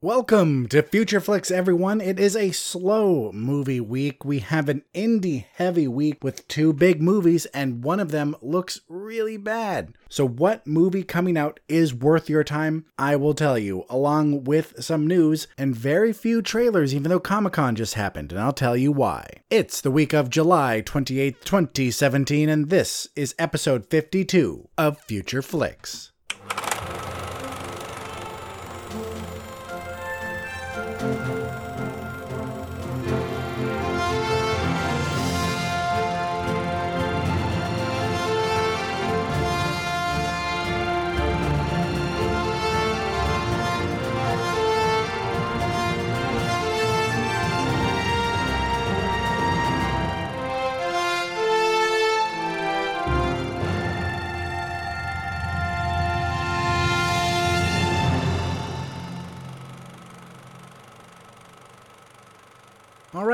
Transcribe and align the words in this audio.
Welcome 0.00 0.68
to 0.68 0.84
Future 0.84 1.18
Flicks, 1.18 1.50
everyone. 1.50 2.00
It 2.00 2.20
is 2.20 2.36
a 2.36 2.52
slow 2.52 3.32
movie 3.32 3.80
week. 3.80 4.24
We 4.24 4.38
have 4.38 4.68
an 4.68 4.84
indie 4.94 5.46
heavy 5.54 5.88
week 5.88 6.22
with 6.22 6.46
two 6.46 6.72
big 6.72 7.02
movies, 7.02 7.46
and 7.46 7.82
one 7.82 7.98
of 7.98 8.12
them 8.12 8.36
looks 8.40 8.80
really 8.88 9.36
bad. 9.36 9.96
So, 10.08 10.24
what 10.24 10.64
movie 10.68 11.02
coming 11.02 11.36
out 11.36 11.58
is 11.66 11.92
worth 11.92 12.30
your 12.30 12.44
time? 12.44 12.84
I 12.96 13.16
will 13.16 13.34
tell 13.34 13.58
you, 13.58 13.86
along 13.90 14.44
with 14.44 14.84
some 14.84 15.08
news 15.08 15.48
and 15.58 15.74
very 15.74 16.12
few 16.12 16.42
trailers, 16.42 16.94
even 16.94 17.10
though 17.10 17.18
Comic 17.18 17.54
Con 17.54 17.74
just 17.74 17.94
happened, 17.94 18.30
and 18.30 18.40
I'll 18.40 18.52
tell 18.52 18.76
you 18.76 18.92
why. 18.92 19.26
It's 19.50 19.80
the 19.80 19.90
week 19.90 20.12
of 20.12 20.30
July 20.30 20.80
28th, 20.80 21.42
2017, 21.42 22.48
and 22.48 22.70
this 22.70 23.08
is 23.16 23.34
episode 23.36 23.84
52 23.86 24.68
of 24.78 25.00
Future 25.00 25.42
Flicks. 25.42 26.12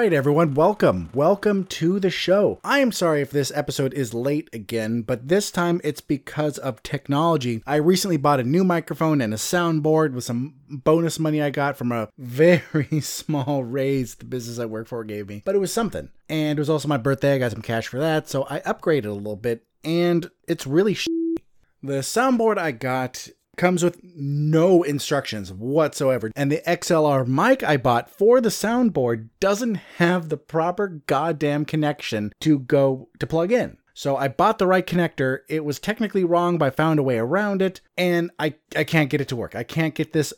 Right, 0.04 0.12
everyone, 0.12 0.52
welcome. 0.52 1.08
Welcome 1.14 1.64
to 1.64 1.98
the 1.98 2.10
show. 2.10 2.60
I 2.62 2.80
am 2.80 2.92
sorry 2.92 3.22
if 3.22 3.30
this 3.30 3.50
episode 3.54 3.94
is 3.94 4.12
late 4.12 4.50
again, 4.52 5.00
but 5.00 5.28
this 5.28 5.50
time 5.50 5.80
it's 5.82 6.02
because 6.02 6.58
of 6.58 6.82
technology. 6.82 7.62
I 7.66 7.76
recently 7.76 8.18
bought 8.18 8.38
a 8.38 8.44
new 8.44 8.64
microphone 8.64 9.22
and 9.22 9.32
a 9.32 9.38
soundboard 9.38 10.12
with 10.12 10.24
some 10.24 10.56
bonus 10.68 11.18
money 11.18 11.40
I 11.40 11.48
got 11.48 11.78
from 11.78 11.90
a 11.90 12.10
very 12.18 12.84
small 13.00 13.64
raise 13.64 14.16
the 14.16 14.26
business 14.26 14.58
I 14.58 14.66
work 14.66 14.88
for 14.88 15.04
gave 15.04 15.26
me, 15.26 15.40
but 15.42 15.54
it 15.54 15.58
was 15.58 15.72
something. 15.72 16.10
And 16.28 16.58
it 16.58 16.60
was 16.60 16.68
also 16.68 16.86
my 16.86 16.98
birthday. 16.98 17.36
I 17.36 17.38
got 17.38 17.52
some 17.52 17.62
cash 17.62 17.86
for 17.86 17.98
that, 17.98 18.28
so 18.28 18.46
I 18.50 18.60
upgraded 18.60 19.06
a 19.06 19.12
little 19.12 19.36
bit, 19.36 19.64
and 19.84 20.30
it's 20.46 20.66
really 20.66 20.92
sh- 20.92 21.06
the 21.82 22.00
soundboard 22.00 22.58
I 22.58 22.72
got 22.72 23.26
comes 23.56 23.82
with 23.82 24.00
no 24.02 24.82
instructions 24.82 25.52
whatsoever. 25.52 26.30
And 26.36 26.50
the 26.50 26.62
XLR 26.66 27.26
mic 27.26 27.62
I 27.62 27.76
bought 27.76 28.10
for 28.10 28.40
the 28.40 28.48
soundboard 28.48 29.28
doesn't 29.40 29.76
have 29.98 30.28
the 30.28 30.36
proper 30.36 31.02
goddamn 31.06 31.64
connection 31.64 32.32
to 32.40 32.60
go 32.60 33.08
to 33.18 33.26
plug 33.26 33.52
in. 33.52 33.78
So 33.94 34.16
I 34.16 34.28
bought 34.28 34.58
the 34.58 34.66
right 34.66 34.86
connector. 34.86 35.40
It 35.48 35.64
was 35.64 35.78
technically 35.78 36.24
wrong, 36.24 36.58
but 36.58 36.66
I 36.66 36.70
found 36.70 36.98
a 36.98 37.04
way 37.04 37.18
around 37.18 37.62
it, 37.62 37.80
and 37.96 38.30
I, 38.40 38.54
I 38.74 38.82
can't 38.82 39.08
get 39.08 39.20
it 39.20 39.28
to 39.28 39.36
work. 39.36 39.54
I 39.54 39.62
can't 39.62 39.94
get 39.94 40.12
this 40.12 40.34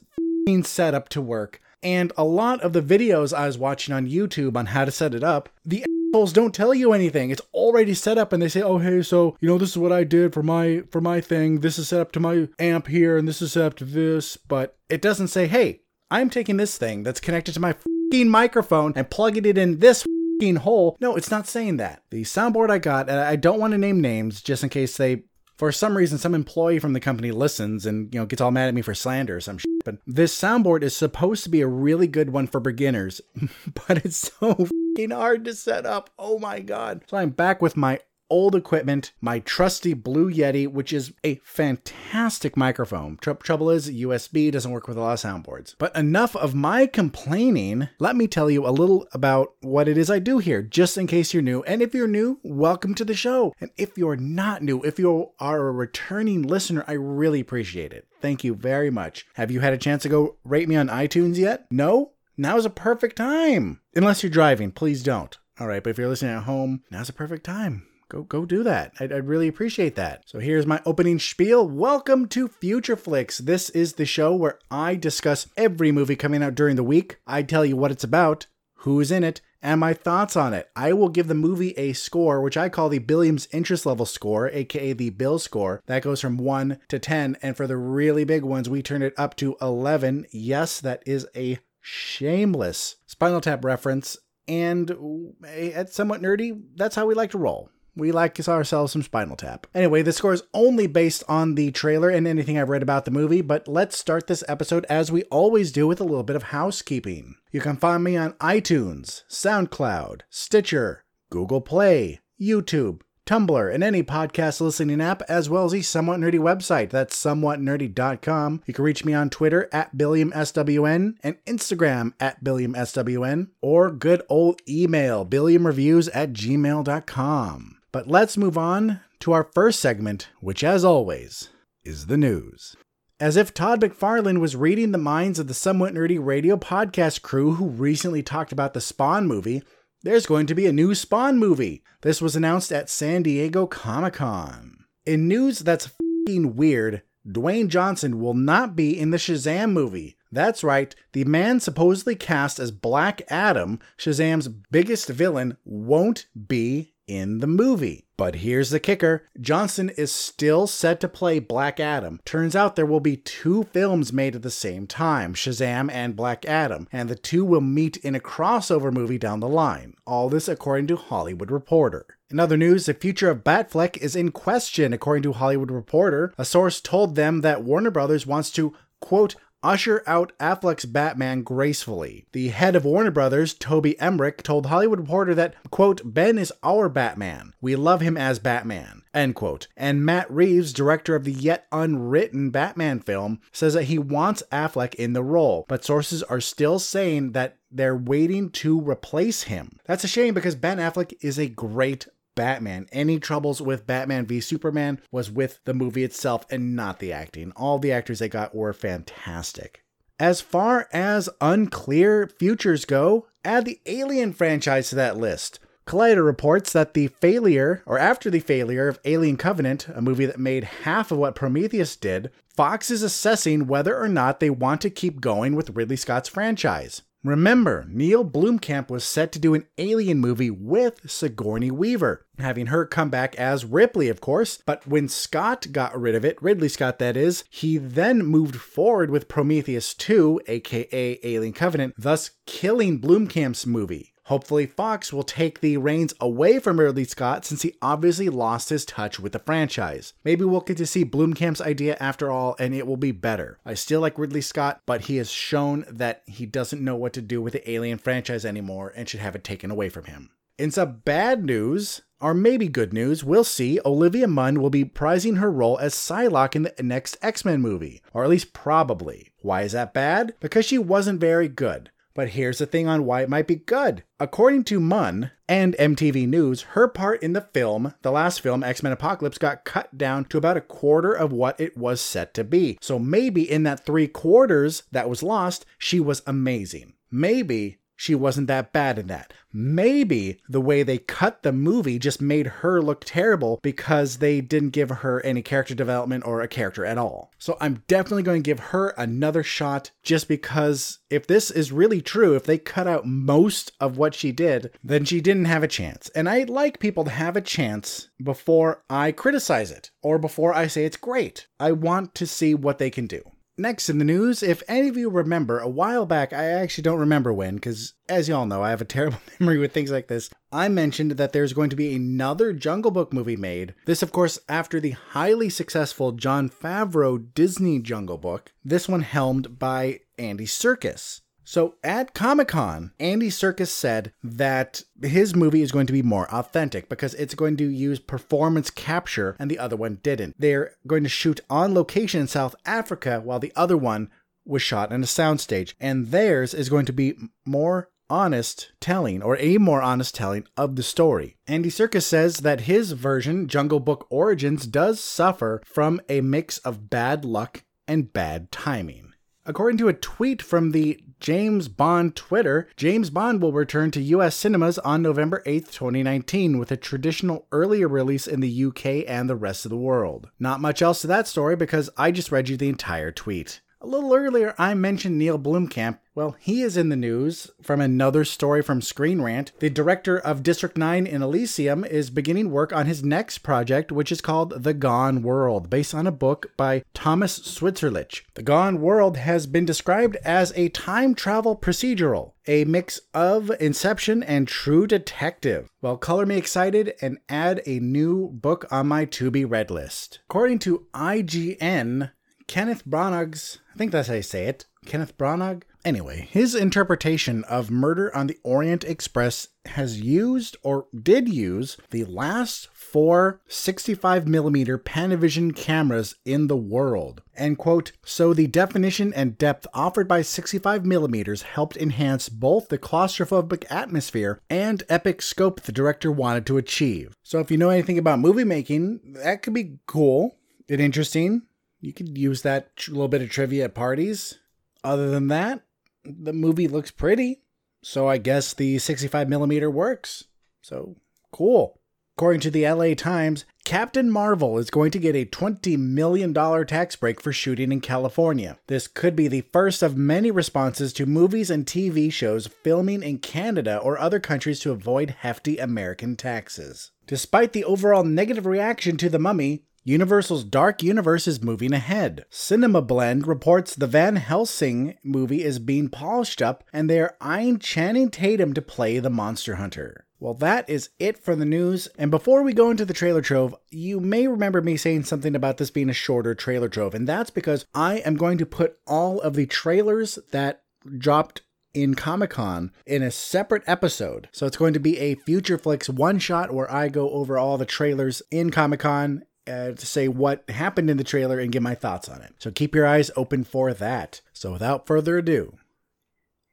setup 0.63 1.09
to 1.09 1.23
work. 1.23 1.61
And 1.83 2.13
a 2.17 2.25
lot 2.25 2.61
of 2.61 2.73
the 2.73 2.83
videos 2.83 3.37
I 3.37 3.47
was 3.47 3.59
watching 3.59 3.95
on 3.95 4.09
YouTube 4.09 4.57
on 4.57 4.67
how 4.67 4.85
to 4.85 4.91
set 4.91 5.15
it 5.15 5.25
up, 5.25 5.49
the 5.65 5.85
assholes 6.13 6.33
don't 6.33 6.55
tell 6.55 6.75
you 6.75 6.93
anything. 6.93 7.31
It's 7.31 7.43
already 7.53 7.95
set 7.95 8.19
up 8.19 8.33
and 8.33 8.43
they 8.43 8.49
say, 8.49 8.63
"Oh, 8.63 8.79
hey, 8.79 9.03
so, 9.03 9.37
you 9.41 9.49
know, 9.49 9.59
this 9.59 9.71
is 9.71 9.79
what 9.79 9.93
I 9.93 10.05
did 10.05 10.33
for 10.33 10.43
my 10.43 10.83
for 10.91 11.01
my 11.01 11.21
thing. 11.21 11.61
This 11.61 11.79
is 11.79 11.89
set 11.89 12.01
up 12.01 12.13
to 12.13 12.21
my 12.21 12.49
amp 12.59 12.89
here 12.89 13.17
and 13.17 13.27
this 13.29 13.43
is 13.43 13.53
set 13.53 13.65
up 13.65 13.75
to 13.77 13.85
this." 13.85 14.37
But 14.37 14.77
it 14.89 15.03
doesn't 15.03 15.29
say, 15.29 15.47
"Hey, 15.47 15.83
I'm 16.11 16.31
taking 16.31 16.57
this 16.57 16.79
thing 16.79 17.03
that's 17.03 17.21
connected 17.21 17.53
to 17.55 17.61
my 17.61 17.75
fucking 17.75 18.29
microphone 18.29 18.93
and 18.97 19.11
plugging 19.11 19.45
it 19.45 19.59
in 19.59 19.81
this 19.81 20.05
hole." 20.43 20.97
No, 21.01 21.17
it's 21.17 21.31
not 21.31 21.47
saying 21.47 21.77
that. 21.79 22.03
The 22.11 22.23
soundboard 22.23 22.71
I 22.71 22.79
got, 22.79 23.09
and 23.09 23.19
I 23.19 23.37
don't 23.37 23.61
want 23.61 23.73
to 23.73 23.79
name 23.79 24.01
names 24.01 24.43
just 24.43 24.63
in 24.63 24.69
case 24.69 24.97
they 24.97 25.25
for 25.57 25.73
some 25.73 25.97
reason 25.97 26.19
some 26.19 26.35
employee 26.35 26.79
from 26.79 26.93
the 26.93 27.01
company 27.01 27.31
listens 27.31 27.87
and 27.87 28.13
you 28.13 28.21
know 28.21 28.27
gets 28.27 28.41
all 28.41 28.51
mad 28.51 28.69
at 28.69 28.75
me 28.75 28.83
for 28.83 28.95
slander 28.95 29.37
or 29.37 29.41
some 29.41 29.59
shit. 29.59 29.67
But 29.85 29.99
this 30.07 30.37
soundboard 30.37 30.83
is 30.83 30.97
supposed 30.97 31.45
to 31.45 31.51
be 31.51 31.61
a 31.61 31.67
really 31.67 32.07
good 32.07 32.31
one 32.31 32.47
for 32.47 32.61
beginners, 32.61 33.21
but 33.89 34.05
it's 34.05 34.33
so 34.39 34.69
hard 35.11 35.45
to 35.45 35.55
set 35.55 35.87
up. 35.87 36.11
Oh 36.19 36.39
my 36.39 36.61
god. 36.61 37.03
So 37.09 37.17
I'm 37.17 37.31
back 37.31 37.63
with 37.63 37.77
my 37.77 38.01
old 38.31 38.55
equipment, 38.55 39.13
my 39.21 39.41
trusty 39.41 39.95
Blue 39.95 40.33
Yeti, 40.33 40.67
which 40.67 40.93
is 40.93 41.13
a 41.25 41.41
fantastic 41.45 42.57
microphone. 42.57 43.19
Tr- 43.21 43.33
trouble 43.33 43.71
is, 43.71 43.91
USB 43.91 44.51
doesn't 44.51 44.71
work 44.71 44.89
with 44.89 44.97
a 44.97 45.01
lot 45.01 45.13
of 45.13 45.21
soundboards. 45.21 45.75
But 45.79 45.95
enough 45.97 46.35
of 46.37 46.55
my 46.55 46.87
complaining. 46.87 47.89
Let 47.99 48.17
me 48.17 48.27
tell 48.27 48.51
you 48.51 48.67
a 48.67 48.71
little 48.71 49.07
about 49.13 49.55
what 49.61 49.89
it 49.89 49.99
is 49.99 50.11
I 50.11 50.19
do 50.19 50.39
here, 50.39 50.63
just 50.63 50.99
in 50.99 51.07
case 51.07 51.33
you're 51.33 51.43
new. 51.43 51.63
And 51.65 51.83
if 51.83 51.95
you're 51.95 52.09
new, 52.09 52.39
welcome 52.43 52.95
to 52.95 53.05
the 53.05 53.15
show. 53.15 53.55
And 53.61 53.71
if 53.77 53.97
you're 53.97 54.17
not 54.17 54.63
new, 54.63 54.83
if 54.83 54.99
you 54.99 55.31
are 55.39 55.69
a 55.69 55.73
returning 55.73 56.43
listener, 56.43 56.85
I 56.87 56.93
really 56.93 57.41
appreciate 57.41 57.93
it. 57.93 58.07
Thank 58.21 58.45
you 58.45 58.55
very 58.55 58.91
much. 58.91 59.27
Have 59.35 59.51
you 59.51 59.61
had 59.61 59.73
a 59.73 59.79
chance 59.79 60.03
to 60.03 60.09
go 60.09 60.37
rate 60.45 60.69
me 60.69 60.77
on 60.77 60.89
iTunes 60.89 61.37
yet? 61.37 61.67
No? 61.71 62.13
Now's 62.37 62.67
a 62.67 62.71
perfect 62.71 63.17
time. 63.17 63.81
Unless 63.95 64.23
you're 64.23 64.31
driving, 64.31 64.71
please 64.71 65.03
don't. 65.03 65.37
All 65.59 65.67
right, 65.67 65.83
but 65.83 65.89
if 65.91 65.99
you're 65.99 66.09
listening 66.09 66.37
at 66.37 66.43
home, 66.43 66.83
now's 66.91 67.09
a 67.09 67.15
perfect 67.15 67.45
time 67.45 67.87
go 68.09 68.23
go 68.23 68.45
do 68.45 68.63
that. 68.63 68.93
I'd, 69.01 69.13
I'd, 69.13 69.27
really 69.27 69.49
appreciate 69.49 69.97
that. 69.97 70.23
So 70.27 70.39
here's 70.39 70.67
my 70.67 70.81
opening 70.87 71.19
spiel. 71.19 71.69
Welcome 71.69 72.29
to 72.29 72.49
Future 72.49 72.97
Flicks. 72.97 73.39
This 73.39 73.71
is 73.71 73.95
the 73.95 74.07
show 74.07 74.35
where 74.35 74.59
I 74.71 74.95
discuss 74.95 75.49
every 75.57 75.91
movie 75.91 76.17
coming 76.17 76.43
out 76.43 76.55
during 76.55 76.77
the 76.77 76.85
week. 76.85 77.19
I 77.27 77.43
tell 77.43 77.65
you 77.65 77.77
what 77.77 77.91
it's 77.91 78.05
about, 78.05 78.47
who's 78.75 79.11
in 79.11 79.25
it, 79.25 79.41
and 79.61 79.81
my 79.81 79.93
thoughts 79.93 80.37
on 80.37 80.55
it. 80.55 80.71
I 80.77 80.93
will 80.93 81.09
give 81.09 81.27
the 81.27 81.35
movie 81.35 81.73
a 81.73 81.93
score, 81.95 82.41
which 82.41 82.57
I 82.57 82.69
call 82.69 82.89
the 82.89 83.01
Billiams 83.01 83.49
interest 83.53 83.85
level 83.87 84.07
score, 84.07 84.51
aka 84.51 84.93
the 84.93 85.11
Bill 85.11 85.39
score. 85.39 85.83
That 85.87 86.03
goes 86.03 86.21
from 86.21 86.37
1 86.37 86.79
to 86.89 86.99
10, 86.99 87.39
and 87.43 87.57
for 87.57 87.67
the 87.67 87.77
really 87.77 88.25
big 88.25 88.45
ones, 88.45 88.69
we 88.69 88.83
turn 88.83 89.03
it 89.03 89.15
up 89.17 89.37
to 89.37 89.57
11. 89.61 90.27
Yes, 90.31 90.81
that 90.81 91.03
is 91.07 91.27
a 91.35 91.59
shameless 91.81 92.97
Spinal 93.07 93.41
Tap 93.41 93.65
reference. 93.65 94.17
And 94.49 94.97
it's 95.43 95.97
somewhat 95.97 96.23
nerdy. 96.23 96.63
That's 96.77 96.95
how 96.95 97.07
we 97.07 97.15
like 97.15 97.33
to 97.33 97.39
roll 97.39 97.69
we 97.97 98.13
like 98.13 98.39
ourselves 98.47 98.93
some 98.93 99.03
Spinal 99.03 99.37
Tap. 99.37 99.67
Anyway, 99.75 100.03
the 100.03 100.13
score 100.13 100.35
is 100.35 100.43
only 100.53 100.87
based 100.87 101.25
on 101.29 101.55
the 101.55 101.71
trailer 101.73 102.11
and 102.11 102.29
anything 102.29 102.59
I've 102.59 102.69
read 102.69 102.83
about 102.83 103.07
the 103.07 103.11
movie, 103.11 103.41
but 103.41 103.67
let's 103.67 103.99
start 103.99 104.27
this 104.27 104.45
episode 104.47 104.85
as 104.89 105.11
we 105.11 105.23
always 105.25 105.73
do 105.73 105.87
with 105.87 106.01
a 106.01 106.05
little 106.05 106.23
bit 106.23 106.37
of 106.37 106.45
housekeeping. 106.45 107.37
You 107.51 107.61
can 107.61 107.77
find 107.77 108.05
me 108.05 108.17
on 108.17 108.35
iTunes, 108.35 109.23
SoundCloud, 109.31 110.21
Stitcher, 110.29 111.05
Google 111.31 111.63
Play, 111.63 112.21
YouTube, 112.41 113.01
Tumblr, 113.27 113.75
and 113.75 113.83
any 113.83 114.03
podcast 114.05 114.61
listening 114.61 115.01
app, 115.01 115.23
as 115.23 115.51
well 115.51 115.65
as 115.65 115.73
the 115.73 115.83
Somewhat 115.83 116.21
Nerdy 116.21 116.39
website. 116.39 116.91
That's 116.91 117.21
somewhatnerdy.com. 117.21 118.63
You 118.67 118.75
can 118.75 118.85
reach 118.85 119.05
me 119.05 119.15
on 119.15 119.31
Twitter 119.31 119.69
at 119.73 119.97
BilliamSWN 119.97 121.15
and 121.23 121.37
Instagram 121.45 122.13
at 122.21 122.45
BilliamSWN, 122.45 123.49
or 123.61 123.91
good 123.91 124.23
old 124.29 124.61
email, 124.69 125.27
BilliamReviews 125.27 126.09
at 126.15 126.33
gmail.com. 126.35 127.76
But 127.97 128.09
let's 128.09 128.37
move 128.37 128.59
on 128.59 129.01
to 129.21 129.33
our 129.33 129.45
first 129.55 129.81
segment, 129.81 130.29
which, 130.41 130.63
as 130.63 130.85
always, 130.85 131.49
is 131.83 132.09
the 132.09 132.19
news. 132.19 132.77
As 133.19 133.39
if 133.39 133.55
Todd 133.55 133.81
McFarlane 133.81 134.39
was 134.39 134.55
reading 134.55 134.93
the 134.93 134.99
minds 134.99 135.39
of 135.39 135.47
the 135.47 135.55
Somewhat 135.55 135.95
Nerdy 135.95 136.23
radio 136.23 136.59
podcast 136.59 137.23
crew 137.23 137.55
who 137.55 137.69
recently 137.71 138.23
talked 138.23 138.53
about 138.53 138.75
the 138.75 138.83
Spawn 138.83 139.27
movie, 139.27 139.63
there's 140.03 140.27
going 140.27 140.45
to 140.45 140.55
be 140.55 140.67
a 140.67 140.75
new 140.75 140.95
Spawn 140.95 141.39
movie. 141.39 141.83
This 142.03 142.21
was 142.21 142.37
announced 142.37 142.71
at 142.71 142.91
San 142.91 143.23
Diego 143.23 143.67
Comic 143.67 144.13
Con. 144.13 144.85
In 145.07 145.27
news 145.27 145.61
that's 145.61 145.91
fing 146.27 146.55
weird, 146.55 147.01
Dwayne 147.27 147.69
Johnson 147.69 148.21
will 148.21 148.35
not 148.35 148.77
be 148.77 149.01
in 149.01 149.11
the 149.11 149.17
Shazam 149.17 149.73
movie. 149.73 150.19
That's 150.31 150.63
right, 150.63 150.95
the 151.15 151.25
man 151.25 151.61
supposedly 151.61 152.15
cast 152.15 152.59
as 152.59 152.71
Black 152.73 153.23
Adam, 153.29 153.81
Shazam's 153.97 154.49
biggest 154.49 155.09
villain, 155.09 155.57
won't 155.65 156.27
be 156.47 156.93
in 157.07 157.39
the 157.39 157.47
movie. 157.47 158.05
But 158.17 158.37
here's 158.37 158.71
the 158.71 158.81
kicker 158.81 159.25
Johnson 159.41 159.91
is 159.91 160.11
still 160.11 160.67
set 160.67 161.01
to 161.01 161.09
play 161.09 161.39
Black 161.39 161.79
Adam. 161.79 162.21
Turns 162.25 162.57
out 162.57 162.77
there 162.77 162.87
will 162.87 163.01
be 163.01 163.17
two 163.17 163.65
films 163.65 164.13
made 164.13 164.35
at 164.35 164.43
the 164.43 164.51
same 164.51 164.87
time 164.87 165.35
Shazam 165.35 165.91
and 165.91 166.17
Black 166.17 166.45
Adam, 166.47 166.89
and 166.91 167.09
the 167.09 167.17
two 167.17 167.45
will 167.45 167.61
meet 167.61 167.97
in 167.99 168.15
a 168.15 168.21
crossover 168.21 168.93
movie 168.93 169.19
down 169.19 169.41
the 169.41 169.49
line. 169.49 169.95
All 170.07 170.29
this 170.29 170.49
according 170.49 170.87
to 170.89 170.97
Hollywood 170.97 171.51
Reporter. 171.51 172.07
In 172.31 172.41
other 172.41 172.57
news, 172.57 172.87
the 172.87 172.95
future 172.95 173.31
of 173.31 173.45
Batfleck 173.45 173.97
is 173.99 174.17
in 174.17 174.33
question, 174.33 174.93
according 174.93 175.23
to 175.25 175.33
Hollywood 175.33 175.71
Reporter. 175.71 176.33
A 176.39 176.45
source 176.45 176.81
told 176.81 177.15
them 177.15 177.43
that 177.43 177.63
Warner 177.63 177.91
Brothers 177.91 178.27
wants 178.27 178.51
to 178.53 178.75
quote, 179.01 179.37
usher 179.63 180.03
out 180.07 180.33
Affleck's 180.39 180.85
Batman 180.85 181.43
gracefully. 181.43 182.27
The 182.33 182.49
head 182.49 182.77
of 182.77 182.85
Warner 182.85 183.11
Brothers, 183.11 183.55
Toby 183.55 183.99
Emmerich, 184.01 184.43
told 184.43 184.67
Hollywood 184.67 185.01
Reporter 185.01 185.35
that, 185.35 185.55
quote, 185.71 186.03
Ben 186.05 186.39
is 186.39 186.53
our 186.63 186.89
Batman. 186.89 187.55
We 187.61 187.77
love 187.77 188.01
him 188.01 188.17
as 188.17 188.39
Batman, 188.39 189.03
end 189.15 189.35
quote. 189.35 189.69
And 189.77 190.05
Matt 190.05 190.31
Reeves, 190.31 190.73
director 190.73 191.15
of 191.15 191.25
the 191.25 191.33
yet 191.33 191.67
unwritten 191.73 192.51
Batman 192.51 193.01
film, 193.01 193.41
says 193.53 193.75
that 193.75 193.85
he 193.85 193.99
wants 193.99 194.43
Affleck 194.53 194.95
in 194.95 195.13
the 195.13 195.25
role, 195.25 195.65
but 195.69 195.85
sources 195.85 196.23
are 196.25 196.41
still 196.41 196.79
saying 196.79 197.33
that 197.33 197.57
they're 197.71 197.97
waiting 197.97 198.51
to 198.51 198.81
replace 198.81 199.45
him. 199.45 199.79
That's 199.85 200.05
a 200.05 200.09
shame 200.09 200.35
because 200.35 200.55
Ben 200.55 200.79
Affleck 200.79 201.13
is 201.21 201.39
a 201.39 201.49
great 201.49 202.07
Batman. 202.37 202.87
Any 202.93 203.19
troubles 203.19 203.61
with 203.61 203.87
Batman 203.87 204.27
v 204.27 204.41
Superman 204.41 205.01
was 205.11 205.29
with 205.29 205.59
the 205.65 205.75
movie 205.75 206.05
itself 206.05 206.47
and 206.49 206.77
not 206.77 207.01
the 207.01 207.13
acting. 207.13 207.51
All 207.57 207.81
the 207.81 207.91
actors 207.91 208.21
they 208.21 208.29
got 208.29 208.55
were 208.55 208.73
fantastic. 208.73 209.83
As 210.21 210.41
far 210.41 210.89
as 210.93 211.29
unclear 211.41 212.31
futures 212.39 212.85
go, 212.85 213.27
add 213.45 213.65
the 213.65 213.81
Alien 213.87 214.33
franchise 214.33 214.91
to 214.91 214.95
that 214.95 215.17
list. 215.17 215.59
Collider 215.87 216.25
reports 216.25 216.73
that 216.73 216.95
the 216.95 217.09
failure, 217.09 217.83
or 217.87 217.99
after 217.99 218.29
the 218.29 218.41
failure 218.41 218.89
of 218.89 218.99
Alien 219.05 219.37
Covenant, 219.37 219.87
a 219.89 220.03
movie 220.03 220.27
that 220.27 220.39
made 220.39 220.65
half 220.65 221.13
of 221.13 221.19
what 221.19 221.37
Prometheus 221.37 221.95
did, 221.95 222.31
Fox 222.49 222.91
is 222.91 223.03
assessing 223.03 223.67
whether 223.67 223.97
or 223.97 224.09
not 224.09 224.41
they 224.41 224.51
want 224.51 224.81
to 224.81 224.91
keep 224.91 225.21
going 225.21 225.55
with 225.55 225.77
Ridley 225.77 225.97
Scott's 225.97 226.29
franchise. 226.29 227.03
Remember, 227.27 227.85
Neil 227.89 228.25
Blomkamp 228.25 228.89
was 228.89 229.03
set 229.03 229.33
to 229.33 229.41
do 229.41 229.53
an 229.55 229.67
Alien 229.79 230.21
movie 230.21 230.49
with 230.49 231.11
Sigourney 231.11 231.73
Weaver, 231.73 232.25
having 232.39 232.67
her 232.67 232.87
come 232.87 233.11
back 233.11 233.35
as 233.35 233.65
Ripley, 233.65 234.09
of 234.09 234.21
course. 234.21 234.61
But 234.65 234.87
when 234.87 235.09
Scott 235.09 235.73
got 235.73 236.01
rid 236.01 236.15
of 236.15 236.25
it, 236.25 236.41
Ridley 236.41 236.69
Scott 236.69 237.01
that 237.01 237.17
is, 237.17 237.43
he 237.51 237.79
then 237.79 238.25
moved 238.25 238.55
forward 238.55 239.11
with 239.11 239.27
Prometheus 239.27 239.93
2, 239.95 240.43
aka 240.47 241.19
Alien 241.25 241.53
Covenant, 241.53 241.95
thus 241.99 242.31
killing 242.47 243.01
Blomkamp's 243.01 243.67
movie. 243.67 244.13
Hopefully, 244.27 244.67
Fox 244.67 245.13
will 245.13 245.23
take 245.23 245.61
the 245.61 245.77
reins 245.77 246.13
away 246.21 246.59
from 246.59 246.81
Ridley 246.81 247.05
Scott 247.05 247.45
since 247.45 247.63
he 247.63 247.77
obviously 247.81 248.29
lost 248.29 248.71
his 248.71 248.85
touch 248.85 249.21
with 249.21 249.31
the 249.31 249.39
franchise. 249.39 250.15
Maybe 250.25 250.45
we'll 250.45 250.63
get 250.63 250.79
to 250.79 250.87
see 250.87 251.05
Blomkamp's 251.05 251.61
idea 251.61 251.97
after 252.01 252.29
all, 252.29 252.57
and 252.59 252.75
it 252.75 252.89
will 252.89 252.97
be 252.97 253.13
better. 253.13 253.61
I 253.65 253.75
still 253.75 254.01
like 254.01 254.19
Ridley 254.19 254.41
Scott, 254.41 254.81
but 254.85 255.03
he 255.03 255.19
has 255.19 255.31
shown 255.31 255.85
that 255.89 256.23
he 256.27 256.45
doesn't 256.45 256.83
know 256.83 256.97
what 256.97 257.13
to 257.13 257.23
do 257.23 257.41
with 257.41 257.53
the 257.53 257.71
Alien 257.71 257.99
franchise 257.99 258.45
anymore 258.45 258.93
and 258.97 259.09
should 259.09 259.21
have 259.21 259.37
it 259.37 259.45
taken 259.45 259.71
away 259.71 259.89
from 259.89 260.07
him. 260.07 260.31
In 260.59 260.73
some 260.73 261.03
bad 261.05 261.45
news, 261.45 262.03
or 262.21 262.35
maybe 262.35 262.67
good 262.67 262.93
news, 262.93 263.23
we'll 263.23 263.45
see 263.45 263.79
Olivia 263.85 264.27
Munn 264.27 264.61
will 264.61 264.71
be 264.71 264.85
prizing 264.85 265.37
her 265.37 265.53
role 265.53 265.79
as 265.79 265.95
Psylocke 265.95 266.57
in 266.57 266.65
the 266.65 266.75
next 266.83 267.17
X 267.23 267.45
Men 267.45 267.61
movie, 267.61 268.03
or 268.13 268.25
at 268.25 268.31
least 268.31 268.53
probably. 268.53 269.29
Why 269.43 269.63
is 269.63 269.71
that 269.73 269.95
bad? 269.95 270.35
Because 270.41 270.65
she 270.65 270.79
wasn't 270.79 271.21
very 271.21 271.47
good. 271.47 271.91
But 272.17 272.31
here's 272.31 272.59
the 272.59 272.67
thing 272.67 272.89
on 272.89 273.05
why 273.05 273.21
it 273.21 273.29
might 273.29 273.47
be 273.47 273.57
good. 273.57 274.03
According 274.19 274.65
to 274.65 274.81
Munn 274.81 275.33
and 275.47 275.77
MTV 275.79 276.27
News, 276.27 276.63
her 276.63 276.89
part 276.89 277.23
in 277.23 277.35
the 277.35 277.43
film, 277.43 277.93
the 278.01 278.11
last 278.11 278.41
film, 278.41 278.65
X 278.65 278.83
Men 278.83 278.93
Apocalypse, 278.93 279.37
got 279.37 279.67
cut 279.67 279.99
down 279.99 280.25
to 280.25 280.39
about 280.39 280.57
a 280.57 280.63
quarter 280.63 281.13
of 281.13 281.31
what 281.31 281.61
it 281.61 281.77
was 281.77 282.01
set 282.01 282.33
to 282.33 282.43
be. 282.43 282.79
So 282.81 282.99
maybe 282.99 283.49
in 283.49 283.65
that 283.65 283.85
three 283.85 284.09
quarters 284.09 284.85
that 284.93 285.11
was 285.11 285.23
lost, 285.23 285.67
she 285.77 286.01
was 286.01 286.23
amazing. 286.27 286.95
Maybe 287.11 287.79
she 287.97 288.15
wasn't 288.15 288.47
that 288.49 288.73
bad 288.73 288.99
in 288.99 289.07
that. 289.09 289.33
Maybe 289.53 290.43
the 290.49 290.61
way 290.61 290.83
they 290.83 290.99
cut 290.99 291.43
the 291.43 291.53
movie 291.53 291.99
just 291.99 292.21
made 292.21 292.47
her 292.47 292.83
look 292.83 293.03
terrible 293.05 293.59
because 293.63 294.19
they 294.19 294.43
didn't 294.43 294.71
give 294.71 294.91
her 294.91 295.25
any 295.25 295.41
character 295.41 295.75
development 295.75 296.27
or 296.27 296.43
a 296.43 296.49
character 296.49 296.85
at 296.85 296.99
all. 296.99 297.33
So 297.39 297.57
I'm 297.59 297.83
definitely 297.89 298.23
going 298.23 298.43
to 298.43 298.47
give 298.47 298.59
her 298.59 298.89
another 298.91 299.43
shot 299.43 299.93
just 300.03 300.29
because 300.29 300.99
if 301.09 301.27
this 301.27 301.51
is 301.51 301.73
really 301.73 302.03
true, 302.03 302.35
if 302.35 302.45
they 302.45 302.59
cut 302.59 302.87
out 302.87 303.07
most 303.07 303.73
of 303.81 303.97
what 303.97 304.15
she 304.15 304.31
did, 304.31 304.77
then 304.85 305.07
she 305.07 305.23
didn't 305.23 305.47
have 305.47 305.63
a 305.63 305.69
chance. 305.69 306.11
And 306.11 306.29
I 306.29 306.43
like 306.43 306.79
people 306.79 307.05
to 307.05 307.11
have 307.11 307.37
a 307.37 307.41
chance 307.41 308.09
before 308.23 308.83
I 308.91 309.11
criticize 309.13 309.71
it 309.71 309.91
or 310.03 310.19
before 310.19 310.55
I 310.55 310.67
say 310.67 310.85
it's 310.85 310.99
great. 310.99 311.47
I 311.59 311.73
want 311.73 312.15
to 312.17 312.27
see 312.27 312.55
what 312.55 312.79
they 312.79 312.91
can 312.91 313.07
do. 313.07 313.23
Next 313.59 313.89
in 313.89 313.97
the 313.97 314.05
news, 314.05 314.43
if 314.43 314.63
any 314.69 314.89
of 314.89 314.99
you 314.99 315.09
remember, 315.09 315.61
a 315.61 315.69
while 315.69 316.05
back, 316.05 316.35
I 316.35 316.45
actually 316.45 316.83
don't 316.83 317.01
remember 317.01 317.33
when, 317.33 317.55
because 317.55 317.95
as 318.07 318.29
y'all 318.29 318.45
know, 318.45 318.63
I 318.63 318.69
have 318.69 318.83
a 318.83 318.85
terrible 318.97 319.19
memory 319.41 319.57
with 319.57 319.73
things 319.73 319.91
like 319.91 320.09
this. 320.09 320.29
I 320.53 320.69
mentioned 320.69 321.13
that 321.13 321.33
there's 321.33 321.55
going 321.55 321.71
to 321.71 321.77
be 321.77 321.95
another 321.95 322.53
Jungle 322.53 322.91
Book 322.91 323.15
movie 323.15 323.37
made. 323.37 323.75
This, 323.87 324.03
of 324.03 324.13
course, 324.13 324.39
after 324.47 324.79
the 324.79 324.91
highly 324.91 325.49
successful 325.49 326.13
Jon 326.13 326.51
Favreau 326.51 327.33
Disney 327.33 327.79
Jungle 327.79 328.19
Book, 328.19 328.53
this 328.63 328.91
one 328.91 329.01
helmed 329.01 329.59
by 329.59 330.01
Andy 330.19 330.45
Serkis. 330.45 331.23
So 331.47 331.77
at 331.85 332.13
Comic 332.13 332.49
Con, 332.49 332.91
Andy 332.99 333.29
Serkis 333.29 333.69
said 333.69 334.13
that 334.23 334.83
his 335.01 335.37
movie 335.37 335.63
is 335.63 335.71
going 335.71 335.87
to 335.87 335.93
be 335.93 336.03
more 336.03 336.29
authentic 336.35 336.89
because 336.89 337.15
it's 337.15 337.37
going 337.37 337.57
to 337.59 337.69
use 337.69 338.01
performance 338.01 338.69
capture 338.69 339.37
and 339.39 339.49
the 339.49 339.61
other 339.61 339.77
one 339.77 340.01
didn't. 340.03 340.35
They're 340.37 340.73
going 340.89 341.05
to 341.05 341.09
shoot 341.09 341.41
on 341.49 341.73
location 341.73 342.23
in 342.23 342.27
South 342.27 342.57
Africa 342.67 343.21
while 343.23 343.39
the 343.39 343.53
other 343.55 343.77
one 343.77 344.11
was 344.45 344.61
shot 344.61 344.91
in 344.91 345.05
a 345.05 345.07
soundstage. 345.07 345.75
And 345.79 346.09
theirs 346.09 346.53
is 346.53 346.69
going 346.69 346.87
to 346.87 346.93
be 346.93 347.15
more 347.45 347.91
honest 348.11 348.73
telling 348.81 349.23
or 349.23 349.37
a 349.39 349.59
more 349.59 349.83
honest 349.83 350.17
telling 350.17 350.49
of 350.57 350.75
the 350.75 350.83
story. 350.83 351.37
Andy 351.47 351.71
Serkis 351.71 352.03
says 352.03 352.39
that 352.39 352.63
his 352.63 352.91
version, 352.91 353.47
Jungle 353.47 353.81
Book 353.81 354.09
Origins, 354.11 354.67
does 354.67 354.99
suffer 354.99 355.63
from 355.65 356.01
a 356.09 356.21
mix 356.23 356.59
of 356.59 356.91
bad 356.91 357.25
luck 357.25 357.63
and 357.87 358.13
bad 358.13 358.51
timing. 358.51 359.13
According 359.49 359.79
to 359.79 359.89
a 359.89 359.93
tweet 359.93 360.43
from 360.43 360.73
the 360.73 361.01
James 361.19 361.69
Bond 361.69 362.15
Twitter, 362.15 362.69
James 362.77 363.11
Bond 363.11 363.41
will 363.41 363.53
return 363.53 363.91
to 363.93 364.03
US 364.03 364.37
cinemas 364.37 364.79
on 364.79 365.03
November 365.03 365.43
8, 365.47 365.67
2019, 365.67 366.59
with 366.59 366.71
a 366.71 366.77
traditional 366.77 367.47
earlier 367.51 367.89
release 367.89 368.27
in 368.27 368.41
the 368.41 368.65
UK 368.67 369.05
and 369.09 369.29
the 369.29 369.37
rest 369.37 369.65
of 369.65 369.71
the 369.71 369.77
world. 369.77 370.29
Not 370.39 370.61
much 370.61 370.83
else 370.83 371.01
to 371.01 371.07
that 371.07 371.27
story 371.27 371.57
because 371.57 371.89
I 371.97 372.11
just 372.11 372.31
read 372.31 372.49
you 372.49 372.57
the 372.57 372.69
entire 372.69 373.13
tweet. 373.13 373.61
A 373.87 373.89
little 373.89 374.15
earlier, 374.15 374.53
I 374.59 374.75
mentioned 374.75 375.17
Neil 375.17 375.39
Blomkamp. 375.39 375.99
Well, 376.13 376.35
he 376.41 376.63
is 376.63 376.77
in 376.77 376.89
the 376.89 376.97
news 376.97 377.53
from 377.63 377.81
another 377.81 378.25
story 378.25 378.61
from 378.61 378.83
Screen 378.83 379.23
Rant. 379.23 379.53
The 379.61 379.71
director 379.71 380.19
of 380.19 380.43
District 380.43 380.77
9 380.77 381.07
in 381.07 381.23
Elysium 381.23 381.85
is 381.85 382.11
beginning 382.11 382.51
work 382.51 382.73
on 382.73 382.87
his 382.87 383.05
next 383.05 383.39
project, 383.39 383.93
which 383.93 384.11
is 384.11 384.21
called 384.21 384.65
The 384.65 384.75
Gone 384.75 385.23
World, 385.23 385.71
based 385.71 385.95
on 385.95 386.05
a 386.05 386.11
book 386.11 386.53
by 386.57 386.83
Thomas 386.95 387.39
Sweterlitsch. 387.39 388.23
The 388.35 388.43
Gone 388.43 388.81
World 388.81 389.19
has 389.19 389.47
been 389.47 389.65
described 389.65 390.17
as 390.25 390.53
a 390.57 390.71
time 390.71 391.15
travel 391.15 391.57
procedural, 391.57 392.33
a 392.49 392.65
mix 392.65 393.01
of 393.15 393.53
Inception 393.61 394.25
and 394.25 394.49
True 394.49 394.89
Detective. 394.89 395.71
Well, 395.81 395.97
color 395.97 396.27
me 396.27 396.37
excited 396.37 396.95
and 397.01 397.19
add 397.29 397.63
a 397.67 397.79
new 397.79 398.31
book 398.33 398.67
on 398.73 398.89
my 398.89 399.05
to 399.05 399.31
be 399.31 399.45
read 399.45 399.71
list. 399.71 400.19
According 400.29 400.59
to 400.61 400.87
IGN, 400.93 402.11
Kenneth 402.47 402.87
Branagh's, 402.87 403.59
I 403.75 403.79
think 403.79 403.93
that's 403.93 404.09
how 404.09 404.15
you 404.15 404.23
say 404.23 404.47
it, 404.47 404.67
Kenneth 404.87 405.19
Branagh. 405.19 405.63
Anyway, 405.85 406.29
his 406.31 406.55
interpretation 406.55 407.45
of 407.45 407.71
Murder 407.71 408.15
on 408.15 408.27
the 408.27 408.39
Orient 408.43 408.83
Express 408.85 409.49
has 409.67 410.01
used 410.01 410.57
or 410.63 410.87
did 411.01 411.29
use 411.29 411.77
the 411.91 412.05
last 412.05 412.69
four 412.73 413.41
65mm 413.49 414.83
Panavision 414.83 415.55
cameras 415.55 416.15
in 416.25 416.47
the 416.47 416.57
world. 416.57 417.23
And 417.35 417.59
quote, 417.59 417.93
so 418.05 418.33
the 418.33 418.47
definition 418.47 419.13
and 419.13 419.39
depth 419.39 419.67
offered 419.75 420.09
by 420.09 420.21
65mm 420.21 421.43
helped 421.43 421.77
enhance 421.77 422.29
both 422.29 422.69
the 422.69 422.79
claustrophobic 422.79 423.65
atmosphere 423.71 424.41
and 424.49 424.83
epic 424.89 425.21
scope 425.21 425.63
the 425.63 425.73
director 425.73 426.11
wanted 426.11 426.47
to 426.47 426.59
achieve. 426.59 427.15
So 427.23 427.39
if 427.41 427.51
you 427.51 427.59
know 427.59 427.71
anything 427.71 427.99
about 427.99 428.21
movie 428.21 428.45
making, 428.45 429.01
that 429.23 429.43
could 429.43 429.55
be 429.55 429.79
cool 429.87 430.37
and 430.69 430.81
interesting 430.81 431.43
you 431.81 431.93
could 431.93 432.17
use 432.17 432.43
that 432.43 432.71
little 432.89 433.09
bit 433.09 433.23
of 433.23 433.31
trivia 433.31 433.65
at 433.65 433.75
parties. 433.75 434.39
Other 434.83 435.11
than 435.11 435.29
that, 435.29 435.63
the 436.05 436.33
movie 436.33 436.69
looks 436.69 436.91
pretty. 436.91 437.43
So 437.83 438.09
I 438.09 438.19
guess 438.19 438.55
the 438.55 438.79
65 438.79 439.29
millimeter 439.29 439.71
works. 439.71 440.25
So 440.63 440.97
cool. 441.33 441.81
According 442.17 442.41
to 442.41 442.51
the 442.51 442.67
LA 442.67 442.95
Times, 442.95 443.45
Captain 443.67 444.11
Marvel 444.11 444.57
is 444.57 444.71
going 444.71 444.91
to 444.93 444.99
get 444.99 445.15
a 445.15 445.27
$20 445.27 445.77
million 445.79 446.33
tax 446.33 446.97
break 446.97 447.21
for 447.21 447.31
shooting 447.31 447.71
in 447.71 447.83
California. 447.83 448.59
This 448.69 448.89
could 448.89 449.15
be 449.15 449.29
the 449.29 449.43
first 449.53 449.83
of 449.83 449.99
many 449.99 450.31
responses 450.31 450.95
to 450.95 451.05
movies 451.05 451.51
and 451.51 451.67
TV 451.67 452.11
shows 452.11 452.47
filming 452.47 453.03
in 453.03 453.19
Canada 453.19 453.77
or 453.77 453.99
other 453.99 454.19
countries 454.19 454.61
to 454.61 454.71
avoid 454.71 455.17
hefty 455.19 455.59
American 455.59 456.17
taxes. 456.17 456.91
Despite 457.07 457.53
the 457.53 457.65
overall 457.65 458.03
negative 458.03 458.47
reaction 458.47 458.97
to 458.97 459.11
The 459.11 459.19
Mummy, 459.19 459.65
Universal's 459.89 460.43
Dark 460.43 460.83
Universe 460.83 461.29
is 461.29 461.45
moving 461.45 461.73
ahead. 461.73 462.25
Cinema 462.29 462.83
Blend 462.83 463.25
reports 463.25 463.73
the 463.73 463.87
Van 463.87 464.17
Helsing 464.17 464.99
movie 465.05 465.45
is 465.45 465.61
being 465.61 465.89
polished 465.89 466.43
up 466.43 466.65
and 466.73 466.91
they 466.91 466.99
are 466.99 467.17
eyeing 467.21 467.61
Channing 467.61 468.11
Tatum 468.11 468.53
to 468.55 468.61
play 468.61 468.99
the 468.99 469.11
Monster 469.11 469.55
Hunter. 469.55 470.05
Well, 470.19 470.35
that 470.35 470.69
is 470.69 470.91
it 470.99 471.23
for 471.23 471.37
the 471.37 471.45
news. 471.45 471.87
And 471.97 472.11
before 472.11 472.43
we 472.43 472.53
go 472.53 472.69
into 472.69 472.85
the 472.85 472.93
trailer 472.93 473.23
trove, 473.23 473.55
you 473.71 474.01
may 474.01 474.27
remember 474.27 474.61
me 474.61 474.77
saying 474.77 475.05
something 475.05 475.37
about 475.37 475.59
this 475.59 475.71
being 475.71 475.89
a 475.89 475.93
shorter 475.95 476.35
trailer 476.35 476.69
trove, 476.69 476.93
and 476.93 477.07
that's 477.07 477.31
because 477.31 477.65
I 477.73 477.99
am 477.99 478.17
going 478.17 478.39
to 478.39 478.47
put 478.47 478.79
all 478.89 479.21
of 479.21 479.35
the 479.35 479.47
trailers 479.47 480.19
that 480.33 480.63
dropped 480.99 481.43
in 481.75 481.95
Comic 481.95 482.31
Con 482.31 482.73
in 482.87 483.05
a 483.05 483.13
separate 483.13 483.63
episode. 483.69 484.31
So 484.33 484.47
it's 484.47 484.57
going 484.57 484.73
to 484.73 484.81
be 484.81 484.99
a 484.99 485.15
Future 485.15 485.59
Flicks 485.59 485.89
one 485.89 486.19
shot 486.19 486.53
where 486.53 486.73
I 486.73 486.89
go 486.89 487.11
over 487.11 487.39
all 487.39 487.57
the 487.57 487.65
trailers 487.65 488.21
in 488.33 488.51
Comic 488.51 488.81
Con 488.81 489.23
uh, 489.49 489.73
to 489.73 489.87
say 489.87 490.09
what 490.09 490.49
happened 490.49 490.91
in 490.91 490.97
the 490.97 491.05
trailer 491.05 491.39
and 491.39 491.53
give 491.53 491.63
my 491.63 491.75
thoughts 491.75 492.09
on 492.09 492.23
it. 492.23 492.35
So 492.39 492.51
keep 492.51 492.75
your 492.75 492.87
eyes 492.87 493.11
open 493.17 493.45
for 493.45 493.73
that. 493.73 494.21
So 494.33 494.53
without 494.53 494.87
further 494.87 495.19
ado, 495.19 495.57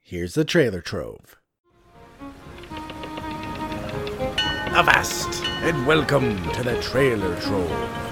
here's 0.00 0.34
the 0.34 0.44
trailer 0.44 0.80
trove. 0.80 1.36
Avast 4.76 5.44
and 5.62 5.86
welcome 5.86 6.36
to 6.52 6.62
the 6.62 6.80
trailer 6.82 7.38
trove. 7.40 8.03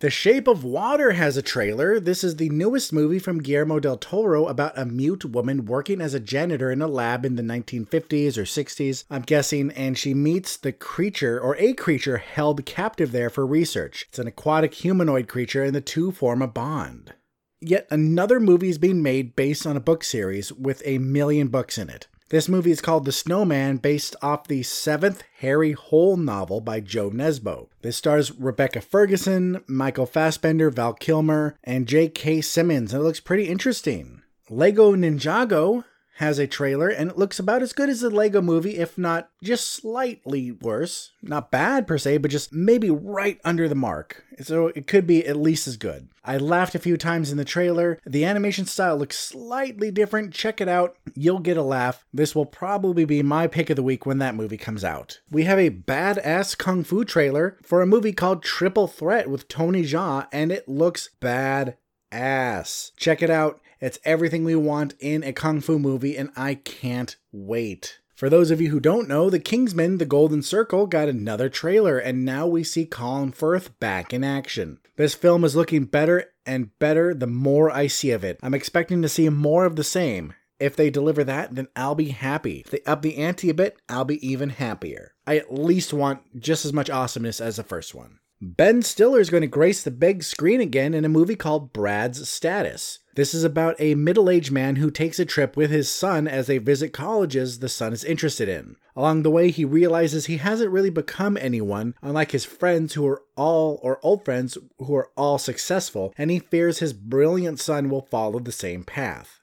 The 0.00 0.10
Shape 0.10 0.46
of 0.46 0.62
Water 0.62 1.10
has 1.10 1.36
a 1.36 1.42
trailer. 1.42 1.98
This 1.98 2.22
is 2.22 2.36
the 2.36 2.50
newest 2.50 2.92
movie 2.92 3.18
from 3.18 3.42
Guillermo 3.42 3.80
del 3.80 3.96
Toro 3.96 4.46
about 4.46 4.78
a 4.78 4.84
mute 4.84 5.24
woman 5.24 5.64
working 5.64 6.00
as 6.00 6.14
a 6.14 6.20
janitor 6.20 6.70
in 6.70 6.80
a 6.80 6.86
lab 6.86 7.24
in 7.24 7.34
the 7.34 7.42
1950s 7.42 8.38
or 8.38 8.44
60s, 8.44 9.02
I'm 9.10 9.22
guessing, 9.22 9.72
and 9.72 9.98
she 9.98 10.14
meets 10.14 10.56
the 10.56 10.70
creature 10.70 11.40
or 11.40 11.56
a 11.56 11.72
creature 11.72 12.18
held 12.18 12.64
captive 12.64 13.10
there 13.10 13.28
for 13.28 13.44
research. 13.44 14.06
It's 14.10 14.20
an 14.20 14.28
aquatic 14.28 14.74
humanoid 14.74 15.26
creature, 15.26 15.64
and 15.64 15.74
the 15.74 15.80
two 15.80 16.12
form 16.12 16.42
a 16.42 16.46
bond. 16.46 17.14
Yet 17.60 17.88
another 17.90 18.38
movie 18.38 18.68
is 18.68 18.78
being 18.78 19.02
made 19.02 19.34
based 19.34 19.66
on 19.66 19.76
a 19.76 19.80
book 19.80 20.04
series 20.04 20.52
with 20.52 20.80
a 20.84 20.98
million 20.98 21.48
books 21.48 21.76
in 21.76 21.90
it. 21.90 22.06
This 22.30 22.46
movie 22.46 22.70
is 22.70 22.82
called 22.82 23.06
The 23.06 23.12
Snowman, 23.12 23.78
based 23.78 24.14
off 24.20 24.48
the 24.48 24.62
seventh 24.62 25.22
Harry 25.38 25.72
Hole 25.72 26.18
novel 26.18 26.60
by 26.60 26.80
Jo 26.80 27.08
Nesbø. 27.10 27.68
This 27.80 27.96
stars 27.96 28.32
Rebecca 28.32 28.82
Ferguson, 28.82 29.64
Michael 29.66 30.04
Fassbender, 30.04 30.68
Val 30.68 30.92
Kilmer, 30.92 31.56
and 31.64 31.88
J.K. 31.88 32.42
Simmons, 32.42 32.92
and 32.92 33.00
it 33.00 33.04
looks 33.04 33.20
pretty 33.20 33.44
interesting. 33.44 34.20
Lego 34.50 34.94
Ninjago 34.94 35.84
has 36.18 36.40
a 36.40 36.48
trailer, 36.48 36.88
and 36.88 37.10
it 37.10 37.16
looks 37.16 37.38
about 37.38 37.62
as 37.62 37.72
good 37.72 37.88
as 37.88 38.00
the 38.00 38.10
Lego 38.10 38.42
movie, 38.42 38.76
if 38.76 38.98
not 38.98 39.30
just 39.40 39.70
slightly 39.70 40.50
worse. 40.50 41.12
Not 41.22 41.52
bad 41.52 41.86
per 41.86 41.96
se, 41.96 42.18
but 42.18 42.32
just 42.32 42.52
maybe 42.52 42.90
right 42.90 43.40
under 43.44 43.68
the 43.68 43.76
mark. 43.76 44.24
So 44.40 44.66
it 44.68 44.88
could 44.88 45.06
be 45.06 45.24
at 45.24 45.36
least 45.36 45.68
as 45.68 45.76
good. 45.76 46.08
I 46.24 46.36
laughed 46.36 46.74
a 46.74 46.80
few 46.80 46.96
times 46.96 47.30
in 47.30 47.36
the 47.36 47.44
trailer. 47.44 48.00
The 48.04 48.24
animation 48.24 48.66
style 48.66 48.96
looks 48.96 49.16
slightly 49.16 49.92
different. 49.92 50.34
Check 50.34 50.60
it 50.60 50.68
out. 50.68 50.96
You'll 51.14 51.38
get 51.38 51.56
a 51.56 51.62
laugh. 51.62 52.04
This 52.12 52.34
will 52.34 52.46
probably 52.46 53.04
be 53.04 53.22
my 53.22 53.46
pick 53.46 53.70
of 53.70 53.76
the 53.76 53.82
week 53.84 54.04
when 54.04 54.18
that 54.18 54.34
movie 54.34 54.56
comes 54.56 54.82
out. 54.82 55.20
We 55.30 55.44
have 55.44 55.58
a 55.60 55.70
badass 55.70 56.58
kung 56.58 56.82
fu 56.82 57.04
trailer 57.04 57.58
for 57.62 57.80
a 57.80 57.86
movie 57.86 58.12
called 58.12 58.42
Triple 58.42 58.88
Threat 58.88 59.30
with 59.30 59.46
Tony 59.46 59.84
Jaa, 59.84 60.26
and 60.32 60.50
it 60.50 60.68
looks 60.68 61.10
bad 61.20 61.76
ass. 62.10 62.90
Check 62.96 63.22
it 63.22 63.30
out. 63.30 63.60
It's 63.80 63.98
everything 64.04 64.44
we 64.44 64.56
want 64.56 64.94
in 64.98 65.22
a 65.22 65.32
kung 65.32 65.60
fu 65.60 65.78
movie, 65.78 66.16
and 66.16 66.30
I 66.36 66.54
can't 66.54 67.14
wait. 67.30 68.00
For 68.16 68.28
those 68.28 68.50
of 68.50 68.60
you 68.60 68.70
who 68.70 68.80
don't 68.80 69.06
know, 69.06 69.30
The 69.30 69.38
Kingsman 69.38 69.98
The 69.98 70.04
Golden 70.04 70.42
Circle 70.42 70.88
got 70.88 71.08
another 71.08 71.48
trailer, 71.48 71.98
and 71.98 72.24
now 72.24 72.48
we 72.48 72.64
see 72.64 72.84
Colin 72.84 73.30
Firth 73.30 73.78
back 73.78 74.12
in 74.12 74.24
action. 74.24 74.80
This 74.96 75.14
film 75.14 75.44
is 75.44 75.54
looking 75.54 75.84
better 75.84 76.32
and 76.44 76.76
better 76.80 77.14
the 77.14 77.28
more 77.28 77.70
I 77.70 77.86
see 77.86 78.10
of 78.10 78.24
it. 78.24 78.40
I'm 78.42 78.54
expecting 78.54 79.02
to 79.02 79.08
see 79.08 79.28
more 79.28 79.64
of 79.64 79.76
the 79.76 79.84
same. 79.84 80.34
If 80.58 80.74
they 80.74 80.90
deliver 80.90 81.22
that, 81.22 81.54
then 81.54 81.68
I'll 81.76 81.94
be 81.94 82.08
happy. 82.08 82.62
If 82.64 82.72
they 82.72 82.80
up 82.84 83.02
the 83.02 83.18
ante 83.18 83.50
a 83.50 83.54
bit, 83.54 83.80
I'll 83.88 84.04
be 84.04 84.26
even 84.26 84.48
happier. 84.48 85.14
I 85.24 85.36
at 85.36 85.54
least 85.54 85.92
want 85.92 86.40
just 86.40 86.64
as 86.64 86.72
much 86.72 86.90
awesomeness 86.90 87.40
as 87.40 87.54
the 87.54 87.62
first 87.62 87.94
one. 87.94 88.18
Ben 88.40 88.82
Stiller 88.82 89.20
is 89.20 89.30
going 89.30 89.40
to 89.40 89.48
grace 89.48 89.82
the 89.82 89.90
big 89.90 90.22
screen 90.22 90.60
again 90.60 90.94
in 90.94 91.04
a 91.04 91.08
movie 91.08 91.36
called 91.36 91.72
Brad's 91.72 92.28
Status. 92.28 93.00
This 93.18 93.34
is 93.34 93.42
about 93.42 93.74
a 93.80 93.96
middle 93.96 94.30
aged 94.30 94.52
man 94.52 94.76
who 94.76 94.92
takes 94.92 95.18
a 95.18 95.24
trip 95.24 95.56
with 95.56 95.72
his 95.72 95.88
son 95.88 96.28
as 96.28 96.46
they 96.46 96.58
visit 96.58 96.92
colleges 96.92 97.58
the 97.58 97.68
son 97.68 97.92
is 97.92 98.04
interested 98.04 98.48
in. 98.48 98.76
Along 98.94 99.24
the 99.24 99.30
way, 99.30 99.50
he 99.50 99.64
realizes 99.64 100.26
he 100.26 100.36
hasn't 100.36 100.70
really 100.70 100.88
become 100.88 101.36
anyone, 101.36 101.96
unlike 102.00 102.30
his 102.30 102.44
friends 102.44 102.94
who 102.94 103.04
are 103.08 103.22
all, 103.34 103.80
or 103.82 103.98
old 104.04 104.24
friends 104.24 104.56
who 104.78 104.94
are 104.94 105.10
all 105.16 105.36
successful, 105.36 106.14
and 106.16 106.30
he 106.30 106.38
fears 106.38 106.78
his 106.78 106.92
brilliant 106.92 107.58
son 107.58 107.90
will 107.90 108.02
follow 108.02 108.38
the 108.38 108.52
same 108.52 108.84
path. 108.84 109.40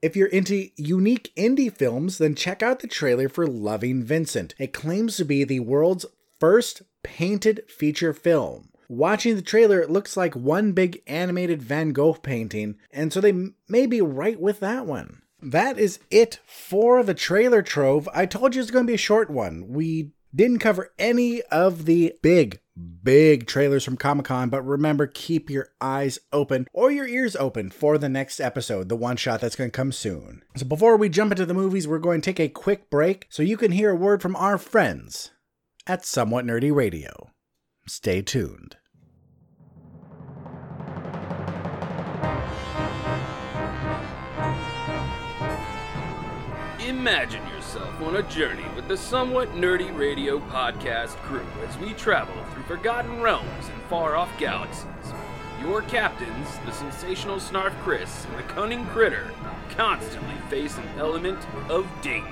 If 0.00 0.16
you're 0.16 0.28
into 0.28 0.70
unique 0.78 1.30
indie 1.36 1.70
films, 1.70 2.16
then 2.16 2.34
check 2.34 2.62
out 2.62 2.80
the 2.80 2.88
trailer 2.88 3.28
for 3.28 3.46
Loving 3.46 4.04
Vincent. 4.04 4.54
It 4.56 4.72
claims 4.72 5.18
to 5.18 5.26
be 5.26 5.44
the 5.44 5.60
world's 5.60 6.06
first 6.40 6.80
painted 7.02 7.64
feature 7.68 8.14
film. 8.14 8.70
Watching 8.88 9.36
the 9.36 9.42
trailer, 9.42 9.80
it 9.80 9.90
looks 9.90 10.16
like 10.16 10.34
one 10.34 10.72
big 10.72 11.02
animated 11.06 11.62
Van 11.62 11.92
Gogh 11.92 12.14
painting, 12.14 12.76
and 12.90 13.12
so 13.12 13.20
they 13.20 13.50
may 13.68 13.86
be 13.86 14.00
right 14.00 14.40
with 14.40 14.60
that 14.60 14.86
one. 14.86 15.20
That 15.42 15.78
is 15.78 16.00
it 16.10 16.40
for 16.46 17.02
the 17.02 17.14
trailer 17.14 17.62
trove. 17.62 18.08
I 18.14 18.24
told 18.26 18.54
you 18.54 18.62
it's 18.62 18.70
going 18.70 18.86
to 18.86 18.90
be 18.90 18.94
a 18.94 18.98
short 18.98 19.30
one. 19.30 19.68
We 19.68 20.12
didn't 20.34 20.58
cover 20.58 20.92
any 20.98 21.42
of 21.42 21.84
the 21.84 22.14
big, 22.22 22.60
big 23.02 23.46
trailers 23.46 23.84
from 23.84 23.98
Comic 23.98 24.26
Con, 24.26 24.48
but 24.48 24.62
remember, 24.62 25.06
keep 25.06 25.50
your 25.50 25.68
eyes 25.80 26.18
open 26.32 26.66
or 26.72 26.90
your 26.90 27.06
ears 27.06 27.36
open 27.36 27.70
for 27.70 27.98
the 27.98 28.08
next 28.08 28.40
episode, 28.40 28.88
the 28.88 28.96
one 28.96 29.16
shot 29.16 29.40
that's 29.40 29.56
going 29.56 29.70
to 29.70 29.76
come 29.76 29.92
soon. 29.92 30.42
So 30.56 30.64
before 30.64 30.96
we 30.96 31.08
jump 31.08 31.32
into 31.32 31.46
the 31.46 31.54
movies, 31.54 31.86
we're 31.86 31.98
going 31.98 32.20
to 32.20 32.24
take 32.24 32.40
a 32.40 32.48
quick 32.48 32.90
break 32.90 33.26
so 33.28 33.42
you 33.42 33.56
can 33.56 33.72
hear 33.72 33.90
a 33.90 33.96
word 33.96 34.22
from 34.22 34.34
our 34.34 34.58
friends 34.58 35.30
at 35.86 36.04
Somewhat 36.04 36.44
Nerdy 36.44 36.74
Radio. 36.74 37.30
Stay 37.88 38.20
tuned. 38.20 38.76
Imagine 46.86 47.46
yourself 47.48 48.02
on 48.02 48.16
a 48.16 48.22
journey 48.24 48.64
with 48.76 48.88
the 48.88 48.96
Somewhat 48.96 49.48
Nerdy 49.52 49.96
Radio 49.96 50.38
podcast 50.38 51.16
crew 51.22 51.46
as 51.66 51.78
we 51.78 51.94
travel 51.94 52.34
through 52.52 52.62
forgotten 52.64 53.22
realms 53.22 53.68
and 53.72 53.82
far 53.84 54.16
off 54.16 54.30
galaxies. 54.38 54.84
Your 55.62 55.80
captains, 55.82 56.58
the 56.66 56.72
sensational 56.72 57.36
Snarf 57.36 57.72
Chris 57.80 58.26
and 58.26 58.38
the 58.38 58.42
cunning 58.42 58.84
Critter, 58.86 59.30
constantly 59.70 60.36
face 60.50 60.76
an 60.76 60.88
element 60.98 61.38
of 61.70 61.86
danger. 62.02 62.28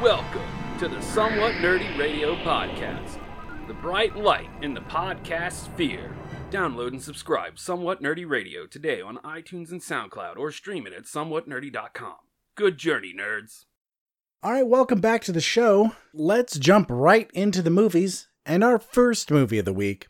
Welcome 0.00 0.48
to 0.78 0.86
the 0.86 1.00
Somewhat 1.00 1.54
Nerdy 1.56 1.98
Radio 1.98 2.36
Podcast, 2.36 3.18
the 3.66 3.74
bright 3.74 4.14
light 4.16 4.48
in 4.62 4.74
the 4.74 4.80
podcast 4.82 5.64
sphere. 5.64 6.14
Download 6.50 6.88
and 6.88 7.02
subscribe 7.02 7.58
Somewhat 7.58 8.00
Nerdy 8.00 8.28
Radio 8.28 8.64
today 8.66 9.00
on 9.00 9.18
iTunes 9.18 9.72
and 9.72 9.80
SoundCloud 9.80 10.36
or 10.36 10.52
stream 10.52 10.86
it 10.86 10.92
at 10.92 11.04
somewhatnerdy.com. 11.04 12.16
Good 12.54 12.78
journey, 12.78 13.12
nerds. 13.18 13.64
All 14.42 14.52
right, 14.52 14.66
welcome 14.66 15.00
back 15.00 15.24
to 15.24 15.32
the 15.32 15.40
show. 15.40 15.92
Let's 16.14 16.58
jump 16.58 16.86
right 16.90 17.28
into 17.34 17.60
the 17.60 17.70
movies 17.70 18.28
and 18.44 18.62
our 18.62 18.78
first 18.78 19.32
movie 19.32 19.58
of 19.58 19.64
the 19.64 19.72
week, 19.72 20.06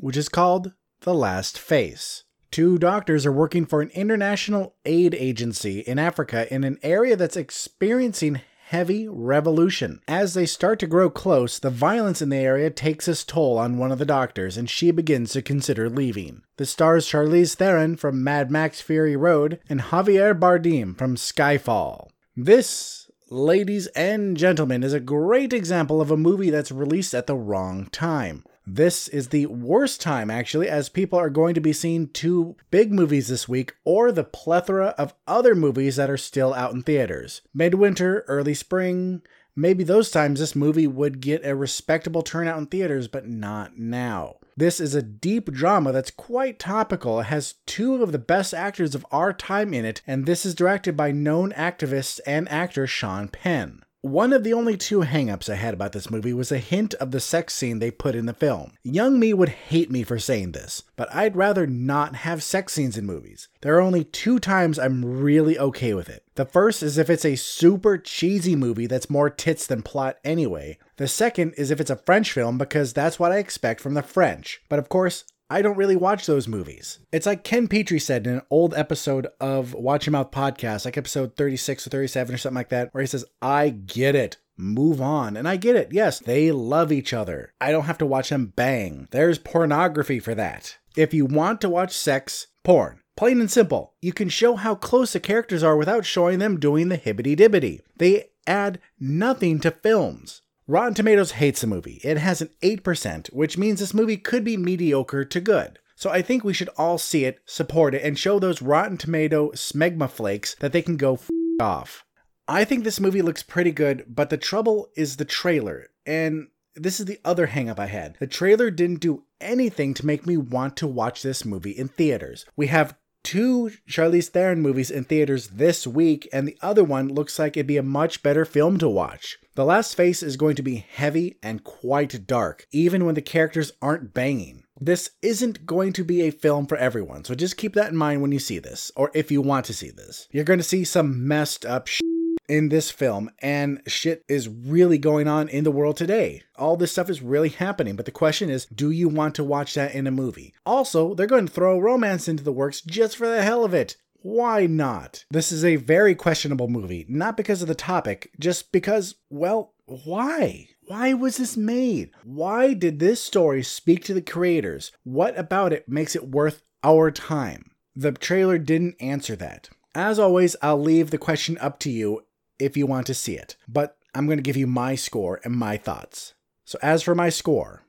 which 0.00 0.16
is 0.16 0.28
called 0.28 0.74
The 1.00 1.14
Last 1.14 1.58
Face. 1.58 2.24
Two 2.50 2.76
doctors 2.76 3.24
are 3.24 3.32
working 3.32 3.64
for 3.64 3.80
an 3.80 3.90
international 3.90 4.74
aid 4.84 5.14
agency 5.14 5.80
in 5.80 5.98
Africa 5.98 6.52
in 6.52 6.64
an 6.64 6.78
area 6.82 7.16
that's 7.16 7.36
experiencing 7.36 8.42
heavy 8.68 9.08
revolution. 9.08 9.98
As 10.06 10.34
they 10.34 10.44
start 10.44 10.78
to 10.80 10.86
grow 10.86 11.08
close, 11.08 11.58
the 11.58 11.70
violence 11.70 12.20
in 12.20 12.28
the 12.28 12.36
area 12.36 12.68
takes 12.68 13.08
its 13.08 13.24
toll 13.24 13.56
on 13.56 13.78
one 13.78 13.90
of 13.90 13.98
the 13.98 14.04
doctors, 14.04 14.58
and 14.58 14.68
she 14.68 14.90
begins 14.90 15.32
to 15.32 15.40
consider 15.40 15.88
leaving. 15.88 16.42
The 16.58 16.66
stars 16.66 17.06
Charlize 17.06 17.54
Theron 17.54 17.96
from 17.96 18.22
Mad 18.22 18.50
Max 18.50 18.82
Fury 18.82 19.16
Road 19.16 19.58
and 19.70 19.80
Javier 19.80 20.38
Bardem 20.38 20.98
from 20.98 21.16
Skyfall. 21.16 22.10
This, 22.36 23.10
ladies 23.30 23.86
and 23.88 24.36
gentlemen, 24.36 24.84
is 24.84 24.92
a 24.92 25.00
great 25.00 25.54
example 25.54 26.02
of 26.02 26.10
a 26.10 26.16
movie 26.18 26.50
that's 26.50 26.70
released 26.70 27.14
at 27.14 27.26
the 27.26 27.36
wrong 27.36 27.86
time. 27.86 28.44
This 28.70 29.08
is 29.08 29.28
the 29.28 29.46
worst 29.46 30.02
time, 30.02 30.30
actually, 30.30 30.68
as 30.68 30.90
people 30.90 31.18
are 31.18 31.30
going 31.30 31.54
to 31.54 31.60
be 31.60 31.72
seeing 31.72 32.08
two 32.08 32.54
big 32.70 32.92
movies 32.92 33.28
this 33.28 33.48
week 33.48 33.74
or 33.82 34.12
the 34.12 34.24
plethora 34.24 34.88
of 34.98 35.14
other 35.26 35.54
movies 35.54 35.96
that 35.96 36.10
are 36.10 36.18
still 36.18 36.52
out 36.52 36.74
in 36.74 36.82
theaters. 36.82 37.40
Midwinter, 37.54 38.26
early 38.28 38.52
spring, 38.52 39.22
maybe 39.56 39.84
those 39.84 40.10
times 40.10 40.38
this 40.38 40.54
movie 40.54 40.86
would 40.86 41.22
get 41.22 41.46
a 41.46 41.56
respectable 41.56 42.20
turnout 42.20 42.58
in 42.58 42.66
theaters, 42.66 43.08
but 43.08 43.26
not 43.26 43.78
now. 43.78 44.36
This 44.54 44.80
is 44.80 44.94
a 44.94 45.02
deep 45.02 45.50
drama 45.50 45.90
that's 45.90 46.10
quite 46.10 46.58
topical. 46.58 47.20
It 47.20 47.26
has 47.26 47.54
two 47.64 48.02
of 48.02 48.12
the 48.12 48.18
best 48.18 48.52
actors 48.52 48.94
of 48.94 49.06
our 49.10 49.32
time 49.32 49.72
in 49.72 49.86
it, 49.86 50.02
and 50.06 50.26
this 50.26 50.44
is 50.44 50.54
directed 50.54 50.94
by 50.94 51.10
known 51.10 51.52
activist 51.52 52.20
and 52.26 52.46
actor 52.50 52.86
Sean 52.86 53.28
Penn. 53.28 53.82
One 54.02 54.32
of 54.32 54.44
the 54.44 54.52
only 54.52 54.76
two 54.76 55.00
hangups 55.00 55.50
I 55.50 55.56
had 55.56 55.74
about 55.74 55.90
this 55.90 56.08
movie 56.08 56.32
was 56.32 56.52
a 56.52 56.58
hint 56.58 56.94
of 56.94 57.10
the 57.10 57.18
sex 57.18 57.52
scene 57.52 57.80
they 57.80 57.90
put 57.90 58.14
in 58.14 58.26
the 58.26 58.32
film. 58.32 58.74
Young 58.84 59.18
me 59.18 59.34
would 59.34 59.48
hate 59.48 59.90
me 59.90 60.04
for 60.04 60.20
saying 60.20 60.52
this, 60.52 60.84
but 60.94 61.12
I'd 61.12 61.34
rather 61.34 61.66
not 61.66 62.14
have 62.14 62.44
sex 62.44 62.74
scenes 62.74 62.96
in 62.96 63.06
movies. 63.06 63.48
There 63.60 63.76
are 63.76 63.80
only 63.80 64.04
two 64.04 64.38
times 64.38 64.78
I'm 64.78 65.04
really 65.04 65.58
okay 65.58 65.94
with 65.94 66.08
it. 66.08 66.22
The 66.36 66.44
first 66.44 66.80
is 66.80 66.96
if 66.96 67.10
it's 67.10 67.24
a 67.24 67.34
super 67.34 67.98
cheesy 67.98 68.54
movie 68.54 68.86
that's 68.86 69.10
more 69.10 69.30
tits 69.30 69.66
than 69.66 69.82
plot 69.82 70.18
anyway. 70.22 70.78
The 70.96 71.08
second 71.08 71.54
is 71.56 71.72
if 71.72 71.80
it's 71.80 71.90
a 71.90 71.96
French 71.96 72.30
film 72.30 72.56
because 72.56 72.92
that's 72.92 73.18
what 73.18 73.32
I 73.32 73.38
expect 73.38 73.80
from 73.80 73.94
the 73.94 74.02
French. 74.02 74.60
But 74.68 74.78
of 74.78 74.88
course, 74.88 75.24
I 75.50 75.62
don't 75.62 75.78
really 75.78 75.96
watch 75.96 76.26
those 76.26 76.46
movies. 76.46 76.98
It's 77.10 77.24
like 77.24 77.42
Ken 77.42 77.68
Petrie 77.68 77.98
said 77.98 78.26
in 78.26 78.34
an 78.34 78.42
old 78.50 78.74
episode 78.74 79.28
of 79.40 79.72
Watch 79.72 80.04
Your 80.04 80.12
Mouth 80.12 80.30
podcast, 80.30 80.84
like 80.84 80.98
episode 80.98 81.36
36 81.36 81.86
or 81.86 81.90
37 81.90 82.34
or 82.34 82.38
something 82.38 82.54
like 82.54 82.68
that, 82.68 82.92
where 82.92 83.00
he 83.00 83.06
says, 83.06 83.24
I 83.40 83.70
get 83.70 84.14
it. 84.14 84.36
Move 84.58 85.00
on. 85.00 85.38
And 85.38 85.48
I 85.48 85.56
get 85.56 85.74
it. 85.74 85.88
Yes, 85.90 86.18
they 86.18 86.52
love 86.52 86.92
each 86.92 87.14
other. 87.14 87.54
I 87.62 87.70
don't 87.70 87.84
have 87.84 87.96
to 87.98 88.06
watch 88.06 88.28
them 88.28 88.52
bang. 88.56 89.08
There's 89.10 89.38
pornography 89.38 90.20
for 90.20 90.34
that. 90.34 90.76
If 90.96 91.14
you 91.14 91.24
want 91.24 91.62
to 91.62 91.70
watch 91.70 91.96
sex, 91.96 92.48
porn. 92.62 93.00
Plain 93.16 93.40
and 93.40 93.50
simple. 93.50 93.94
You 94.02 94.12
can 94.12 94.28
show 94.28 94.54
how 94.56 94.74
close 94.74 95.14
the 95.14 95.20
characters 95.20 95.62
are 95.62 95.78
without 95.78 96.04
showing 96.04 96.40
them 96.40 96.60
doing 96.60 96.90
the 96.90 96.98
hibbity 96.98 97.34
dibbity. 97.34 97.80
They 97.96 98.26
add 98.46 98.80
nothing 99.00 99.60
to 99.60 99.70
films. 99.70 100.42
Rotten 100.70 100.92
Tomatoes 100.92 101.30
hates 101.30 101.62
the 101.62 101.66
movie. 101.66 101.98
It 102.04 102.18
has 102.18 102.42
an 102.42 102.50
8%, 102.60 103.28
which 103.28 103.56
means 103.56 103.80
this 103.80 103.94
movie 103.94 104.18
could 104.18 104.44
be 104.44 104.58
mediocre 104.58 105.24
to 105.24 105.40
good. 105.40 105.78
So 105.96 106.10
I 106.10 106.20
think 106.20 106.44
we 106.44 106.52
should 106.52 106.68
all 106.76 106.98
see 106.98 107.24
it, 107.24 107.40
support 107.46 107.94
it, 107.94 108.02
and 108.02 108.18
show 108.18 108.38
those 108.38 108.60
Rotten 108.60 108.98
Tomato 108.98 109.50
smegma 109.52 110.10
flakes 110.10 110.56
that 110.60 110.72
they 110.72 110.82
can 110.82 110.98
go 110.98 111.14
f- 111.14 111.30
off. 111.58 112.04
I 112.46 112.64
think 112.64 112.84
this 112.84 113.00
movie 113.00 113.22
looks 113.22 113.42
pretty 113.42 113.72
good, 113.72 114.04
but 114.08 114.28
the 114.28 114.36
trouble 114.36 114.90
is 114.94 115.16
the 115.16 115.24
trailer. 115.24 115.88
And 116.04 116.48
this 116.74 117.00
is 117.00 117.06
the 117.06 117.18
other 117.24 117.46
hangup 117.46 117.78
I 117.78 117.86
had. 117.86 118.16
The 118.20 118.26
trailer 118.26 118.70
didn't 118.70 119.00
do 119.00 119.24
anything 119.40 119.94
to 119.94 120.06
make 120.06 120.26
me 120.26 120.36
want 120.36 120.76
to 120.76 120.86
watch 120.86 121.22
this 121.22 121.46
movie 121.46 121.70
in 121.70 121.88
theaters. 121.88 122.44
We 122.56 122.66
have 122.66 122.94
two 123.28 123.70
Charlize 123.86 124.28
Theron 124.28 124.62
movies 124.62 124.90
in 124.90 125.04
theaters 125.04 125.48
this 125.48 125.86
week, 125.86 126.26
and 126.32 126.48
the 126.48 126.56
other 126.62 126.82
one 126.82 127.08
looks 127.08 127.38
like 127.38 127.58
it'd 127.58 127.66
be 127.66 127.76
a 127.76 127.82
much 127.82 128.22
better 128.22 128.46
film 128.46 128.78
to 128.78 128.88
watch. 128.88 129.36
The 129.54 129.66
Last 129.66 129.94
Face 129.94 130.22
is 130.22 130.38
going 130.38 130.56
to 130.56 130.62
be 130.62 130.86
heavy 130.90 131.36
and 131.42 131.62
quite 131.62 132.26
dark, 132.26 132.66
even 132.72 133.04
when 133.04 133.16
the 133.16 133.20
characters 133.20 133.72
aren't 133.82 134.14
banging. 134.14 134.64
This 134.80 135.10
isn't 135.20 135.66
going 135.66 135.92
to 135.92 136.04
be 136.04 136.22
a 136.22 136.30
film 136.30 136.66
for 136.66 136.78
everyone, 136.78 137.22
so 137.22 137.34
just 137.34 137.58
keep 137.58 137.74
that 137.74 137.90
in 137.90 137.98
mind 137.98 138.22
when 138.22 138.32
you 138.32 138.38
see 138.38 138.60
this, 138.60 138.90
or 138.96 139.10
if 139.12 139.30
you 139.30 139.42
want 139.42 139.66
to 139.66 139.74
see 139.74 139.90
this. 139.90 140.26
You're 140.30 140.44
going 140.44 140.60
to 140.60 140.64
see 140.64 140.84
some 140.84 141.28
messed 141.28 141.66
up 141.66 141.86
shit 141.86 142.00
in 142.48 142.70
this 142.70 142.90
film, 142.90 143.30
and 143.40 143.82
shit 143.86 144.24
is 144.28 144.48
really 144.48 144.98
going 144.98 145.28
on 145.28 145.48
in 145.48 145.64
the 145.64 145.70
world 145.70 145.96
today. 145.96 146.42
All 146.56 146.76
this 146.76 146.92
stuff 146.92 147.10
is 147.10 147.22
really 147.22 147.50
happening, 147.50 147.94
but 147.94 148.06
the 148.06 148.10
question 148.10 148.50
is 148.50 148.66
do 148.66 148.90
you 148.90 149.08
want 149.08 149.34
to 149.36 149.44
watch 149.44 149.74
that 149.74 149.94
in 149.94 150.06
a 150.06 150.10
movie? 150.10 150.54
Also, 150.64 151.14
they're 151.14 151.26
going 151.26 151.46
to 151.46 151.52
throw 151.52 151.78
romance 151.78 152.28
into 152.28 152.42
the 152.42 152.52
works 152.52 152.80
just 152.80 153.16
for 153.16 153.28
the 153.28 153.42
hell 153.42 153.64
of 153.64 153.74
it. 153.74 153.96
Why 154.20 154.66
not? 154.66 155.24
This 155.30 155.52
is 155.52 155.64
a 155.64 155.76
very 155.76 156.14
questionable 156.14 156.68
movie, 156.68 157.06
not 157.08 157.36
because 157.36 157.62
of 157.62 157.68
the 157.68 157.74
topic, 157.74 158.32
just 158.38 158.72
because, 158.72 159.14
well, 159.30 159.74
why? 159.86 160.68
Why 160.86 161.14
was 161.14 161.36
this 161.36 161.56
made? 161.56 162.10
Why 162.24 162.74
did 162.74 162.98
this 162.98 163.22
story 163.22 163.62
speak 163.62 164.04
to 164.04 164.14
the 164.14 164.22
creators? 164.22 164.90
What 165.04 165.38
about 165.38 165.72
it 165.72 165.88
makes 165.88 166.16
it 166.16 166.30
worth 166.30 166.62
our 166.82 167.10
time? 167.10 167.70
The 167.94 168.12
trailer 168.12 168.58
didn't 168.58 168.96
answer 169.00 169.36
that. 169.36 169.70
As 169.94 170.18
always, 170.18 170.56
I'll 170.62 170.80
leave 170.80 171.10
the 171.10 171.18
question 171.18 171.58
up 171.58 171.78
to 171.80 171.90
you 171.90 172.22
if 172.58 172.76
you 172.76 172.86
want 172.86 173.06
to 173.06 173.14
see 173.14 173.34
it, 173.34 173.56
but 173.66 173.96
I'm 174.14 174.26
going 174.26 174.38
to 174.38 174.42
give 174.42 174.56
you 174.56 174.66
my 174.66 174.94
score 174.94 175.40
and 175.44 175.54
my 175.54 175.76
thoughts. 175.76 176.34
So, 176.64 176.78
as 176.82 177.02
for 177.02 177.14
my 177.14 177.28
score, 177.28 177.84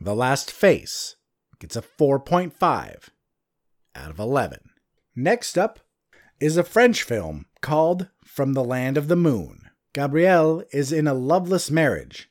The 0.00 0.14
Last 0.14 0.50
Face 0.50 1.16
gets 1.58 1.76
a 1.76 1.82
4.5 1.82 3.08
out 3.94 4.10
of 4.10 4.18
11. 4.18 4.60
Next 5.16 5.58
up 5.58 5.80
is 6.40 6.56
a 6.56 6.64
French 6.64 7.02
film 7.02 7.46
called 7.60 8.08
From 8.24 8.52
the 8.52 8.64
Land 8.64 8.96
of 8.96 9.08
the 9.08 9.16
Moon. 9.16 9.70
Gabrielle 9.92 10.64
is 10.72 10.92
in 10.92 11.06
a 11.06 11.14
loveless 11.14 11.70
marriage. 11.70 12.28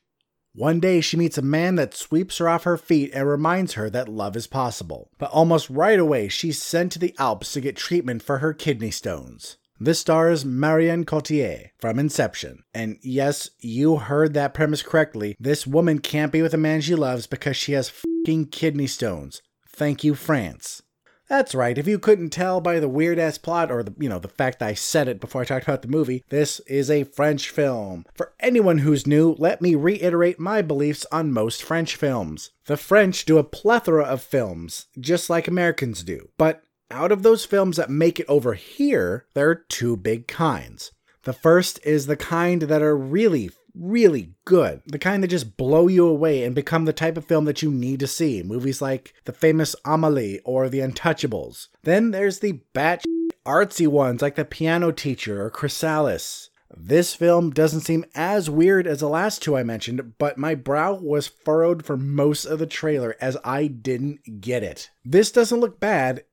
One 0.54 0.78
day 0.78 1.00
she 1.00 1.16
meets 1.16 1.36
a 1.36 1.42
man 1.42 1.74
that 1.76 1.94
sweeps 1.94 2.38
her 2.38 2.48
off 2.48 2.64
her 2.64 2.76
feet 2.76 3.10
and 3.12 3.26
reminds 3.26 3.72
her 3.72 3.90
that 3.90 4.08
love 4.08 4.36
is 4.36 4.46
possible. 4.46 5.10
But 5.18 5.30
almost 5.30 5.68
right 5.68 5.98
away, 5.98 6.28
she's 6.28 6.62
sent 6.62 6.92
to 6.92 6.98
the 6.98 7.14
Alps 7.18 7.52
to 7.54 7.60
get 7.60 7.76
treatment 7.76 8.22
for 8.22 8.38
her 8.38 8.52
kidney 8.52 8.92
stones. 8.92 9.56
This 9.80 9.98
stars 9.98 10.44
Marion 10.44 11.04
Cotillard 11.04 11.70
from 11.78 11.98
Inception. 11.98 12.62
And 12.72 12.98
yes, 13.02 13.50
you 13.58 13.96
heard 13.96 14.32
that 14.34 14.54
premise 14.54 14.82
correctly. 14.82 15.36
This 15.40 15.66
woman 15.66 15.98
can't 15.98 16.32
be 16.32 16.42
with 16.42 16.54
a 16.54 16.58
man 16.58 16.80
she 16.80 16.94
loves 16.94 17.26
because 17.26 17.56
she 17.56 17.72
has 17.72 17.88
fucking 17.90 18.46
kidney 18.46 18.86
stones. 18.86 19.42
Thank 19.68 20.04
you, 20.04 20.14
France. 20.14 20.82
That's 21.28 21.54
right. 21.54 21.78
If 21.78 21.88
you 21.88 21.98
couldn't 21.98 22.30
tell 22.30 22.60
by 22.60 22.78
the 22.78 22.88
weird 22.88 23.18
ass 23.18 23.38
plot 23.38 23.72
or 23.72 23.82
the 23.82 23.94
you 23.98 24.08
know 24.08 24.18
the 24.18 24.28
fact 24.28 24.58
that 24.58 24.68
I 24.68 24.74
said 24.74 25.08
it 25.08 25.20
before 25.20 25.40
I 25.40 25.44
talked 25.44 25.64
about 25.64 25.82
the 25.82 25.88
movie, 25.88 26.22
this 26.28 26.60
is 26.60 26.90
a 26.90 27.04
French 27.04 27.48
film. 27.48 28.04
For 28.14 28.34
anyone 28.40 28.78
who's 28.78 29.06
new, 29.06 29.34
let 29.38 29.62
me 29.62 29.74
reiterate 29.74 30.38
my 30.38 30.60
beliefs 30.60 31.06
on 31.10 31.32
most 31.32 31.62
French 31.62 31.96
films. 31.96 32.50
The 32.66 32.76
French 32.76 33.24
do 33.24 33.38
a 33.38 33.44
plethora 33.44 34.04
of 34.04 34.22
films, 34.22 34.86
just 35.00 35.30
like 35.30 35.48
Americans 35.48 36.04
do. 36.04 36.28
But 36.36 36.62
out 36.90 37.12
of 37.12 37.22
those 37.22 37.44
films 37.44 37.76
that 37.76 37.90
make 37.90 38.20
it 38.20 38.26
over 38.28 38.54
here, 38.54 39.26
there 39.34 39.48
are 39.48 39.54
two 39.54 39.96
big 39.96 40.28
kinds. 40.28 40.92
The 41.22 41.32
first 41.32 41.80
is 41.84 42.06
the 42.06 42.16
kind 42.16 42.62
that 42.62 42.82
are 42.82 42.96
really 42.96 43.50
really 43.74 44.34
good. 44.44 44.82
The 44.86 44.98
kind 44.98 45.22
that 45.22 45.28
just 45.28 45.56
blow 45.56 45.88
you 45.88 46.06
away 46.06 46.44
and 46.44 46.54
become 46.54 46.84
the 46.84 46.92
type 46.92 47.16
of 47.16 47.24
film 47.24 47.44
that 47.46 47.62
you 47.62 47.70
need 47.70 48.00
to 48.00 48.06
see. 48.06 48.42
Movies 48.42 48.80
like 48.80 49.14
the 49.24 49.32
famous 49.32 49.74
Amelie 49.84 50.40
or 50.44 50.68
The 50.68 50.78
Untouchables. 50.78 51.68
Then 51.82 52.12
there's 52.12 52.38
the 52.38 52.60
bat 52.72 53.04
artsy 53.44 53.88
ones 53.88 54.22
like 54.22 54.36
The 54.36 54.44
Piano 54.44 54.92
Teacher 54.92 55.44
or 55.44 55.50
Chrysalis. 55.50 56.50
This 56.76 57.14
film 57.14 57.50
doesn't 57.50 57.82
seem 57.82 58.04
as 58.14 58.50
weird 58.50 58.86
as 58.86 59.00
the 59.00 59.08
last 59.08 59.42
two 59.42 59.56
I 59.56 59.62
mentioned, 59.62 60.18
but 60.18 60.38
my 60.38 60.56
brow 60.56 60.94
was 60.94 61.28
furrowed 61.28 61.84
for 61.84 61.96
most 61.96 62.46
of 62.46 62.58
the 62.58 62.66
trailer 62.66 63.16
as 63.20 63.36
I 63.44 63.68
didn't 63.68 64.40
get 64.40 64.64
it. 64.64 64.90
This 65.04 65.30
doesn't 65.30 65.60
look 65.60 65.78
bad, 65.78 66.24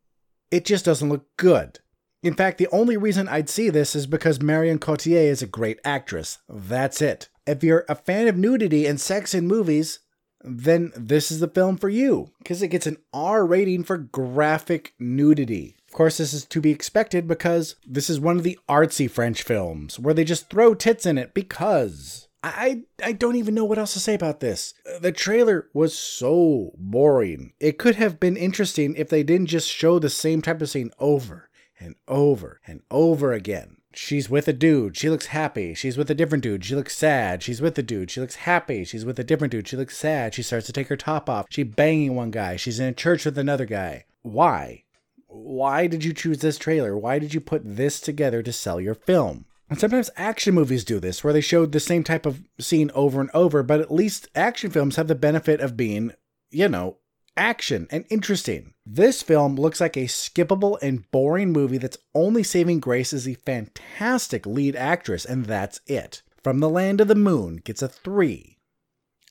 it 0.51 0.65
just 0.65 0.85
doesn't 0.85 1.09
look 1.09 1.25
good. 1.37 1.79
In 2.23 2.35
fact, 2.35 2.59
the 2.59 2.67
only 2.71 2.97
reason 2.97 3.27
I'd 3.27 3.49
see 3.49 3.69
this 3.69 3.95
is 3.95 4.05
because 4.05 4.41
Marion 4.41 4.77
Cotillard 4.77 5.23
is 5.23 5.41
a 5.41 5.47
great 5.47 5.79
actress. 5.83 6.37
That's 6.47 7.01
it. 7.01 7.29
If 7.47 7.63
you're 7.63 7.85
a 7.89 7.95
fan 7.95 8.27
of 8.27 8.37
nudity 8.37 8.85
and 8.85 9.01
sex 9.01 9.33
in 9.33 9.47
movies, 9.47 9.99
then 10.43 10.91
this 10.95 11.31
is 11.31 11.39
the 11.39 11.47
film 11.47 11.77
for 11.77 11.89
you 11.89 12.31
because 12.39 12.61
it 12.61 12.69
gets 12.69 12.85
an 12.85 12.97
R 13.13 13.45
rating 13.45 13.83
for 13.83 13.97
graphic 13.97 14.93
nudity. 14.99 15.75
Of 15.87 15.93
course, 15.93 16.17
this 16.17 16.33
is 16.33 16.45
to 16.45 16.61
be 16.61 16.71
expected 16.71 17.27
because 17.27 17.75
this 17.85 18.09
is 18.09 18.19
one 18.19 18.37
of 18.37 18.43
the 18.43 18.59
artsy 18.69 19.09
French 19.09 19.43
films 19.43 19.99
where 19.99 20.13
they 20.13 20.23
just 20.23 20.49
throw 20.49 20.73
tits 20.73 21.05
in 21.05 21.17
it 21.17 21.33
because. 21.33 22.27
I 22.43 22.83
I 23.03 23.11
don't 23.11 23.35
even 23.35 23.53
know 23.53 23.65
what 23.65 23.77
else 23.77 23.93
to 23.93 23.99
say 23.99 24.15
about 24.15 24.39
this. 24.39 24.73
The 24.99 25.11
trailer 25.11 25.69
was 25.73 25.97
so 25.97 26.71
boring. 26.77 27.53
It 27.59 27.77
could 27.77 27.95
have 27.95 28.19
been 28.19 28.35
interesting 28.35 28.95
if 28.95 29.09
they 29.09 29.23
didn't 29.23 29.47
just 29.47 29.69
show 29.69 29.99
the 29.99 30.09
same 30.09 30.41
type 30.41 30.61
of 30.61 30.69
scene 30.69 30.91
over 30.97 31.49
and 31.79 31.95
over 32.07 32.59
and 32.65 32.81
over 32.89 33.33
again. 33.33 33.77
She's 33.93 34.29
with 34.29 34.47
a 34.47 34.53
dude. 34.53 34.95
She 34.95 35.09
looks 35.09 35.27
happy. 35.27 35.73
She's 35.73 35.97
with 35.97 36.09
a 36.09 36.15
different 36.15 36.43
dude. 36.43 36.63
She 36.63 36.75
looks 36.75 36.95
sad. 36.95 37.43
She's 37.43 37.61
with 37.61 37.77
a 37.77 37.83
dude. 37.83 38.09
She 38.09 38.21
looks 38.21 38.35
happy. 38.35 38.85
She's 38.85 39.03
with 39.03 39.19
a 39.19 39.23
different 39.23 39.51
dude. 39.51 39.67
She 39.67 39.75
looks 39.75 39.97
sad. 39.97 40.33
She 40.33 40.43
starts 40.43 40.65
to 40.67 40.73
take 40.73 40.87
her 40.87 40.95
top 40.95 41.29
off. 41.29 41.47
She 41.49 41.63
banging 41.63 42.15
one 42.15 42.31
guy. 42.31 42.55
She's 42.55 42.79
in 42.79 42.87
a 42.87 42.93
church 42.93 43.25
with 43.25 43.37
another 43.37 43.65
guy. 43.65 44.05
Why? 44.21 44.83
Why 45.27 45.87
did 45.87 46.05
you 46.05 46.13
choose 46.13 46.39
this 46.39 46.57
trailer? 46.57 46.97
Why 46.97 47.19
did 47.19 47.33
you 47.33 47.41
put 47.41 47.61
this 47.65 47.99
together 47.99 48.41
to 48.41 48.53
sell 48.53 48.79
your 48.79 48.95
film? 48.95 49.45
And 49.71 49.79
sometimes 49.79 50.09
action 50.17 50.53
movies 50.53 50.83
do 50.83 50.99
this, 50.99 51.23
where 51.23 51.31
they 51.31 51.39
showed 51.39 51.71
the 51.71 51.79
same 51.79 52.03
type 52.03 52.25
of 52.25 52.43
scene 52.59 52.91
over 52.93 53.21
and 53.21 53.29
over, 53.33 53.63
but 53.63 53.79
at 53.79 53.89
least 53.89 54.27
action 54.35 54.69
films 54.69 54.97
have 54.97 55.07
the 55.07 55.15
benefit 55.15 55.61
of 55.61 55.77
being, 55.77 56.11
you 56.49 56.67
know, 56.67 56.97
action 57.37 57.87
and 57.89 58.03
interesting. 58.09 58.73
This 58.85 59.23
film 59.23 59.55
looks 59.55 59.79
like 59.79 59.95
a 59.95 60.07
skippable 60.07 60.77
and 60.81 61.09
boring 61.11 61.53
movie 61.53 61.77
that's 61.77 61.97
only 62.13 62.43
saving 62.43 62.81
grace 62.81 63.13
is 63.13 63.23
the 63.23 63.35
fantastic 63.35 64.45
lead 64.45 64.75
actress, 64.75 65.23
and 65.23 65.45
that's 65.45 65.79
it. 65.87 66.21
From 66.43 66.59
the 66.59 66.69
Land 66.69 66.99
of 66.99 67.07
the 67.07 67.15
Moon 67.15 67.55
gets 67.55 67.81
a 67.81 67.87
3 67.87 68.57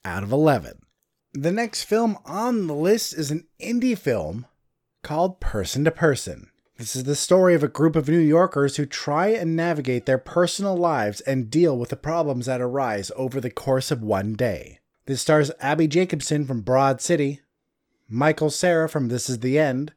out 0.07 0.23
of 0.23 0.33
11. 0.33 0.81
The 1.35 1.53
next 1.53 1.85
film 1.85 2.17
on 2.25 2.67
the 2.67 2.75
list 2.75 3.13
is 3.13 3.31
an 3.31 3.47
indie 3.61 3.99
film 3.99 4.47
called 5.03 5.39
Person 5.39 5.85
to 5.85 5.91
Person. 5.91 6.50
This 6.81 6.97
is 6.97 7.05
the 7.05 7.15
story 7.15 7.55
of 7.55 7.63
a 7.63 7.69
group 7.69 7.95
of 7.95 8.09
New 8.09 8.19
Yorkers 8.19 8.77
who 8.77 8.87
try 8.87 9.27
and 9.27 9.55
navigate 9.55 10.07
their 10.07 10.17
personal 10.17 10.75
lives 10.75 11.21
and 11.21 11.51
deal 11.51 11.77
with 11.77 11.91
the 11.91 11.95
problems 11.95 12.47
that 12.47 12.63
arise 12.63 13.13
over 13.17 13.39
the 13.39 13.51
course 13.51 13.91
of 13.91 14.03
one 14.03 14.33
day. 14.33 14.79
This 15.05 15.21
stars 15.21 15.51
Abbi 15.61 15.89
Jacobson 15.89 16.47
from 16.47 16.63
Broad 16.63 17.03
City, 17.03 17.41
Michael 18.09 18.49
Cera 18.49 18.89
from 18.89 19.09
This 19.09 19.29
Is 19.29 19.41
the 19.41 19.59
End, 19.59 19.93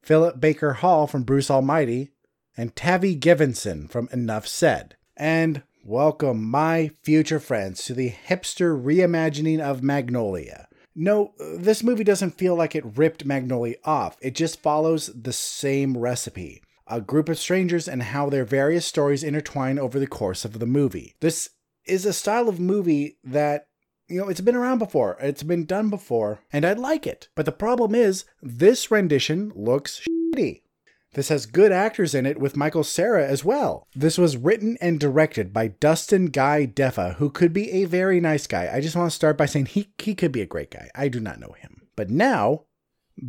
Philip 0.00 0.38
Baker 0.38 0.74
Hall 0.74 1.08
from 1.08 1.24
Bruce 1.24 1.50
Almighty, 1.50 2.12
and 2.56 2.76
Tavi 2.76 3.16
Gevinson 3.16 3.90
from 3.90 4.08
Enough 4.12 4.46
Said. 4.46 4.94
And 5.16 5.64
Welcome, 5.88 6.44
my 6.44 6.92
future 7.02 7.38
friends, 7.38 7.84
to 7.84 7.94
the 7.94 8.10
hipster 8.10 8.80
reimagining 8.80 9.60
of 9.60 9.84
Magnolia. 9.84 10.66
No, 10.96 11.34
this 11.38 11.82
movie 11.82 12.04
doesn't 12.04 12.38
feel 12.38 12.56
like 12.56 12.74
it 12.74 12.96
ripped 12.96 13.24
Magnolia 13.24 13.76
off, 13.84 14.16
it 14.20 14.34
just 14.34 14.60
follows 14.60 15.10
the 15.14 15.32
same 15.32 15.96
recipe 15.96 16.62
a 16.86 17.00
group 17.00 17.28
of 17.28 17.38
strangers 17.38 17.88
and 17.88 18.02
how 18.02 18.30
their 18.30 18.44
various 18.44 18.86
stories 18.86 19.24
intertwine 19.24 19.78
over 19.78 19.98
the 19.98 20.06
course 20.06 20.44
of 20.44 20.58
the 20.58 20.66
movie. 20.66 21.16
This 21.20 21.50
is 21.84 22.06
a 22.06 22.12
style 22.12 22.48
of 22.48 22.60
movie 22.60 23.18
that 23.24 23.66
you 24.08 24.20
know, 24.20 24.28
it's 24.28 24.40
been 24.40 24.54
around 24.54 24.78
before, 24.78 25.16
it's 25.20 25.42
been 25.42 25.64
done 25.64 25.90
before, 25.90 26.40
and 26.52 26.64
I 26.64 26.74
like 26.74 27.06
it. 27.06 27.28
But 27.34 27.44
the 27.44 27.52
problem 27.52 27.94
is, 27.94 28.24
this 28.40 28.88
rendition 28.88 29.52
looks 29.56 30.06
shitty. 30.36 30.62
This 31.16 31.30
has 31.30 31.46
good 31.46 31.72
actors 31.72 32.14
in 32.14 32.26
it 32.26 32.38
with 32.38 32.58
Michael 32.58 32.84
Cera 32.84 33.26
as 33.26 33.42
well. 33.42 33.88
This 33.94 34.18
was 34.18 34.36
written 34.36 34.76
and 34.82 35.00
directed 35.00 35.50
by 35.50 35.68
Dustin 35.68 36.26
Guy 36.26 36.66
Defa, 36.66 37.14
who 37.14 37.30
could 37.30 37.54
be 37.54 37.72
a 37.72 37.86
very 37.86 38.20
nice 38.20 38.46
guy. 38.46 38.68
I 38.70 38.82
just 38.82 38.94
want 38.94 39.10
to 39.10 39.16
start 39.16 39.38
by 39.38 39.46
saying 39.46 39.66
he, 39.66 39.88
he 39.96 40.14
could 40.14 40.30
be 40.30 40.42
a 40.42 40.46
great 40.46 40.70
guy. 40.70 40.90
I 40.94 41.08
do 41.08 41.18
not 41.18 41.40
know 41.40 41.54
him. 41.58 41.88
But 41.96 42.10
now, 42.10 42.64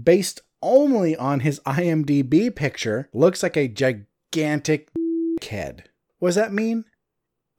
based 0.04 0.42
only 0.62 1.16
on 1.16 1.40
his 1.40 1.62
IMDb 1.62 2.54
picture, 2.54 3.08
looks 3.14 3.42
like 3.42 3.56
a 3.56 3.70
gigantic 3.70 4.90
head. 5.42 5.88
What 6.20 6.28
does 6.28 6.36
that 6.36 6.52
mean? 6.52 6.84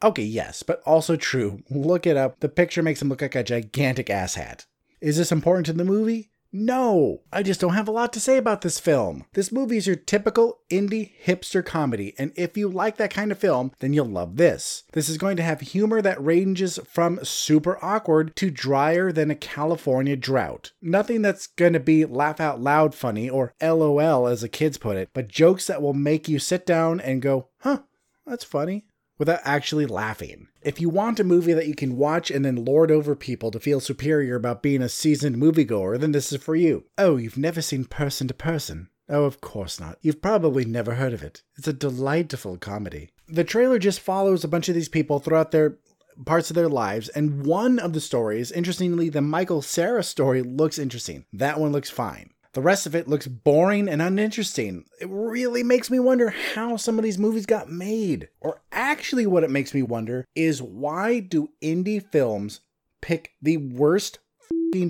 Okay, 0.05 0.25
yes, 0.25 0.63
but 0.63 0.83
also 0.85 1.17
true. 1.17 1.63
Look 1.71 2.07
it 2.07 2.19
up. 2.19 2.41
The 2.41 2.51
picture 2.51 2.83
makes 2.83 3.01
him 3.01 3.09
look 3.09 3.23
like 3.23 3.35
a 3.35 3.43
gigantic 3.43 4.09
asshat. 4.09 4.67
Is 5.01 5.17
this 5.17 5.33
important 5.33 5.65
to 5.67 5.73
the 5.73 5.87
movie? 5.87 6.33
No, 6.51 7.21
I 7.31 7.43
just 7.43 7.61
don't 7.61 7.75
have 7.75 7.89
a 7.89 7.93
lot 7.93 8.13
to 8.15 8.21
say 8.21 8.39
about 8.39 8.63
this 8.63 8.81
film. 8.81 9.27
This 9.35 9.53
movie 9.53 9.77
is 9.77 9.87
your 9.87 9.97
typical 9.97 10.61
indie 10.71 11.13
hipster 11.23 11.65
comedy, 11.65 12.15
and 12.17 12.33
if 12.37 12.57
you 12.57 12.69
like 12.69 12.97
that 12.97 13.11
kind 13.11 13.31
of 13.31 13.39
film, 13.39 13.73
then 13.81 13.93
you'll 13.93 14.07
love 14.07 14.37
this. 14.37 14.85
This 14.93 15.11
is 15.11 15.19
going 15.19 15.37
to 15.37 15.43
have 15.43 15.61
humor 15.61 16.01
that 16.01 16.25
ranges 16.25 16.79
from 16.89 17.23
super 17.23 17.79
awkward 17.85 18.35
to 18.37 18.51
drier 18.51 19.13
than 19.13 19.31
a 19.31 19.35
California 19.35 20.17
drought. 20.17 20.73
Nothing 20.81 21.21
that's 21.21 21.49
going 21.49 21.75
to 21.75 21.81
be 21.81 22.07
laugh 22.07 22.41
out 22.41 22.61
loud 22.61 22.95
funny 22.95 23.29
or 23.29 23.55
LOL 23.61 24.27
as 24.27 24.41
the 24.41 24.49
kids 24.49 24.79
put 24.79 24.97
it, 24.97 25.11
but 25.13 25.29
jokes 25.29 25.67
that 25.67 25.83
will 25.83 25.95
make 25.95 26.29
you 26.29 26.39
sit 26.39 26.65
down 26.65 26.99
and 26.99 27.21
go, 27.21 27.49
huh, 27.61 27.81
that's 28.27 28.45
funny 28.45 28.87
without 29.19 29.41
actually 29.45 29.87
laughing. 29.87 30.49
If 30.63 30.81
you 30.81 30.89
want 30.89 31.21
a 31.21 31.25
movie 31.25 31.53
that 31.53 31.67
you 31.67 31.75
can 31.75 31.97
watch 31.97 32.31
and 32.31 32.45
then 32.45 32.65
lord 32.65 32.91
over 32.91 33.15
people 33.15 33.51
to 33.51 33.61
feel 33.61 33.81
superior 33.81 34.37
about 34.37 34.63
being 34.63 34.83
a 34.83 34.89
seasoned 34.89 35.37
moviegoer, 35.37 35.99
then 35.99 36.13
this 36.13 36.33
is 36.33 36.43
for 36.43 36.57
you. 36.57 36.85
Oh, 36.97 37.17
you've 37.17 37.37
never 37.37 37.61
seen 37.61 37.85
Person 37.85 38.29
to 38.29 38.35
Person? 38.35 38.89
Oh, 39.09 39.25
of 39.25 39.41
course 39.41 39.81
not. 39.81 39.99
You've 40.03 40.23
probably 40.23 40.65
never 40.65 40.95
heard 40.95 41.13
of 41.13 41.23
it. 41.23 41.43
It's 41.57 41.69
a 41.69 41.73
delightful 41.73 42.59
comedy. 42.59 43.11
The 43.27 43.45
trailer 43.45 43.79
just 43.79 44.01
follows 44.01 44.45
a 44.45 44.49
bunch 44.49 44.69
of 44.69 44.75
these 44.75 44.89
people 44.89 45.19
throughout 45.19 45.51
their 45.51 45.79
parts 46.25 46.51
of 46.51 46.57
their 46.57 46.69
lives, 46.69 47.09
and 47.11 47.47
one 47.47 47.79
of 47.79 47.93
the 47.93 48.01
stories, 48.01 48.51
interestingly, 48.51 49.09
the 49.09 49.21
Michael 49.21 49.63
Cera 49.63 50.03
story, 50.03 50.43
looks 50.43 50.79
interesting. 50.79 51.25
That 51.33 51.61
one 51.61 51.73
looks 51.73 51.91
fine. 51.91 52.31
The 52.53 52.63
rest 52.63 52.87
of 52.87 52.95
it 52.95 53.09
looks 53.09 53.27
boring 53.27 53.89
and 53.89 54.01
uninteresting. 54.01 54.87
It 55.01 55.09
really 55.11 55.63
makes 55.63 55.91
me 55.91 56.01
wonder 56.01 56.31
how 56.31 56.77
some 56.77 56.99
of 56.99 57.05
these 57.05 57.19
movies 57.19 57.47
got 57.47 57.71
made. 57.71 58.29
Or 58.41 58.63
actually, 58.73 59.27
what 59.27 59.45
it 59.45 59.51
makes 59.51 59.75
me 59.75 59.83
wonder 59.83 60.25
is 60.35 60.63
why 60.63 61.21
do 61.21 61.51
indie 61.63 62.05
films 62.11 62.61
pick 63.01 63.33
the 63.43 63.59
worst 63.59 64.19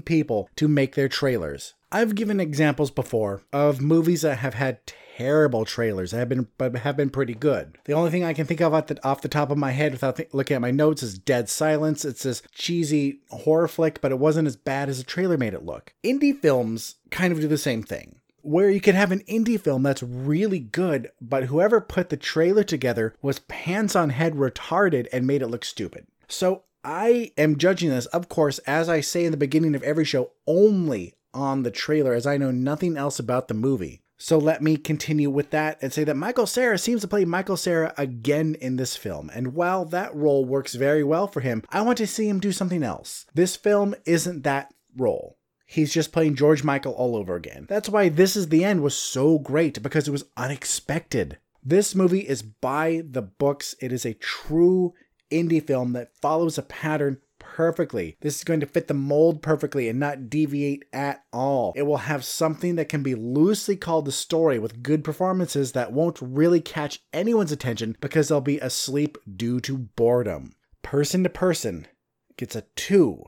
people 0.04 0.48
to 0.56 0.68
make 0.68 0.94
their 0.94 1.08
trailers? 1.08 1.74
I've 1.90 2.14
given 2.14 2.40
examples 2.40 2.90
before 2.90 3.42
of 3.52 3.80
movies 3.80 4.22
that 4.22 4.38
have 4.38 4.54
had 4.54 4.78
terrible 5.18 5.64
trailers 5.64 6.12
that 6.12 6.18
have 6.18 6.28
been 6.28 6.46
but 6.58 6.76
have 6.76 6.96
been 6.96 7.10
pretty 7.10 7.34
good. 7.34 7.76
The 7.84 7.92
only 7.92 8.10
thing 8.10 8.24
I 8.24 8.32
can 8.34 8.46
think 8.46 8.60
of 8.60 8.72
off 8.72 8.86
the, 8.86 9.04
off 9.04 9.20
the 9.20 9.28
top 9.28 9.50
of 9.50 9.58
my 9.58 9.72
head 9.72 9.92
without 9.92 10.16
th- 10.16 10.32
looking 10.32 10.54
at 10.54 10.60
my 10.60 10.70
notes 10.70 11.02
is 11.02 11.18
Dead 11.18 11.48
Silence. 11.48 12.04
It's 12.04 12.22
this 12.22 12.42
cheesy 12.52 13.20
horror 13.30 13.66
flick, 13.66 14.00
but 14.00 14.12
it 14.12 14.18
wasn't 14.18 14.46
as 14.46 14.56
bad 14.56 14.88
as 14.88 14.98
the 14.98 15.04
trailer 15.04 15.36
made 15.36 15.54
it 15.54 15.64
look. 15.64 15.92
Indie 16.04 16.38
films 16.38 16.96
kind 17.10 17.32
of 17.32 17.40
do 17.40 17.48
the 17.48 17.58
same 17.58 17.82
thing 17.82 18.20
where 18.42 18.70
you 18.70 18.80
can 18.80 18.94
have 18.94 19.12
an 19.12 19.20
indie 19.28 19.60
film 19.60 19.82
that's 19.82 20.02
really 20.02 20.60
good, 20.60 21.10
but 21.20 21.44
whoever 21.44 21.80
put 21.80 22.08
the 22.08 22.16
trailer 22.16 22.62
together 22.62 23.14
was 23.20 23.40
pants 23.40 23.96
on 23.96 24.10
head 24.10 24.34
retarded 24.34 25.06
and 25.12 25.26
made 25.26 25.42
it 25.42 25.48
look 25.48 25.64
stupid. 25.64 26.06
So 26.28 26.62
I 26.82 27.32
am 27.36 27.58
judging 27.58 27.90
this, 27.90 28.06
of 28.06 28.28
course, 28.28 28.58
as 28.60 28.88
I 28.88 29.00
say 29.00 29.24
in 29.24 29.32
the 29.32 29.36
beginning 29.36 29.74
of 29.74 29.82
every 29.82 30.04
show, 30.04 30.30
only 30.46 31.14
on 31.34 31.62
the 31.62 31.70
trailer, 31.70 32.14
as 32.14 32.26
I 32.26 32.38
know 32.38 32.50
nothing 32.50 32.96
else 32.96 33.18
about 33.18 33.48
the 33.48 33.54
movie. 33.54 34.00
So 34.18 34.36
let 34.36 34.60
me 34.62 34.76
continue 34.76 35.30
with 35.30 35.50
that 35.50 35.78
and 35.80 35.92
say 35.92 36.02
that 36.04 36.16
Michael 36.16 36.46
Cera 36.46 36.76
seems 36.76 37.02
to 37.02 37.08
play 37.08 37.24
Michael 37.24 37.56
Cera 37.56 37.94
again 37.96 38.56
in 38.60 38.76
this 38.76 38.96
film. 38.96 39.30
And 39.32 39.54
while 39.54 39.84
that 39.86 40.14
role 40.14 40.44
works 40.44 40.74
very 40.74 41.04
well 41.04 41.28
for 41.28 41.40
him, 41.40 41.62
I 41.70 41.82
want 41.82 41.98
to 41.98 42.06
see 42.06 42.28
him 42.28 42.40
do 42.40 42.50
something 42.50 42.82
else. 42.82 43.26
This 43.34 43.54
film 43.54 43.94
isn't 44.04 44.42
that 44.42 44.74
role. 44.96 45.38
He's 45.66 45.92
just 45.92 46.12
playing 46.12 46.34
George 46.34 46.64
Michael 46.64 46.94
all 46.94 47.14
over 47.14 47.36
again. 47.36 47.66
That's 47.68 47.88
why 47.88 48.08
This 48.08 48.34
Is 48.34 48.48
the 48.48 48.64
End 48.64 48.82
was 48.82 48.98
so 48.98 49.38
great 49.38 49.82
because 49.82 50.08
it 50.08 50.12
was 50.12 50.24
unexpected. 50.36 51.38
This 51.62 51.94
movie 51.94 52.26
is 52.26 52.42
by 52.42 53.02
the 53.08 53.22
books. 53.22 53.74
It 53.80 53.92
is 53.92 54.04
a 54.04 54.14
true 54.14 54.94
indie 55.30 55.64
film 55.64 55.92
that 55.92 56.16
follows 56.20 56.56
a 56.56 56.62
pattern 56.62 57.18
perfectly. 57.58 58.16
This 58.20 58.36
is 58.36 58.44
going 58.44 58.60
to 58.60 58.66
fit 58.66 58.86
the 58.86 58.94
mold 58.94 59.42
perfectly 59.42 59.88
and 59.88 59.98
not 59.98 60.30
deviate 60.30 60.84
at 60.92 61.24
all. 61.32 61.72
It 61.74 61.82
will 61.82 61.96
have 61.96 62.24
something 62.24 62.76
that 62.76 62.88
can 62.88 63.02
be 63.02 63.16
loosely 63.16 63.74
called 63.74 64.04
the 64.04 64.12
story 64.12 64.60
with 64.60 64.80
good 64.80 65.02
performances 65.02 65.72
that 65.72 65.92
won't 65.92 66.20
really 66.22 66.60
catch 66.60 67.00
anyone's 67.12 67.50
attention 67.50 67.96
because 68.00 68.28
they'll 68.28 68.40
be 68.40 68.60
asleep 68.60 69.18
due 69.34 69.58
to 69.58 69.76
boredom. 69.76 70.52
Person 70.82 71.24
to 71.24 71.28
Person 71.28 71.88
gets 72.36 72.54
a 72.54 72.62
2 72.76 73.24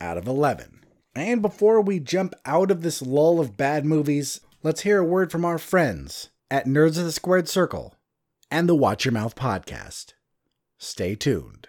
out 0.00 0.16
of 0.16 0.28
11. 0.28 0.84
And 1.16 1.42
before 1.42 1.80
we 1.80 1.98
jump 1.98 2.34
out 2.46 2.70
of 2.70 2.82
this 2.82 3.02
lull 3.02 3.40
of 3.40 3.56
bad 3.56 3.84
movies, 3.84 4.40
let's 4.62 4.82
hear 4.82 5.00
a 5.00 5.04
word 5.04 5.32
from 5.32 5.44
our 5.44 5.58
friends 5.58 6.28
at 6.52 6.66
Nerds 6.66 6.98
of 6.98 7.04
the 7.04 7.10
Squared 7.10 7.48
Circle 7.48 7.96
and 8.48 8.68
the 8.68 8.76
Watch 8.76 9.04
Your 9.04 9.10
Mouth 9.10 9.34
podcast. 9.34 10.12
Stay 10.78 11.16
tuned. 11.16 11.66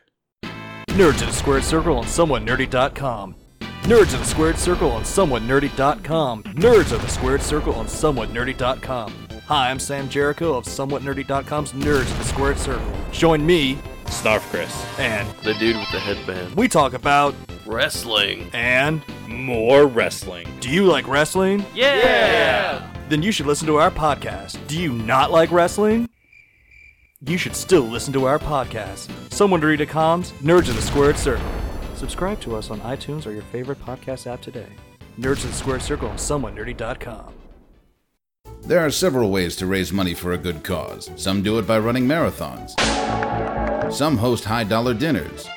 Nerds 1.01 1.21
in 1.21 1.27
the 1.29 1.33
Squared 1.33 1.63
Circle 1.63 1.97
on 1.97 2.03
SomewhatNerdy.com. 2.05 3.35
Nerds 3.81 4.13
of 4.13 4.19
the 4.19 4.25
Squared 4.25 4.57
Circle 4.59 4.91
on 4.91 5.01
SomewhatNerdy.com. 5.01 6.43
Nerds 6.43 6.91
of 6.91 7.01
the 7.01 7.07
Squared 7.07 7.41
Circle 7.41 7.73
on 7.73 7.87
SomewhatNerdy.com. 7.87 9.11
Hi, 9.47 9.71
I'm 9.71 9.79
Sam 9.79 10.07
Jericho 10.09 10.53
of 10.55 10.65
SomewhatNerdy.com's 10.65 11.71
Nerds 11.71 12.01
of 12.11 12.17
the 12.19 12.23
Squared 12.25 12.59
Circle. 12.59 12.85
Join 13.11 13.43
me, 13.43 13.79
Snarf 14.05 14.41
Chris. 14.51 14.85
and 14.99 15.27
The 15.43 15.55
dude 15.55 15.77
with 15.77 15.91
the 15.91 15.99
headband. 15.99 16.53
we 16.55 16.67
talk 16.67 16.93
about 16.93 17.33
Wrestling. 17.65 18.51
and 18.53 19.01
More 19.27 19.87
wrestling. 19.87 20.47
do 20.59 20.69
you 20.69 20.85
like 20.85 21.07
wrestling? 21.07 21.65
Yeah! 21.73 22.87
Then 23.09 23.23
you 23.23 23.31
should 23.31 23.47
listen 23.47 23.65
to 23.67 23.77
our 23.77 23.89
podcast. 23.89 24.59
Do 24.67 24.79
you 24.79 24.91
not 24.93 25.31
like 25.31 25.51
wrestling? 25.51 26.09
You 27.23 27.37
should 27.37 27.55
still 27.55 27.83
listen 27.83 28.11
to 28.13 28.25
our 28.25 28.39
podcast. 28.39 29.07
SomewhatNerdy.com's 29.29 30.31
Nerds 30.41 30.69
of 30.69 30.75
the 30.75 30.81
Squared 30.81 31.17
Circle. 31.19 31.45
Subscribe 31.93 32.41
to 32.41 32.55
us 32.55 32.71
on 32.71 32.81
iTunes 32.81 33.27
or 33.27 33.31
your 33.31 33.43
favorite 33.43 33.79
podcast 33.79 34.25
app 34.25 34.41
today. 34.41 34.65
Nerds 35.19 35.43
of 35.43 35.51
the 35.51 35.53
Squared 35.53 35.83
Circle 35.83 36.09
on 36.09 36.17
SomewhatNerdy.com. 36.17 37.31
There 38.63 38.79
are 38.79 38.89
several 38.89 39.29
ways 39.29 39.55
to 39.57 39.67
raise 39.67 39.93
money 39.93 40.15
for 40.15 40.31
a 40.31 40.37
good 40.37 40.63
cause. 40.63 41.11
Some 41.15 41.43
do 41.43 41.59
it 41.59 41.67
by 41.67 41.77
running 41.77 42.07
marathons. 42.07 42.71
Some 43.93 44.17
host 44.17 44.45
high 44.45 44.63
dollar 44.63 44.95
dinners. 44.95 45.47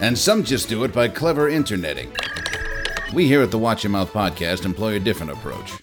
And 0.00 0.16
some 0.16 0.42
just 0.42 0.70
do 0.70 0.84
it 0.84 0.92
by 0.94 1.08
clever 1.08 1.50
interneting. 1.50 2.16
We 3.12 3.26
here 3.26 3.42
at 3.42 3.50
the 3.50 3.58
Watch 3.58 3.84
Your 3.84 3.90
Mouth 3.90 4.10
podcast 4.10 4.64
employ 4.64 4.94
a 4.94 5.00
different 5.00 5.32
approach. 5.32 5.74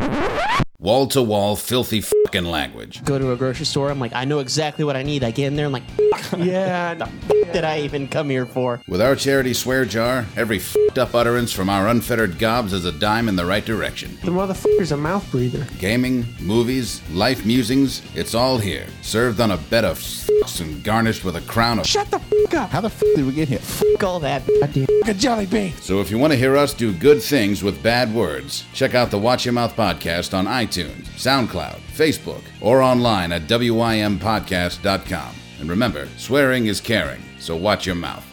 Wall 0.82 1.08
to 1.08 1.22
wall, 1.22 1.58
filthy 1.58 2.00
fucking 2.00 2.46
language. 2.46 3.04
go 3.04 3.20
to 3.20 3.34
a 3.34 3.36
grocery 3.36 3.66
store. 3.66 3.90
I'm 3.92 4.00
like, 4.00 4.14
I 4.16 4.24
know 4.24 4.40
exactly 4.40 4.86
what 4.86 4.96
I 4.96 5.04
need. 5.04 5.26
I 5.26 5.32
get 5.32 5.48
in 5.48 5.58
there. 5.58 5.66
I'm 5.66 5.74
like, 5.74 5.84
yeah, 6.38 6.94
the 6.94 7.04
f- 7.04 7.52
did 7.52 7.66
I 7.66 7.82
even 7.82 8.08
come 8.08 8.30
here 8.30 8.46
for? 8.46 8.82
With 8.88 9.02
our 9.02 9.14
charity 9.18 9.54
swear 9.54 9.84
jar, 9.84 10.26
every 10.38 10.58
fucked 10.58 10.98
up 10.98 11.14
utterance 11.14 11.52
from 11.52 11.70
our 11.70 11.90
unfettered 11.90 12.40
gobs 12.40 12.72
is 12.72 12.86
a 12.86 12.94
dime 12.94 13.28
in 13.28 13.36
the 13.36 13.46
right 13.46 13.66
direction. 13.66 14.18
The 14.24 14.32
motherfucker's 14.32 14.94
a 14.94 14.98
mouth 14.98 15.30
breather. 15.32 15.68
Gaming, 15.80 16.26
movies, 16.40 17.02
life 17.12 17.46
musings, 17.46 18.02
it's 18.16 18.34
all 18.34 18.58
here. 18.58 18.88
Served 19.02 19.42
on 19.42 19.52
a 19.52 19.58
bed 19.58 19.84
of 19.84 20.00
fucks 20.00 20.62
and 20.62 20.82
garnished 20.82 21.26
with 21.26 21.36
a 21.36 21.42
crown 21.42 21.80
of 21.80 21.88
Shut 21.88 22.10
the 22.10 22.22
f- 22.22 22.54
up. 22.54 22.70
How 22.70 22.80
the 22.80 22.88
f 22.88 23.02
did 23.02 23.26
we 23.26 23.34
get 23.34 23.50
here? 23.50 23.60
Fuck 23.60 24.02
all 24.06 24.22
that. 24.22 24.44
Goddamn. 24.62 24.88
A 25.08 25.14
jelly 25.14 25.46
bean. 25.46 25.74
So 25.78 26.02
if 26.02 26.12
you 26.12 26.18
want 26.18 26.34
to 26.34 26.40
hear 26.40 26.58
us 26.58 26.74
do 26.74 26.94
good 26.94 27.22
things 27.22 27.64
with 27.64 27.82
bad 27.82 28.14
words, 28.14 28.66
check 28.74 28.96
out 28.96 29.12
the 29.12 29.18
Watch 29.18 29.46
Your 29.46 29.54
Mouth 29.54 29.76
podcast 29.76 30.38
on 30.38 30.46
iTunes, 30.46 31.06
SoundCloud, 31.16 31.80
Facebook, 31.94 32.44
or 32.62 32.82
online 32.82 33.32
at 33.32 33.44
wympodcast.com. 33.44 35.36
And 35.60 35.70
remember, 35.70 36.08
swearing 36.18 36.68
is 36.68 36.82
caring, 36.82 37.22
so 37.40 37.56
watch 37.56 37.86
your 37.86 37.96
mouth. 37.96 38.26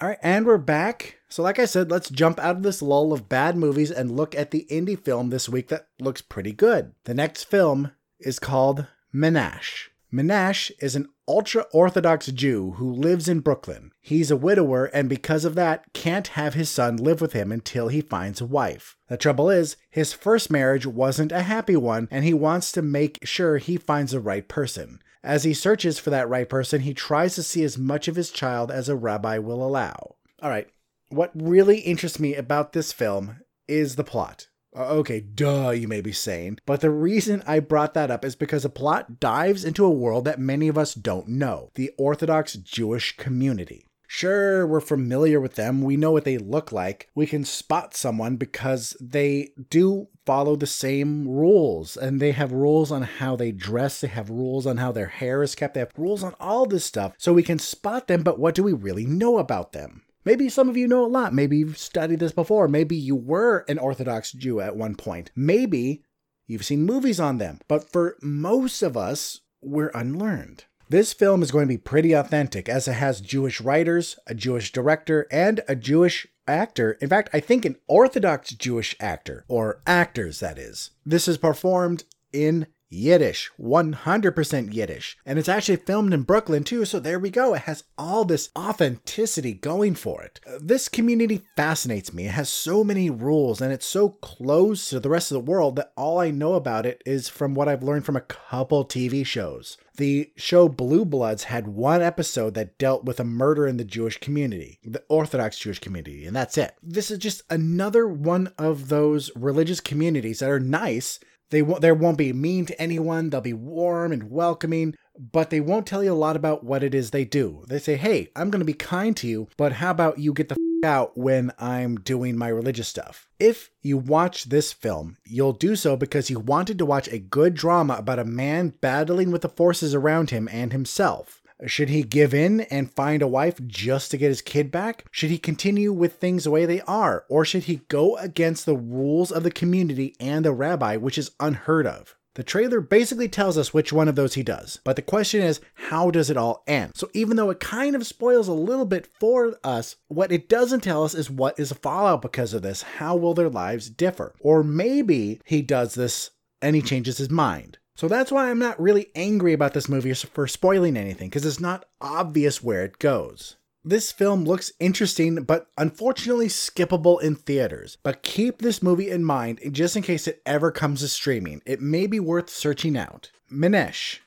All 0.00 0.08
right, 0.08 0.18
and 0.22 0.46
we're 0.46 0.58
back. 0.58 1.18
So, 1.28 1.42
like 1.42 1.58
I 1.58 1.64
said, 1.64 1.90
let's 1.90 2.10
jump 2.10 2.40
out 2.40 2.56
of 2.56 2.62
this 2.62 2.82
lull 2.82 3.12
of 3.12 3.28
bad 3.28 3.56
movies 3.56 3.90
and 3.90 4.16
look 4.16 4.34
at 4.34 4.50
the 4.50 4.66
indie 4.70 4.98
film 4.98 5.30
this 5.30 5.48
week 5.48 5.68
that 5.68 5.86
looks 6.00 6.20
pretty 6.20 6.52
good. 6.52 6.92
The 7.04 7.14
next 7.14 7.44
film 7.44 7.92
is 8.18 8.38
called 8.38 8.86
Menashe. 9.14 9.91
Menashe 10.12 10.70
is 10.78 10.94
an 10.94 11.08
ultra 11.26 11.64
Orthodox 11.72 12.26
Jew 12.26 12.72
who 12.72 12.92
lives 12.92 13.28
in 13.28 13.40
Brooklyn. 13.40 13.92
He's 13.98 14.30
a 14.30 14.36
widower 14.36 14.86
and 14.86 15.08
because 15.08 15.46
of 15.46 15.54
that 15.54 15.90
can't 15.94 16.28
have 16.28 16.52
his 16.52 16.68
son 16.68 16.98
live 16.98 17.22
with 17.22 17.32
him 17.32 17.50
until 17.50 17.88
he 17.88 18.02
finds 18.02 18.40
a 18.40 18.46
wife. 18.46 18.96
The 19.08 19.16
trouble 19.16 19.48
is, 19.48 19.76
his 19.88 20.12
first 20.12 20.50
marriage 20.50 20.84
wasn't 20.84 21.32
a 21.32 21.42
happy 21.42 21.76
one 21.76 22.08
and 22.10 22.26
he 22.26 22.34
wants 22.34 22.72
to 22.72 22.82
make 22.82 23.20
sure 23.24 23.56
he 23.56 23.78
finds 23.78 24.12
the 24.12 24.20
right 24.20 24.46
person. 24.46 25.00
As 25.24 25.44
he 25.44 25.54
searches 25.54 25.98
for 25.98 26.10
that 26.10 26.28
right 26.28 26.48
person, 26.48 26.82
he 26.82 26.92
tries 26.92 27.34
to 27.36 27.42
see 27.42 27.64
as 27.64 27.78
much 27.78 28.06
of 28.06 28.16
his 28.16 28.30
child 28.30 28.70
as 28.70 28.90
a 28.90 28.96
rabbi 28.96 29.38
will 29.38 29.64
allow. 29.64 30.16
All 30.42 30.50
right, 30.50 30.68
what 31.08 31.30
really 31.34 31.78
interests 31.78 32.20
me 32.20 32.34
about 32.34 32.74
this 32.74 32.92
film 32.92 33.40
is 33.66 33.96
the 33.96 34.04
plot. 34.04 34.48
Uh, 34.74 34.86
Okay, 35.02 35.20
duh, 35.20 35.70
you 35.70 35.88
may 35.88 36.00
be 36.00 36.12
saying. 36.12 36.58
But 36.66 36.80
the 36.80 36.90
reason 36.90 37.42
I 37.46 37.60
brought 37.60 37.94
that 37.94 38.10
up 38.10 38.24
is 38.24 38.36
because 38.36 38.62
the 38.62 38.68
plot 38.68 39.20
dives 39.20 39.64
into 39.64 39.84
a 39.84 39.90
world 39.90 40.24
that 40.24 40.38
many 40.38 40.68
of 40.68 40.78
us 40.78 40.94
don't 40.94 41.28
know 41.28 41.70
the 41.74 41.90
Orthodox 41.98 42.54
Jewish 42.54 43.16
community. 43.16 43.86
Sure, 44.14 44.66
we're 44.66 44.80
familiar 44.80 45.40
with 45.40 45.54
them. 45.54 45.80
We 45.80 45.96
know 45.96 46.12
what 46.12 46.26
they 46.26 46.36
look 46.36 46.70
like. 46.70 47.08
We 47.14 47.26
can 47.26 47.46
spot 47.46 47.94
someone 47.94 48.36
because 48.36 48.94
they 49.00 49.52
do 49.70 50.08
follow 50.26 50.54
the 50.54 50.66
same 50.66 51.26
rules 51.26 51.96
and 51.96 52.20
they 52.20 52.32
have 52.32 52.52
rules 52.52 52.92
on 52.92 53.02
how 53.02 53.36
they 53.36 53.52
dress. 53.52 54.02
They 54.02 54.08
have 54.08 54.28
rules 54.28 54.66
on 54.66 54.76
how 54.76 54.92
their 54.92 55.06
hair 55.06 55.42
is 55.42 55.54
kept. 55.54 55.72
They 55.72 55.80
have 55.80 55.92
rules 55.96 56.22
on 56.22 56.34
all 56.38 56.66
this 56.66 56.84
stuff. 56.84 57.14
So 57.16 57.32
we 57.32 57.42
can 57.42 57.58
spot 57.58 58.06
them, 58.06 58.22
but 58.22 58.38
what 58.38 58.54
do 58.54 58.62
we 58.62 58.74
really 58.74 59.06
know 59.06 59.38
about 59.38 59.72
them? 59.72 60.02
Maybe 60.24 60.48
some 60.48 60.68
of 60.68 60.76
you 60.76 60.86
know 60.86 61.04
a 61.04 61.06
lot. 61.06 61.34
Maybe 61.34 61.58
you've 61.58 61.78
studied 61.78 62.20
this 62.20 62.32
before. 62.32 62.68
Maybe 62.68 62.96
you 62.96 63.16
were 63.16 63.64
an 63.68 63.78
Orthodox 63.78 64.32
Jew 64.32 64.60
at 64.60 64.76
one 64.76 64.94
point. 64.94 65.30
Maybe 65.34 66.04
you've 66.46 66.64
seen 66.64 66.84
movies 66.84 67.18
on 67.18 67.38
them. 67.38 67.60
But 67.68 67.90
for 67.90 68.16
most 68.22 68.82
of 68.82 68.96
us, 68.96 69.40
we're 69.60 69.90
unlearned. 69.94 70.64
This 70.88 71.12
film 71.12 71.42
is 71.42 71.50
going 71.50 71.66
to 71.66 71.74
be 71.74 71.78
pretty 71.78 72.12
authentic 72.12 72.68
as 72.68 72.86
it 72.86 72.92
has 72.92 73.20
Jewish 73.20 73.60
writers, 73.60 74.18
a 74.26 74.34
Jewish 74.34 74.72
director, 74.72 75.26
and 75.30 75.62
a 75.66 75.74
Jewish 75.74 76.26
actor. 76.46 76.92
In 77.00 77.08
fact, 77.08 77.30
I 77.32 77.40
think 77.40 77.64
an 77.64 77.76
Orthodox 77.88 78.50
Jewish 78.50 78.94
actor, 79.00 79.44
or 79.48 79.80
actors, 79.86 80.40
that 80.40 80.58
is. 80.58 80.90
This 81.06 81.28
is 81.28 81.38
performed 81.38 82.04
in 82.32 82.66
Yiddish, 82.92 83.50
100% 83.60 84.72
Yiddish. 84.74 85.16
And 85.24 85.38
it's 85.38 85.48
actually 85.48 85.76
filmed 85.76 86.12
in 86.12 86.22
Brooklyn 86.22 86.64
too, 86.64 86.84
so 86.84 87.00
there 87.00 87.18
we 87.18 87.30
go. 87.30 87.54
It 87.54 87.62
has 87.62 87.84
all 87.96 88.24
this 88.24 88.50
authenticity 88.56 89.54
going 89.54 89.94
for 89.94 90.22
it. 90.22 90.40
Uh, 90.46 90.58
This 90.60 90.88
community 90.88 91.42
fascinates 91.56 92.12
me. 92.12 92.26
It 92.26 92.32
has 92.32 92.48
so 92.48 92.84
many 92.84 93.10
rules 93.10 93.60
and 93.60 93.72
it's 93.72 93.86
so 93.86 94.10
close 94.10 94.90
to 94.90 95.00
the 95.00 95.08
rest 95.10 95.30
of 95.30 95.34
the 95.34 95.50
world 95.50 95.76
that 95.76 95.92
all 95.96 96.18
I 96.18 96.30
know 96.30 96.54
about 96.54 96.86
it 96.86 97.02
is 97.06 97.28
from 97.28 97.54
what 97.54 97.68
I've 97.68 97.82
learned 97.82 98.04
from 98.04 98.16
a 98.16 98.20
couple 98.20 98.84
TV 98.84 99.24
shows. 99.24 99.76
The 99.96 100.32
show 100.36 100.68
Blue 100.68 101.04
Bloods 101.04 101.44
had 101.44 101.66
one 101.68 102.00
episode 102.00 102.54
that 102.54 102.78
dealt 102.78 103.04
with 103.04 103.20
a 103.20 103.24
murder 103.24 103.66
in 103.66 103.76
the 103.76 103.84
Jewish 103.84 104.18
community, 104.18 104.78
the 104.82 105.02
Orthodox 105.08 105.58
Jewish 105.58 105.80
community, 105.80 106.24
and 106.24 106.34
that's 106.34 106.56
it. 106.56 106.74
This 106.82 107.10
is 107.10 107.18
just 107.18 107.42
another 107.50 108.08
one 108.08 108.52
of 108.56 108.88
those 108.88 109.30
religious 109.36 109.80
communities 109.80 110.38
that 110.38 110.48
are 110.48 110.60
nice 110.60 111.20
they 111.52 111.60
won't, 111.60 111.82
there 111.82 111.94
won't 111.94 112.16
be 112.16 112.32
mean 112.32 112.64
to 112.64 112.80
anyone. 112.80 113.28
They'll 113.28 113.42
be 113.42 113.52
warm 113.52 114.10
and 114.10 114.30
welcoming, 114.30 114.96
but 115.18 115.50
they 115.50 115.60
won't 115.60 115.86
tell 115.86 116.02
you 116.02 116.12
a 116.12 116.14
lot 116.14 116.34
about 116.34 116.64
what 116.64 116.82
it 116.82 116.94
is 116.94 117.10
they 117.10 117.26
do. 117.26 117.62
They 117.68 117.78
say, 117.78 117.96
"Hey, 117.96 118.30
I'm 118.34 118.50
going 118.50 118.60
to 118.60 118.66
be 118.66 118.72
kind 118.72 119.14
to 119.18 119.28
you, 119.28 119.48
but 119.58 119.74
how 119.74 119.90
about 119.90 120.18
you 120.18 120.32
get 120.32 120.48
the 120.48 120.54
f- 120.54 120.88
out 120.88 121.16
when 121.16 121.52
I'm 121.58 121.96
doing 121.96 122.38
my 122.38 122.48
religious 122.48 122.88
stuff?" 122.88 123.28
If 123.38 123.70
you 123.82 123.98
watch 123.98 124.44
this 124.44 124.72
film, 124.72 125.18
you'll 125.26 125.52
do 125.52 125.76
so 125.76 125.94
because 125.94 126.30
you 126.30 126.38
wanted 126.38 126.78
to 126.78 126.86
watch 126.86 127.06
a 127.08 127.18
good 127.18 127.52
drama 127.52 127.96
about 127.96 128.18
a 128.18 128.24
man 128.24 128.72
battling 128.80 129.30
with 129.30 129.42
the 129.42 129.50
forces 129.50 129.94
around 129.94 130.30
him 130.30 130.48
and 130.50 130.72
himself. 130.72 131.41
Should 131.66 131.90
he 131.90 132.02
give 132.02 132.34
in 132.34 132.62
and 132.62 132.92
find 132.92 133.22
a 133.22 133.28
wife 133.28 133.60
just 133.66 134.10
to 134.10 134.16
get 134.16 134.28
his 134.28 134.42
kid 134.42 134.70
back? 134.70 135.04
Should 135.10 135.30
he 135.30 135.38
continue 135.38 135.92
with 135.92 136.14
things 136.14 136.44
the 136.44 136.50
way 136.50 136.66
they 136.66 136.80
are? 136.82 137.24
Or 137.28 137.44
should 137.44 137.64
he 137.64 137.82
go 137.88 138.16
against 138.16 138.66
the 138.66 138.76
rules 138.76 139.30
of 139.30 139.44
the 139.44 139.50
community 139.50 140.16
and 140.18 140.44
the 140.44 140.52
rabbi, 140.52 140.96
which 140.96 141.18
is 141.18 141.30
unheard 141.38 141.86
of? 141.86 142.16
The 142.34 142.42
trailer 142.42 142.80
basically 142.80 143.28
tells 143.28 143.58
us 143.58 143.74
which 143.74 143.92
one 143.92 144.08
of 144.08 144.16
those 144.16 144.34
he 144.34 144.42
does, 144.42 144.80
but 144.84 144.96
the 144.96 145.02
question 145.02 145.42
is, 145.42 145.60
how 145.74 146.10
does 146.10 146.30
it 146.30 146.36
all 146.38 146.64
end? 146.66 146.92
So, 146.94 147.10
even 147.12 147.36
though 147.36 147.50
it 147.50 147.60
kind 147.60 147.94
of 147.94 148.06
spoils 148.06 148.48
a 148.48 148.54
little 148.54 148.86
bit 148.86 149.06
for 149.20 149.58
us, 149.62 149.96
what 150.08 150.32
it 150.32 150.48
doesn't 150.48 150.80
tell 150.80 151.04
us 151.04 151.14
is 151.14 151.28
what 151.28 151.60
is 151.60 151.68
the 151.68 151.74
fallout 151.74 152.22
because 152.22 152.54
of 152.54 152.62
this. 152.62 152.82
How 152.82 153.16
will 153.16 153.34
their 153.34 153.50
lives 153.50 153.90
differ? 153.90 154.34
Or 154.40 154.64
maybe 154.64 155.42
he 155.44 155.60
does 155.60 155.94
this 155.94 156.30
and 156.62 156.74
he 156.74 156.80
changes 156.80 157.18
his 157.18 157.28
mind. 157.28 157.76
So 157.94 158.08
that's 158.08 158.32
why 158.32 158.50
I'm 158.50 158.58
not 158.58 158.80
really 158.80 159.08
angry 159.14 159.52
about 159.52 159.74
this 159.74 159.88
movie 159.88 160.14
for 160.14 160.46
spoiling 160.46 160.96
anything, 160.96 161.28
because 161.28 161.44
it's 161.44 161.60
not 161.60 161.84
obvious 162.00 162.62
where 162.62 162.84
it 162.84 162.98
goes. 162.98 163.56
This 163.84 164.12
film 164.12 164.44
looks 164.44 164.72
interesting, 164.78 165.42
but 165.42 165.66
unfortunately 165.76 166.46
skippable 166.46 167.20
in 167.20 167.34
theaters. 167.34 167.98
But 168.02 168.22
keep 168.22 168.58
this 168.58 168.82
movie 168.82 169.10
in 169.10 169.24
mind 169.24 169.60
just 169.72 169.96
in 169.96 170.02
case 170.02 170.28
it 170.28 170.40
ever 170.46 170.70
comes 170.70 171.00
to 171.00 171.08
streaming. 171.08 171.62
It 171.66 171.80
may 171.80 172.06
be 172.06 172.20
worth 172.20 172.48
searching 172.48 172.96
out. 172.96 173.32
Menashe. 173.52 174.20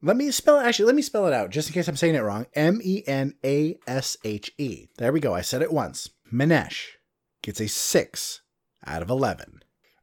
Let 0.00 0.16
me 0.16 0.30
spell 0.30 0.60
it, 0.60 0.64
actually, 0.64 0.86
let 0.86 0.94
me 0.94 1.02
spell 1.02 1.26
it 1.26 1.34
out 1.34 1.50
just 1.50 1.68
in 1.68 1.74
case 1.74 1.88
I'm 1.88 1.96
saying 1.96 2.14
it 2.14 2.22
wrong. 2.22 2.46
M 2.54 2.80
E 2.82 3.02
N 3.06 3.34
A 3.44 3.78
S 3.86 4.16
H 4.24 4.52
E. 4.56 4.86
There 4.96 5.12
we 5.12 5.20
go, 5.20 5.34
I 5.34 5.42
said 5.42 5.60
it 5.60 5.72
once. 5.72 6.08
Menashe 6.32 6.86
gets 7.42 7.60
a 7.60 7.68
6 7.68 8.40
out 8.86 9.02
of 9.02 9.10
11. 9.10 9.59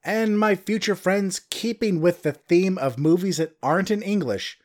And 0.07 0.39
my 0.39 0.55
future 0.55 0.95
friends, 0.95 1.41
keeping 1.49 1.99
with 1.99 2.23
the 2.23 2.31
theme 2.31 2.77
of 2.77 2.97
movies 2.97 3.35
that 3.37 3.57
aren't 3.61 3.91
in 3.91 4.01
English, 4.01 4.57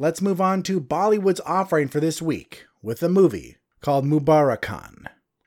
let's 0.00 0.20
move 0.20 0.40
on 0.40 0.64
to 0.64 0.80
Bollywood's 0.80 1.40
offering 1.46 1.86
for 1.86 2.00
this 2.00 2.20
week 2.20 2.64
with 2.82 3.00
a 3.04 3.08
movie 3.08 3.58
called 3.82 4.04
Mubarakan. 4.04 5.04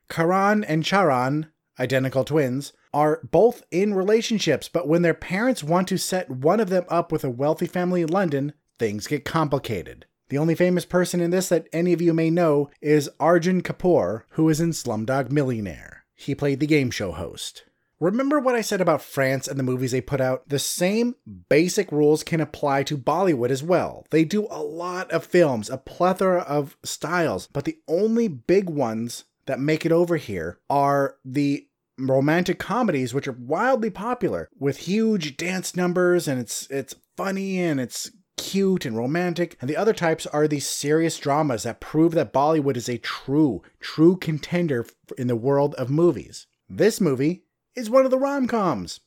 Karan 0.07 0.63
and 0.63 0.85
Charan, 0.85 1.47
identical 1.77 2.23
twins, 2.23 2.71
are 2.93 3.19
both 3.29 3.63
in 3.69 3.93
relationships, 3.93 4.69
but 4.69 4.87
when 4.87 5.01
their 5.01 5.13
parents 5.13 5.61
want 5.61 5.89
to 5.89 5.97
set 5.97 6.29
one 6.29 6.61
of 6.61 6.69
them 6.69 6.85
up 6.87 7.11
with 7.11 7.25
a 7.25 7.29
wealthy 7.29 7.67
family 7.67 8.01
in 8.01 8.07
London, 8.07 8.53
things 8.79 9.07
get 9.07 9.25
complicated. 9.25 10.05
The 10.29 10.37
only 10.37 10.55
famous 10.55 10.85
person 10.85 11.19
in 11.19 11.31
this 11.31 11.49
that 11.49 11.67
any 11.73 11.91
of 11.91 12.01
you 12.01 12.13
may 12.13 12.29
know 12.29 12.69
is 12.79 13.09
Arjun 13.19 13.61
Kapoor, 13.61 14.23
who 14.29 14.47
is 14.47 14.61
in 14.61 14.69
Slumdog 14.69 15.31
Millionaire. 15.31 16.05
He 16.15 16.33
played 16.33 16.61
the 16.61 16.65
game 16.65 16.91
show 16.91 17.11
host. 17.11 17.65
Remember 18.03 18.37
what 18.37 18.53
I 18.53 18.59
said 18.59 18.81
about 18.81 19.01
France 19.01 19.47
and 19.47 19.57
the 19.57 19.63
movies 19.63 19.93
they 19.93 20.01
put 20.01 20.19
out? 20.19 20.49
The 20.49 20.59
same 20.59 21.15
basic 21.47 21.89
rules 21.89 22.21
can 22.21 22.41
apply 22.41 22.83
to 22.83 22.97
Bollywood 22.97 23.49
as 23.49 23.63
well. 23.63 24.05
They 24.11 24.25
do 24.25 24.45
a 24.51 24.61
lot 24.61 25.09
of 25.09 25.25
films, 25.25 25.69
a 25.69 25.77
plethora 25.77 26.41
of 26.41 26.75
styles, 26.83 27.47
but 27.53 27.63
the 27.63 27.77
only 27.87 28.27
big 28.27 28.69
ones 28.69 29.23
that 29.45 29.61
make 29.61 29.85
it 29.85 29.93
over 29.93 30.17
here 30.17 30.59
are 30.69 31.15
the 31.23 31.65
romantic 31.97 32.59
comedies 32.59 33.13
which 33.13 33.25
are 33.25 33.37
wildly 33.39 33.89
popular 33.89 34.49
with 34.59 34.79
huge 34.79 35.37
dance 35.37 35.73
numbers 35.73 36.27
and 36.27 36.41
it's 36.41 36.67
it's 36.69 36.95
funny 37.15 37.61
and 37.61 37.79
it's 37.79 38.11
cute 38.35 38.85
and 38.85 38.97
romantic 38.97 39.55
and 39.61 39.69
the 39.69 39.77
other 39.77 39.93
types 39.93 40.25
are 40.25 40.47
these 40.47 40.67
serious 40.67 41.17
dramas 41.17 41.63
that 41.63 41.79
prove 41.79 42.13
that 42.13 42.33
Bollywood 42.33 42.75
is 42.75 42.89
a 42.89 42.97
true 42.97 43.61
true 43.79 44.17
contender 44.17 44.85
in 45.17 45.27
the 45.27 45.37
world 45.37 45.73
of 45.75 45.89
movies. 45.89 46.47
This 46.67 46.99
movie 46.99 47.43
is 47.75 47.89
one 47.89 48.05
of 48.05 48.11
the 48.11 48.17
rom-coms. 48.17 48.99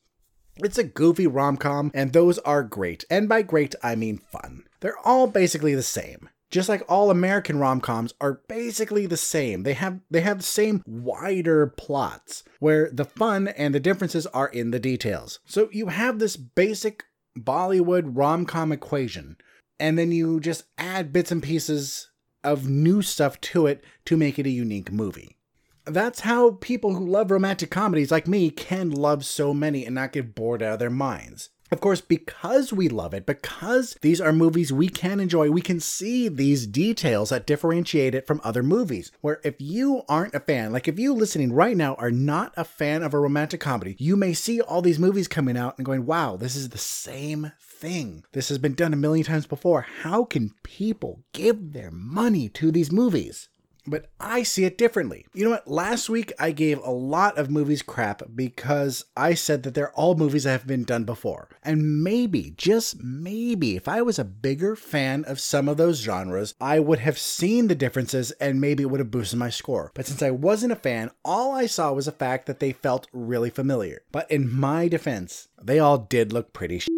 It's 0.57 0.79
a 0.79 0.85
goofy 0.85 1.27
rom-com 1.27 1.91
and 1.95 2.13
those 2.13 2.39
are 2.41 2.63
great. 2.63 3.05
And 3.11 3.29
by 3.29 3.43
great 3.43 3.75
I 3.83 3.95
mean 3.95 4.19
fun. 4.19 4.65
They're 4.81 4.99
all 5.05 5.27
basically 5.27 5.75
the 5.75 5.83
same. 5.83 6.29
Just 6.51 6.69
like 6.69 6.83
all 6.89 7.11
American 7.11 7.59
rom-coms 7.59 8.15
are 8.21 8.41
basically 8.49 9.07
the 9.07 9.17
same. 9.17 9.65
They 9.65 9.75
have 9.75 10.01
they 10.11 10.21
have 10.21 10.39
the 10.39 10.45
same 10.45 10.83
wider 10.87 11.67
plots 11.67 12.45
where 12.61 12.89
the 12.91 13.05
fun 13.05 13.49
and 13.49 13.75
the 13.75 13.81
differences 13.81 14.27
are 14.29 14.49
in 14.49 14.71
the 14.71 14.79
details. 14.79 15.41
So 15.45 15.69
you 15.73 15.89
have 15.89 16.19
this 16.19 16.37
basic 16.37 17.05
Bollywood 17.39 18.17
rom-com 18.17 18.73
equation 18.73 19.37
and 19.79 19.99
then 19.99 20.13
you 20.13 20.41
just 20.41 20.65
add 20.79 21.13
bits 21.13 21.31
and 21.31 21.43
pieces 21.43 22.11
of 22.43 22.69
new 22.69 23.03
stuff 23.03 23.41
to 23.41 23.67
it 23.67 23.85
to 24.07 24.17
make 24.17 24.39
it 24.39 24.47
a 24.47 24.51
unique 24.51 24.93
movie. 24.93 25.36
That's 25.87 26.20
how 26.20 26.53
people 26.53 26.94
who 26.94 27.07
love 27.07 27.31
romantic 27.31 27.70
comedies 27.70 28.11
like 28.11 28.27
me 28.27 28.51
can 28.51 28.90
love 28.90 29.25
so 29.25 29.55
many 29.55 29.87
and 29.87 29.94
not 29.94 30.12
get 30.12 30.35
bored 30.35 30.62
out 30.62 30.75
of 30.75 30.79
their 30.81 30.90
minds. 30.90 31.51
Of 31.72 31.81
course, 31.81 32.01
because 32.01 32.72
we 32.72 32.88
love 32.88 33.12
it, 33.12 33.27
because 33.27 33.96
these 34.01 34.20
are 34.20 34.33
movies 34.33 34.72
we 34.72 34.88
can 34.88 35.18
enjoy, 35.18 35.51
we 35.51 35.61
can 35.61 35.81
see 35.81 36.29
these 36.29 36.64
details 36.66 37.31
that 37.31 37.46
differentiate 37.46 38.14
it 38.14 38.27
from 38.27 38.40
other 38.44 38.62
movies. 38.62 39.11
Where 39.20 39.40
if 39.42 39.57
you 39.59 40.03
aren't 40.09 40.35
a 40.35 40.40
fan, 40.40 40.72
like 40.72 40.87
if 40.87 40.99
you 40.99 41.12
listening 41.12 41.53
right 41.53 41.77
now 41.77 41.94
are 41.96 42.12
not 42.12 42.55
a 42.57 42.62
fan 42.62 43.03
of 43.03 43.14
a 43.14 43.18
romantic 43.18 43.61
comedy, 43.61 43.96
you 43.99 44.14
may 44.14 44.33
see 44.33 44.61
all 44.61 44.81
these 44.81 45.01
movies 45.01 45.27
coming 45.27 45.57
out 45.57 45.77
and 45.77 45.85
going, 45.85 46.07
wow, 46.07 46.37
this 46.37 46.55
is 46.55 46.68
the 46.68 46.79
same 46.79 47.51
thing. 47.61 48.22
This 48.33 48.49
has 48.49 48.59
been 48.59 48.75
done 48.75 48.92
a 48.92 48.96
million 48.96 49.25
times 49.25 49.46
before. 49.46 49.87
How 50.03 50.25
can 50.25 50.55
people 50.62 51.25
give 51.33 51.72
their 51.72 51.90
money 51.90 52.49
to 52.51 52.70
these 52.70 52.92
movies? 52.92 53.49
But 53.87 54.07
I 54.20 54.42
see 54.42 54.64
it 54.64 54.79
differently. 54.79 55.27
You 55.33 55.44
know 55.44 55.51
what? 55.51 55.68
Last 55.68 56.09
week 56.09 56.33
I 56.38 56.51
gave 56.51 56.79
a 56.79 56.90
lot 56.90 57.38
of 57.38 57.51
movies 57.51 57.83
crap 57.83 58.22
because 58.35 59.05
I 59.16 59.35
said 59.35 59.62
that 59.62 59.75
they're 59.75 59.92
all 59.92 60.14
movies 60.14 60.44
that 60.44 60.53
have 60.53 60.66
been 60.66 60.85
done 60.85 61.05
before. 61.05 61.49
And 61.62 62.03
maybe, 62.03 62.55
just 62.57 63.03
maybe, 63.03 63.77
if 63.77 63.88
I 63.88 64.03
was 64.03 64.18
a 64.18 64.25
bigger 64.25 64.77
fan 64.77 65.25
of 65.25 65.40
some 65.40 65.68
of 65.68 65.77
those 65.77 66.01
genres, 66.01 66.55
I 66.61 66.79
would 66.79 66.99
have 67.01 67.18
seen 67.18 67.68
the 67.68 67.75
differences 67.75 68.33
and 68.33 68.61
maybe 68.61 68.83
it 68.83 68.87
would 68.87 69.01
have 69.01 69.11
boosted 69.11 69.38
my 69.38 69.51
score. 69.51 69.92
But 69.94 70.07
since 70.07 70.22
I 70.22 70.31
wasn't 70.31 70.72
a 70.72 70.77
fan, 70.77 71.11
all 71.25 71.53
I 71.53 71.66
saw 71.66 71.92
was 71.92 72.07
the 72.07 72.12
fact 72.12 72.46
that 72.46 72.61
they 72.61 72.72
felt 72.72 73.09
really 73.12 73.51
familiar. 73.51 74.03
But 74.12 74.31
in 74.31 74.53
my 74.53 74.88
defense, 74.88 75.49
they 75.62 75.79
all 75.79 75.99
did 75.99 76.33
look 76.33 76.53
pretty 76.53 76.81
sh- 76.81 76.88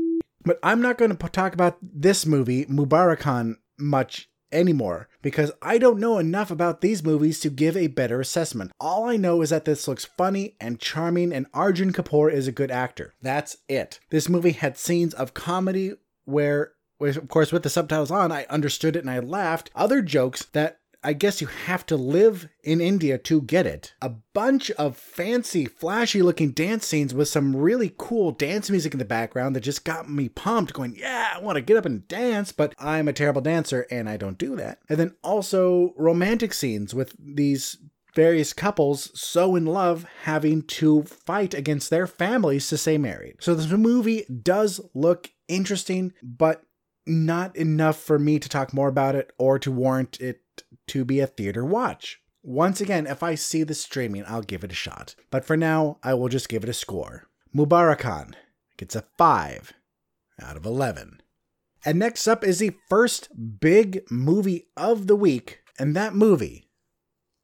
But 0.45 0.59
I'm 0.63 0.81
not 0.81 0.99
going 0.99 1.15
to 1.15 1.29
talk 1.29 1.55
about 1.55 1.79
this 1.83 2.25
movie, 2.27 2.65
Mubarakan, 2.67 3.57
much 3.79 4.28
anymore 4.53 5.09
because 5.23 5.53
I 5.63 5.79
don't 5.79 6.01
know 6.01 6.19
enough 6.19 6.51
about 6.51 6.81
these 6.81 7.03
movies 7.03 7.41
to 7.41 7.51
give 7.51 7.77
a 7.77 7.87
better 7.89 8.21
assessment. 8.21 8.73
All 8.81 9.05
I 9.05 9.17
know 9.17 9.43
is 9.43 9.51
that 9.51 9.65
this 9.65 9.89
looks 9.89 10.05
funny 10.05 10.57
and 10.61 10.81
charming 10.81 11.33
and 11.33 11.47
Arjun 11.55 11.93
Kapoor 11.93 12.33
is 12.33 12.49
a 12.49 12.53
good 12.53 12.71
actor. 12.71 13.15
That's 13.23 13.59
it. 13.69 14.01
This 14.11 14.29
movie 14.29 14.53
had 14.53 14.79
scenes 14.79 15.15
of 15.15 15.35
comedy 15.35 15.93
where 16.25 16.73
of 17.01 17.29
course 17.29 17.53
with 17.53 17.63
the 17.63 17.71
subtitles 17.71 18.11
on 18.11 18.33
I 18.33 18.47
understood 18.51 18.97
it 18.97 19.01
and 19.01 19.11
I 19.11 19.21
laughed. 19.21 19.71
Other 19.75 20.03
jokes 20.03 20.45
that 20.53 20.81
I 21.03 21.13
guess 21.13 21.41
you 21.41 21.47
have 21.47 21.87
to 21.87 21.97
live 21.97 22.49
in 22.65 22.81
India 22.81 23.19
to 23.19 23.43
get 23.43 23.67
it. 23.67 23.95
A 24.03 24.11
bunch 24.35 24.71
of 24.73 24.97
fancy, 24.97 25.67
flashy 25.67 26.23
looking 26.23 26.51
dance 26.51 26.87
scenes 26.87 27.15
with 27.15 27.29
some 27.29 27.55
really 27.55 27.95
cool 27.97 28.33
dance 28.33 28.69
music 28.69 28.93
in 28.93 28.99
the 28.99 29.05
background 29.05 29.55
that 29.55 29.61
just 29.61 29.85
got 29.85 30.11
me 30.11 30.29
pumped, 30.29 30.73
going, 30.73 30.97
Yeah, 30.97 31.31
I 31.35 31.41
want 31.41 31.57
to 31.57 31.63
get 31.63 31.77
up 31.77 31.87
and 31.87 32.07
dance, 32.09 32.51
but 32.51 32.75
I'm 32.79 33.07
a 33.07 33.13
terrible 33.13 33.41
dancer 33.41 33.87
and 33.91 34.09
I 34.09 34.17
don't 34.17 34.39
do 34.39 34.57
that. 34.57 34.81
And 34.89 34.99
then 34.99 35.15
also 35.23 35.95
romantic 35.97 36.53
scenes 36.53 36.95
with 36.95 37.15
these 37.19 37.77
various 38.15 38.53
couples 38.53 39.11
so 39.15 39.55
in 39.55 39.65
love 39.65 40.05
having 40.25 40.63
to 40.63 41.05
fight 41.05 41.55
against 41.55 41.91
their 41.91 42.07
families 42.07 42.67
to 42.69 42.77
stay 42.77 42.99
married. 42.99 43.37
So 43.39 43.55
this 43.55 43.71
movie 43.71 44.25
does 44.43 44.81
look 44.95 45.31
interesting, 45.47 46.13
but 46.23 46.63
not 47.07 47.57
enough 47.57 47.97
for 47.99 48.19
me 48.19 48.39
to 48.39 48.49
talk 48.49 48.75
more 48.75 48.89
about 48.89 49.15
it 49.15 49.33
or 49.39 49.59
to 49.61 49.71
warrant 49.71 50.21
it 50.21 50.43
to 50.89 51.05
be 51.05 51.21
a 51.21 51.27
theater 51.27 51.65
watch. 51.65 52.21
Once 52.43 52.81
again, 52.81 53.07
if 53.07 53.23
I 53.23 53.35
see 53.35 53.63
the 53.63 53.75
streaming, 53.75 54.25
I'll 54.27 54.43
give 54.43 54.65
it 54.65 54.73
a 54.73 54.75
shot. 54.75 55.15
But 55.31 55.45
for 55.45 55.57
now, 55.57 55.99
I 56.03 56.15
will 56.15 56.29
just 56.29 56.49
give 56.49 56.63
it 56.63 56.71
a 56.71 56.75
score. 56.75 57.29
Mubarakan 57.55 58.35
gets 58.77 58.97
a 58.97 59.05
5 59.17 59.73
out 60.41 60.57
of 60.57 60.65
11. 60.65 61.21
And 61.85 61.99
next 61.99 62.27
up 62.27 62.45
is 62.45 62.59
the 62.59 62.77
first 62.89 63.29
big 63.61 64.03
movie 64.11 64.69
of 64.77 65.07
the 65.07 65.17
week, 65.17 65.61
and 65.79 65.95
that 65.95 66.15
movie 66.15 66.69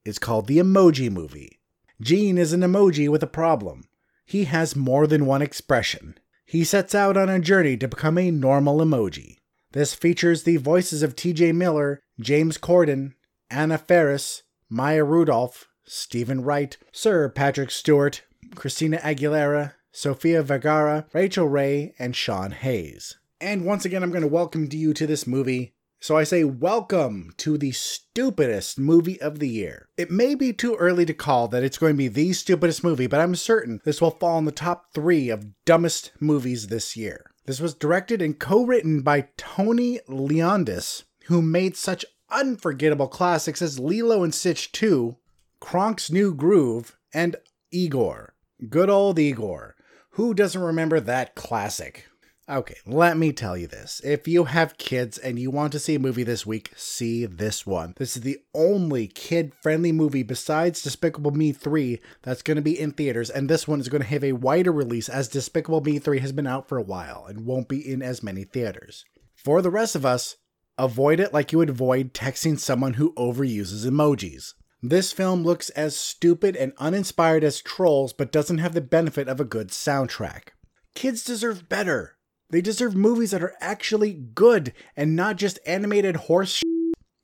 is 0.04 0.18
called 0.18 0.46
The 0.46 0.58
Emoji 0.58 1.10
Movie. 1.10 1.60
Gene 2.00 2.38
is 2.38 2.52
an 2.52 2.60
emoji 2.60 3.08
with 3.08 3.22
a 3.22 3.28
problem. 3.28 3.84
He 4.26 4.44
has 4.44 4.74
more 4.76 5.06
than 5.06 5.26
one 5.26 5.42
expression. 5.42 6.18
He 6.44 6.64
sets 6.64 6.94
out 6.94 7.16
on 7.16 7.28
a 7.28 7.38
journey 7.38 7.76
to 7.78 7.88
become 7.88 8.18
a 8.18 8.30
normal 8.30 8.78
emoji. 8.78 9.38
This 9.72 9.94
features 9.94 10.42
the 10.42 10.56
voices 10.56 11.02
of 11.02 11.16
TJ 11.16 11.54
Miller, 11.54 12.00
James 12.20 12.58
Corden, 12.58 13.14
Anna 13.54 13.78
Faris, 13.78 14.42
Maya 14.68 15.04
Rudolph, 15.04 15.68
Steven 15.84 16.42
Wright, 16.42 16.76
Sir 16.90 17.28
Patrick 17.28 17.70
Stewart, 17.70 18.22
Christina 18.56 18.98
Aguilera, 18.98 19.74
Sofia 19.92 20.42
Vergara, 20.42 21.06
Rachael 21.12 21.46
Ray, 21.46 21.94
and 21.96 22.16
Sean 22.16 22.50
Hayes. 22.50 23.16
And 23.40 23.64
once 23.64 23.84
again, 23.84 24.02
I'm 24.02 24.10
going 24.10 24.22
to 24.22 24.28
welcome 24.28 24.68
you 24.72 24.92
to 24.94 25.06
this 25.06 25.24
movie. 25.24 25.76
So 26.00 26.16
I 26.16 26.24
say, 26.24 26.42
welcome 26.42 27.32
to 27.36 27.56
the 27.56 27.70
stupidest 27.70 28.76
movie 28.76 29.20
of 29.20 29.38
the 29.38 29.48
year. 29.48 29.88
It 29.96 30.10
may 30.10 30.34
be 30.34 30.52
too 30.52 30.74
early 30.74 31.06
to 31.06 31.14
call 31.14 31.46
that 31.48 31.62
it's 31.62 31.78
going 31.78 31.92
to 31.92 31.96
be 31.96 32.08
the 32.08 32.32
stupidest 32.32 32.82
movie, 32.82 33.06
but 33.06 33.20
I'm 33.20 33.36
certain 33.36 33.80
this 33.84 34.00
will 34.00 34.10
fall 34.10 34.36
in 34.38 34.46
the 34.46 34.52
top 34.52 34.92
three 34.92 35.30
of 35.30 35.64
dumbest 35.64 36.10
movies 36.18 36.66
this 36.66 36.96
year. 36.96 37.30
This 37.46 37.60
was 37.60 37.74
directed 37.74 38.20
and 38.20 38.36
co 38.36 38.64
written 38.64 39.02
by 39.02 39.28
Tony 39.36 40.00
Leondis, 40.08 41.04
who 41.26 41.40
made 41.40 41.76
such 41.76 42.04
unforgettable 42.34 43.08
classics 43.08 43.62
as 43.62 43.78
Lilo 43.78 44.24
and 44.24 44.34
Stitch 44.34 44.72
2, 44.72 45.16
Kronk's 45.60 46.10
New 46.10 46.34
Groove, 46.34 46.98
and 47.14 47.36
Igor. 47.70 48.34
Good 48.68 48.90
old 48.90 49.18
Igor. 49.18 49.76
Who 50.10 50.34
doesn't 50.34 50.60
remember 50.60 51.00
that 51.00 51.34
classic? 51.34 52.06
Okay, 52.46 52.76
let 52.84 53.16
me 53.16 53.32
tell 53.32 53.56
you 53.56 53.66
this. 53.66 54.02
If 54.04 54.28
you 54.28 54.44
have 54.44 54.76
kids 54.76 55.16
and 55.16 55.38
you 55.38 55.50
want 55.50 55.72
to 55.72 55.78
see 55.78 55.94
a 55.94 55.98
movie 55.98 56.24
this 56.24 56.44
week, 56.44 56.72
see 56.76 57.24
this 57.24 57.64
one. 57.64 57.94
This 57.96 58.16
is 58.16 58.22
the 58.22 58.38
only 58.52 59.06
kid 59.06 59.54
friendly 59.62 59.92
movie 59.92 60.22
besides 60.22 60.82
Despicable 60.82 61.30
Me 61.30 61.52
3 61.52 62.00
that's 62.22 62.42
going 62.42 62.56
to 62.56 62.62
be 62.62 62.78
in 62.78 62.90
theaters, 62.90 63.30
and 63.30 63.48
this 63.48 63.66
one 63.66 63.80
is 63.80 63.88
going 63.88 64.02
to 64.02 64.08
have 64.08 64.24
a 64.24 64.32
wider 64.32 64.72
release 64.72 65.08
as 65.08 65.28
Despicable 65.28 65.80
Me 65.80 65.98
3 65.98 66.18
has 66.18 66.32
been 66.32 66.46
out 66.46 66.68
for 66.68 66.76
a 66.76 66.82
while 66.82 67.24
and 67.26 67.46
won't 67.46 67.68
be 67.68 67.80
in 67.90 68.02
as 68.02 68.22
many 68.22 68.44
theaters. 68.44 69.06
For 69.34 69.62
the 69.62 69.70
rest 69.70 69.96
of 69.96 70.04
us, 70.04 70.36
avoid 70.78 71.20
it 71.20 71.32
like 71.32 71.52
you 71.52 71.58
would 71.58 71.70
avoid 71.70 72.14
texting 72.14 72.58
someone 72.58 72.94
who 72.94 73.12
overuses 73.14 73.86
emojis. 73.86 74.54
This 74.82 75.12
film 75.12 75.42
looks 75.42 75.70
as 75.70 75.96
stupid 75.96 76.56
and 76.56 76.72
uninspired 76.78 77.42
as 77.42 77.62
Trolls, 77.62 78.12
but 78.12 78.32
doesn't 78.32 78.58
have 78.58 78.74
the 78.74 78.80
benefit 78.80 79.28
of 79.28 79.40
a 79.40 79.44
good 79.44 79.68
soundtrack. 79.68 80.48
Kids 80.94 81.24
deserve 81.24 81.68
better. 81.68 82.16
They 82.50 82.60
deserve 82.60 82.94
movies 82.94 83.30
that 83.30 83.42
are 83.42 83.54
actually 83.60 84.12
good 84.12 84.72
and 84.96 85.16
not 85.16 85.36
just 85.36 85.58
animated 85.66 86.16
horse 86.16 86.56
shit. 86.56 86.64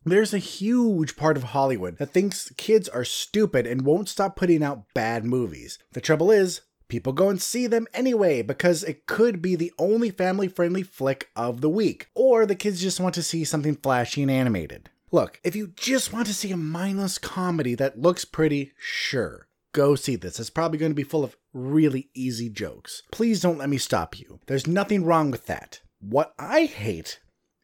There's 0.04 0.32
a 0.32 0.38
huge 0.38 1.14
part 1.14 1.36
of 1.36 1.42
Hollywood 1.42 1.98
that 1.98 2.12
thinks 2.14 2.50
kids 2.56 2.88
are 2.88 3.04
stupid 3.04 3.66
and 3.66 3.82
won't 3.82 4.08
stop 4.08 4.34
putting 4.34 4.62
out 4.62 4.86
bad 4.94 5.26
movies. 5.26 5.78
The 5.92 6.00
trouble 6.00 6.30
is, 6.30 6.62
people 6.90 7.14
go 7.14 7.30
and 7.30 7.40
see 7.40 7.66
them 7.66 7.86
anyway 7.94 8.42
because 8.42 8.84
it 8.84 9.06
could 9.06 9.40
be 9.40 9.56
the 9.56 9.72
only 9.78 10.10
family 10.10 10.48
friendly 10.48 10.82
flick 10.82 11.30
of 11.34 11.62
the 11.62 11.70
week, 11.70 12.08
or 12.14 12.44
the 12.44 12.54
kids 12.54 12.82
just 12.82 13.00
want 13.00 13.14
to 13.14 13.22
see 13.22 13.44
something 13.44 13.76
flashy 13.76 14.20
and 14.20 14.30
animated. 14.30 14.90
Look, 15.10 15.40
if 15.42 15.56
you 15.56 15.68
just 15.68 16.12
want 16.12 16.26
to 16.26 16.34
see 16.34 16.52
a 16.52 16.56
mindless 16.56 17.16
comedy 17.16 17.74
that 17.76 17.98
looks 17.98 18.24
pretty, 18.24 18.72
sure 18.76 19.46
go 19.72 19.94
see 19.94 20.16
this. 20.16 20.40
It's 20.40 20.50
probably 20.50 20.78
going 20.78 20.92
to 20.92 20.96
be 20.96 21.02
full 21.02 21.24
of 21.24 21.36
really 21.52 22.10
easy 22.14 22.48
jokes. 22.48 23.02
Please 23.10 23.40
don't 23.40 23.58
let 23.58 23.68
me 23.68 23.78
stop 23.78 24.18
you. 24.18 24.40
There's 24.46 24.66
nothing 24.66 25.04
wrong 25.04 25.30
with 25.30 25.46
that. 25.46 25.80
What 26.00 26.34
I 26.38 26.64
hate 26.64 27.20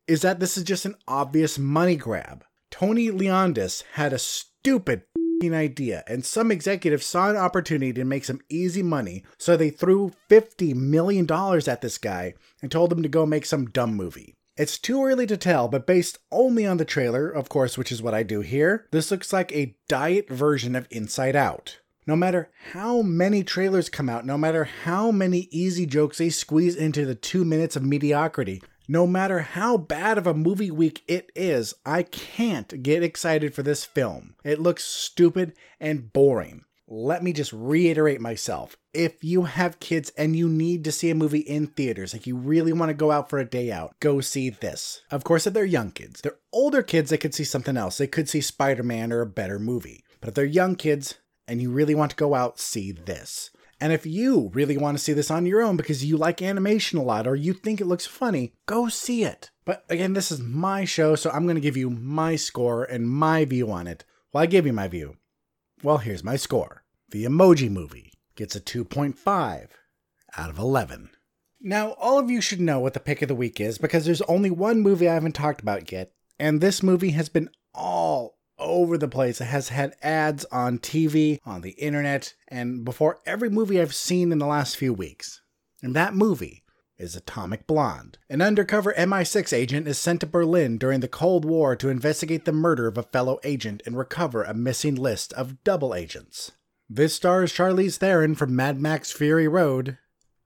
is 0.07 0.23
that 0.23 0.41
this 0.41 0.57
is 0.57 0.65
just 0.65 0.85
an 0.85 0.95
obvious 1.09 1.59
money 1.59 1.97
grab. 1.97 2.45
Tony 2.71 3.09
Leondis 3.09 3.83
had 3.95 4.13
a 4.13 4.19
stupid 4.19 5.03
idea, 5.45 6.03
and 6.07 6.25
some 6.25 6.51
executives 6.51 7.07
saw 7.07 7.31
an 7.31 7.37
opportunity 7.37 7.93
to 7.93 8.05
make 8.05 8.25
some 8.25 8.41
easy 8.49 8.83
money, 8.83 9.23
so 9.39 9.57
they 9.57 9.71
threw 9.71 10.13
$50 10.31 10.75
million 10.75 11.31
at 11.31 11.81
this 11.81 11.99
guy 11.99 12.35
and 12.63 12.71
told 12.71 12.93
him 12.93 13.03
to 13.03 13.09
go 13.09 13.27
make 13.27 13.47
some 13.47 13.67
dumb 13.67 13.95
movie. 13.95 14.35
It's 14.57 14.79
too 14.79 15.05
early 15.05 15.27
to 15.27 15.37
tell, 15.37 15.69
but 15.69 15.87
based 15.87 16.19
only 16.33 16.67
on 16.67 16.79
the 16.79 16.87
trailer, 16.87 17.29
of 17.29 17.51
course, 17.51 17.77
which 17.77 17.93
is 17.93 18.03
what 18.03 18.15
I 18.15 18.23
do 18.23 18.41
here, 18.41 18.87
this 18.91 19.11
looks 19.11 19.33
like 19.33 19.53
a 19.53 19.77
diet 19.89 20.31
version 20.31 20.75
of 20.75 20.89
Inside 20.91 21.37
Out. 21.37 21.81
No 22.07 22.17
matter 22.17 22.51
how 22.73 23.03
many 23.03 23.43
trailers 23.43 23.89
come 23.91 24.09
out, 24.09 24.25
no 24.25 24.39
matter 24.39 24.65
how 24.65 25.11
many 25.11 25.49
easy 25.51 25.85
jokes 25.87 26.19
they 26.19 26.31
squeeze 26.31 26.77
into 26.77 27.05
the 27.05 27.17
two 27.17 27.45
minutes 27.45 27.77
of 27.77 27.85
mediocrity, 27.85 28.63
no 28.89 29.07
matter 29.07 29.41
how 29.41 29.77
bad 29.77 30.19
of 30.19 30.27
a 30.27 30.35
movie 30.35 30.71
week 30.71 31.03
it 31.09 31.31
is, 31.35 31.75
I 31.85 32.03
can't 32.03 32.83
get 32.83 33.03
excited 33.03 33.55
for 33.55 33.63
this 33.63 33.85
film. 33.85 34.35
It 34.45 34.61
looks 34.61 34.85
stupid 34.85 35.55
and 35.81 36.13
boring. 36.13 36.65
Let 36.89 37.25
me 37.25 37.33
just 37.33 37.53
reiterate 37.53 38.21
myself. 38.21 38.77
If 38.95 39.25
you 39.25 39.43
have 39.43 39.81
kids 39.81 40.13
and 40.17 40.37
you 40.37 40.49
need 40.49 40.85
to 40.85 40.93
see 40.93 41.11
a 41.11 41.17
movie 41.17 41.41
in 41.41 41.67
theaters, 41.67 42.13
like 42.13 42.29
you 42.29 42.37
really 42.37 42.73
want 42.73 42.91
to 42.91 42.95
go 42.95 43.11
out 43.11 43.29
for 43.29 43.41
a 43.41 43.45
day 43.45 43.73
out, 43.73 43.99
go 43.99 44.21
see 44.21 44.51
this. 44.51 45.03
Of 45.11 45.25
course, 45.25 45.49
if 45.49 45.53
they're 45.53 45.65
young 45.65 45.91
kids, 45.91 46.21
they're 46.21 46.39
older 46.53 46.85
kids, 46.85 47.11
they 47.11 47.19
could 47.19 47.35
see 47.35 47.43
something 47.43 47.77
else. 47.77 47.99
They 47.99 48.07
could 48.07 48.29
see 48.29 48.41
Spider 48.41 48.85
Man 48.85 49.13
or 49.13 49.21
a 49.21 49.27
better 49.27 49.59
movie. 49.59 50.05
But 50.21 50.29
if 50.29 50.35
they're 50.35 50.45
young 50.45 50.77
kids 50.77 51.17
and 51.49 51.61
you 51.61 51.73
really 51.73 51.97
want 51.97 52.13
to 52.13 52.17
go 52.17 52.35
out, 52.35 52.61
see 52.61 52.93
this. 52.93 53.51
And 53.81 53.93
if 53.93 54.07
you 54.07 54.51
really 54.55 54.77
want 54.77 54.97
to 54.97 55.03
see 55.03 55.13
this 55.13 55.31
on 55.31 55.45
your 55.47 55.63
own 55.63 55.77
because 55.77 56.05
you 56.05 56.17
like 56.17 56.41
animation 56.41 56.99
a 56.99 57.03
lot 57.03 57.27
or 57.27 57.37
you 57.37 57.53
think 57.53 57.81
it 57.81 57.87
looks 57.87 58.07
funny, 58.07 58.55
go 58.65 58.89
see 58.89 59.23
it. 59.25 59.51
But 59.65 59.85
again, 59.89 60.15
this 60.15 60.31
is 60.31 60.41
my 60.41 60.85
show, 60.85 61.15
so 61.15 61.31
I'm 61.31 61.45
going 61.45 61.57
to 61.57 61.61
give 61.61 61.77
you 61.77 61.91
my 61.91 62.37
score 62.37 62.85
and 62.85 63.09
my 63.09 63.45
view 63.45 63.71
on 63.71 63.87
it. 63.87 64.05
Well, 64.33 64.43
I 64.43 64.47
give 64.47 64.67
you 64.67 64.73
my 64.73 64.89
view. 64.89 65.17
Well, 65.83 65.99
here's 65.99 66.25
my 66.25 66.37
score. 66.37 66.85
The 67.11 67.25
Emoji 67.25 67.71
Movie 67.71 68.13
gets 68.35 68.57
a 68.57 68.61
2.5 68.61 69.69
out 70.37 70.51
of 70.51 70.59
11. 70.59 71.11
Now, 71.61 71.93
all 71.93 72.19
of 72.19 72.31
you 72.31 72.41
should 72.41 72.61
know 72.61 72.81
what 72.81 72.95
the 72.95 73.01
pick 73.01 73.23
of 73.23 73.29
the 73.29 73.35
week 73.35 73.61
is 73.61 73.79
because 73.79 74.05
there's 74.05 74.23
only 74.23 74.51
one 74.51 74.81
movie 74.81 75.09
I 75.09 75.15
haven't 75.15 75.33
talked 75.33 75.61
about 75.61 75.91
yet, 75.91 76.13
and 76.39 76.61
this 76.61 76.83
movie 76.83 77.11
has 77.11 77.29
been 77.29 77.51
all 77.75 78.36
over 78.67 78.99
the 78.99 79.09
place. 79.09 79.41
It 79.41 79.47
has 79.47 79.71
had 79.71 79.97
ads 80.03 80.45
on 80.47 80.79
TV, 80.79 81.41
on 81.47 81.63
the 81.63 81.71
internet, 81.71 82.35
and 82.49 82.85
before 82.85 83.21
every 83.25 83.49
movie 83.49 83.81
I've 83.81 83.95
seen 83.95 84.33
in 84.33 84.39
the 84.39 84.47
last 84.47 84.77
few 84.77 84.93
weeks. 84.93 85.41
And 85.83 85.95
that 85.95 86.15
movie 86.15 86.65
is 86.99 87.15
Atomic 87.15 87.67
Blonde. 87.67 88.19
An 88.29 88.41
undercover 88.41 88.95
MI6 88.95 89.53
agent 89.53 89.87
is 89.87 89.99
sent 89.99 90.21
to 90.21 90.27
Berlin 90.27 90.79
during 90.79 91.01
the 91.01 91.09
Cold 91.09 91.45
War 91.45 91.77
to 91.77 91.89
investigate 91.89 92.45
the 92.45 92.53
murder 92.53 92.87
of 92.87 92.97
a 92.97 93.03
fellow 93.03 93.39
agent 93.45 93.83
and 93.87 93.97
recover 93.97 94.43
a 94.43 94.55
missing 94.55 94.95
list 94.95 95.33
of 95.35 95.63
double 95.63 95.95
agents. 95.95 96.53
This 96.89 97.15
stars 97.15 97.53
Charlize 97.53 97.99
Theron 97.99 98.35
from 98.35 98.57
Mad 98.57 98.81
Max 98.81 99.13
Fury 99.13 99.49
Road, 99.49 99.99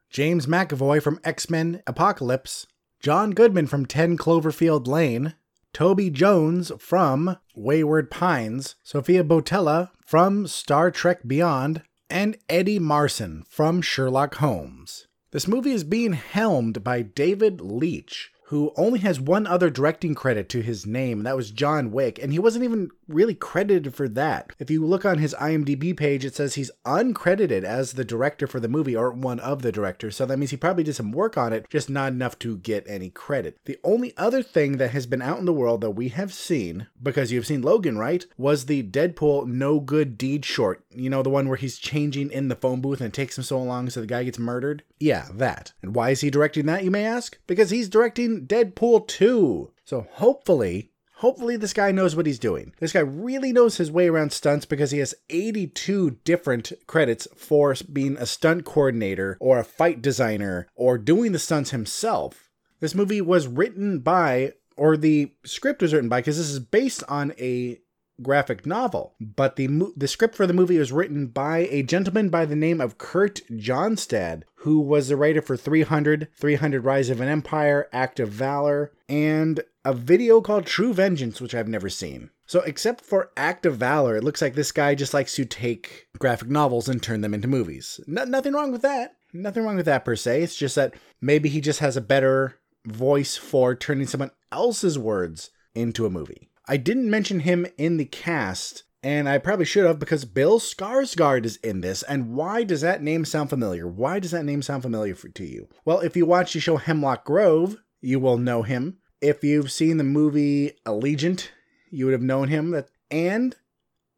James 0.09 0.47
McAvoy 0.47 1.03
from 1.03 1.21
X 1.23 1.49
Men 1.49 1.83
Apocalypse, 1.87 2.67
John 3.01 3.31
Goodman 3.31 3.67
from 3.67 3.87
10 3.87 4.17
Cloverfield 4.19 4.87
Lane, 4.87 5.35
Toby 5.73 6.11
Jones 6.11 6.73
from 6.79 7.37
Wayward 7.55 8.11
Pines, 8.11 8.77
Sofia 8.83 9.23
Boutella 9.23 9.91
from 10.05 10.47
Star 10.47 10.91
Trek 10.91 11.21
Beyond, 11.27 11.83
and 12.09 12.37
Eddie 12.49 12.81
Marsan 12.81 13.47
from 13.47 13.81
Sherlock 13.81 14.37
Holmes. 14.37 15.07
This 15.31 15.47
movie 15.47 15.71
is 15.71 15.85
being 15.85 16.15
helmed 16.15 16.83
by 16.83 17.03
David 17.03 17.61
Leitch, 17.61 18.30
who 18.51 18.73
only 18.77 18.99
has 18.99 19.21
one 19.21 19.47
other 19.47 19.71
directing 19.71 20.13
credit 20.13 20.49
to 20.49 20.61
his 20.61 20.85
name, 20.85 21.21
and 21.21 21.27
that 21.27 21.37
was 21.37 21.53
John 21.53 21.93
Wick, 21.93 22.19
and 22.21 22.33
he 22.33 22.39
wasn't 22.41 22.65
even 22.65 22.91
really 23.07 23.35
credited 23.35 23.95
for 23.95 24.09
that. 24.09 24.51
If 24.59 24.73
you 24.73 24.85
look 24.85 25.05
on 25.05 25.19
his 25.19 25.35
IMDb 25.35 25.97
page, 25.97 26.25
it 26.25 26.35
says 26.35 26.57
he's 26.57 26.73
uncredited 26.85 27.63
as 27.63 27.93
the 27.93 28.05
director 28.05 28.49
for 28.49 28.59
the 28.59 28.67
movie 28.67 28.97
or 28.97 29.13
one 29.13 29.39
of 29.39 29.63
the 29.63 29.71
directors, 29.71 30.17
so 30.17 30.27
that 30.27 30.37
means 30.37 30.51
he 30.51 30.57
probably 30.57 30.83
did 30.83 30.97
some 30.97 31.13
work 31.13 31.39
on 31.39 31.53
it, 31.53 31.71
just 31.71 31.89
not 31.89 32.13
enough 32.13 32.41
to 32.41 32.57
get 32.59 32.85
any 32.89 33.09
credit. 33.09 33.57
The 33.67 33.79
only 33.85 34.17
other 34.17 34.43
thing 34.43 34.79
that 34.79 34.91
has 34.91 35.07
been 35.07 35.23
out 35.23 35.39
in 35.39 35.45
the 35.45 35.53
world 35.53 35.81
that 35.83 35.93
we 35.93 36.09
have 36.09 36.35
seen, 36.35 36.89
because 37.01 37.31
you've 37.31 37.47
seen 37.47 37.63
Logan, 37.63 37.99
right, 37.99 38.27
was 38.37 38.67
the 38.67 38.83
Deadpool 38.83 39.47
No 39.47 39.79
Good 39.79 40.19
Deed 40.19 40.45
short. 40.45 40.85
You 40.93 41.09
know, 41.09 41.23
the 41.23 41.31
one 41.31 41.47
where 41.47 41.57
he's 41.57 41.79
changing 41.79 42.33
in 42.33 42.49
the 42.49 42.57
phone 42.57 42.81
booth 42.81 43.01
and 43.01 43.11
it 43.11 43.15
takes 43.15 43.39
him 43.39 43.45
so 43.45 43.63
long 43.63 43.89
so 43.91 44.01
the 44.01 44.09
guy 44.09 44.25
gets 44.25 44.41
murdered? 44.41 44.83
Yeah, 44.99 45.29
that. 45.35 45.73
And 45.83 45.95
why 45.95 46.11
is 46.11 46.21
he 46.21 46.31
directing 46.31 46.67
that, 46.67 46.83
you 46.83 46.91
may 46.91 47.05
ask? 47.05 47.39
Because 47.47 47.71
he's 47.71 47.89
directing 47.89 48.40
Deadpool 48.47 49.07
2. 49.07 49.73
So 49.85 50.07
hopefully, 50.13 50.93
hopefully 51.15 51.57
this 51.57 51.73
guy 51.73 51.93
knows 51.93 52.17
what 52.17 52.27
he's 52.27 52.39
doing. 52.39 52.73
This 52.79 52.93
guy 52.93 53.01
really 53.01 53.53
knows 53.53 53.77
his 53.77 53.91
way 53.91 54.09
around 54.09 54.33
stunts 54.33 54.65
because 54.65 54.91
he 54.91 54.99
has 54.99 55.15
82 55.29 56.19
different 56.25 56.73
credits 56.87 57.29
for 57.37 57.75
being 57.93 58.17
a 58.17 58.27
stunt 58.27 58.65
coordinator 58.65 59.37
or 59.41 59.59
a 59.59 59.65
fight 59.65 60.01
designer 60.03 60.69
or 60.75 60.99
doing 60.99 61.33
the 61.33 61.39
stunts 61.39 61.71
himself. 61.71 62.51
This 62.81 62.95
movie 62.95 63.21
was 63.21 63.47
written 63.47 63.99
by 63.99 64.55
or 64.77 64.97
the 64.97 65.33
script 65.45 65.83
was 65.83 65.93
written 65.93 66.09
by 66.09 66.21
because 66.21 66.39
this 66.39 66.49
is 66.49 66.59
based 66.59 67.05
on 67.07 67.33
a 67.39 67.79
graphic 68.23 68.67
novel, 68.67 69.15
but 69.21 69.57
the 69.57 69.69
mo- 69.69 69.93
the 69.97 70.09
script 70.09 70.35
for 70.35 70.47
the 70.47 70.53
movie 70.53 70.79
was 70.79 70.93
written 70.93 71.27
by 71.27 71.69
a 71.71 71.83
gentleman 71.83 72.29
by 72.29 72.45
the 72.45 72.57
name 72.57 72.81
of 72.81 72.99
Kurt 72.99 73.41
Johnstad, 73.51 74.43
who 74.57 74.81
was 74.81 75.09
the 75.09 75.17
writer 75.17 75.43
for 75.43 75.57
300, 75.57 76.29
300 76.37 76.85
Rise 76.85 77.11
of 77.11 77.21
an 77.21 77.29
Empire, 77.29 77.89
Act 77.93 78.21
of 78.21 78.29
Valor, 78.31 78.93
and 79.09 79.61
a 79.85 79.95
video 79.95 80.41
called 80.41 80.67
True 80.67 80.93
Vengeance, 80.93 81.41
which 81.41 81.55
I've 81.55 81.69
never 81.69 81.89
seen. 81.89 82.31
So, 82.47 82.61
except 82.63 83.05
for 83.05 83.31
Act 83.37 83.65
of 83.65 83.77
Valor, 83.77 84.17
it 84.17 84.25
looks 84.25 84.43
like 84.43 84.55
this 84.55 84.73
guy 84.73 84.95
just 84.95 85.15
likes 85.15 85.35
to 85.37 85.45
take 85.45 86.09
graphic 86.19 86.49
novels 86.49 86.89
and 86.89 87.03
turn 87.03 87.21
them 87.21 87.35
into 87.35 87.49
movies. 87.49 88.01
No- 88.07 88.25
nothing 88.25 88.53
wrong 88.53 88.73
with 88.73 88.83
that. 88.83 89.17
Nothing 89.33 89.65
wrong 89.65 89.77
with 89.77 89.87
that 89.87 90.05
per 90.05 90.17
se. 90.17 90.43
It's 90.43 90.57
just 90.57 90.75
that 90.75 90.95
maybe 91.21 91.49
he 91.49 91.61
just 91.61 91.79
has 91.79 91.97
a 91.97 92.01
better 92.01 92.57
voice 92.85 93.37
for 93.37 93.75
turning 93.75 94.07
someone 94.07 94.33
else's 94.51 94.99
words 94.99 95.51
into 95.75 96.07
a 96.07 96.11
movie. 96.11 96.50
I 96.71 96.77
didn't 96.77 97.11
mention 97.11 97.41
him 97.41 97.67
in 97.79 97.97
the 97.97 98.05
cast, 98.05 98.85
and 99.03 99.29
I 99.29 99.39
probably 99.39 99.65
should 99.65 99.87
have 99.87 99.99
because 99.99 100.25
Bill 100.25 100.61
Skarsgård 100.61 101.45
is 101.45 101.57
in 101.57 101.81
this. 101.81 102.05
And 102.05 102.33
why 102.33 102.63
does 102.63 102.81
that 102.83 103.03
name 103.03 103.25
sound 103.25 103.51
familiar? 103.51 103.89
Why 103.89 104.21
does 104.21 104.31
that 104.31 104.45
name 104.45 104.63
sound 104.63 104.83
familiar 104.83 105.17
for, 105.17 105.29
to 105.31 105.45
you? 105.45 105.69
Well, 105.85 105.99
if 105.99 106.17
you 106.17 106.27
watch 106.27 106.53
the 106.53 106.61
show 106.61 106.77
Hemlock 106.77 107.25
Grove, 107.25 107.79
you 108.01 108.21
will 108.21 108.39
know 108.39 108.63
him. 108.63 108.99
If 109.21 109.43
you've 109.43 109.73
seen 109.73 109.97
the 109.97 110.05
movie 110.05 110.77
Allegiant, 110.87 111.49
you 111.91 112.05
would 112.05 112.13
have 112.13 112.23
known 112.23 112.47
him. 112.47 112.71
That 112.71 112.89
and 113.11 113.57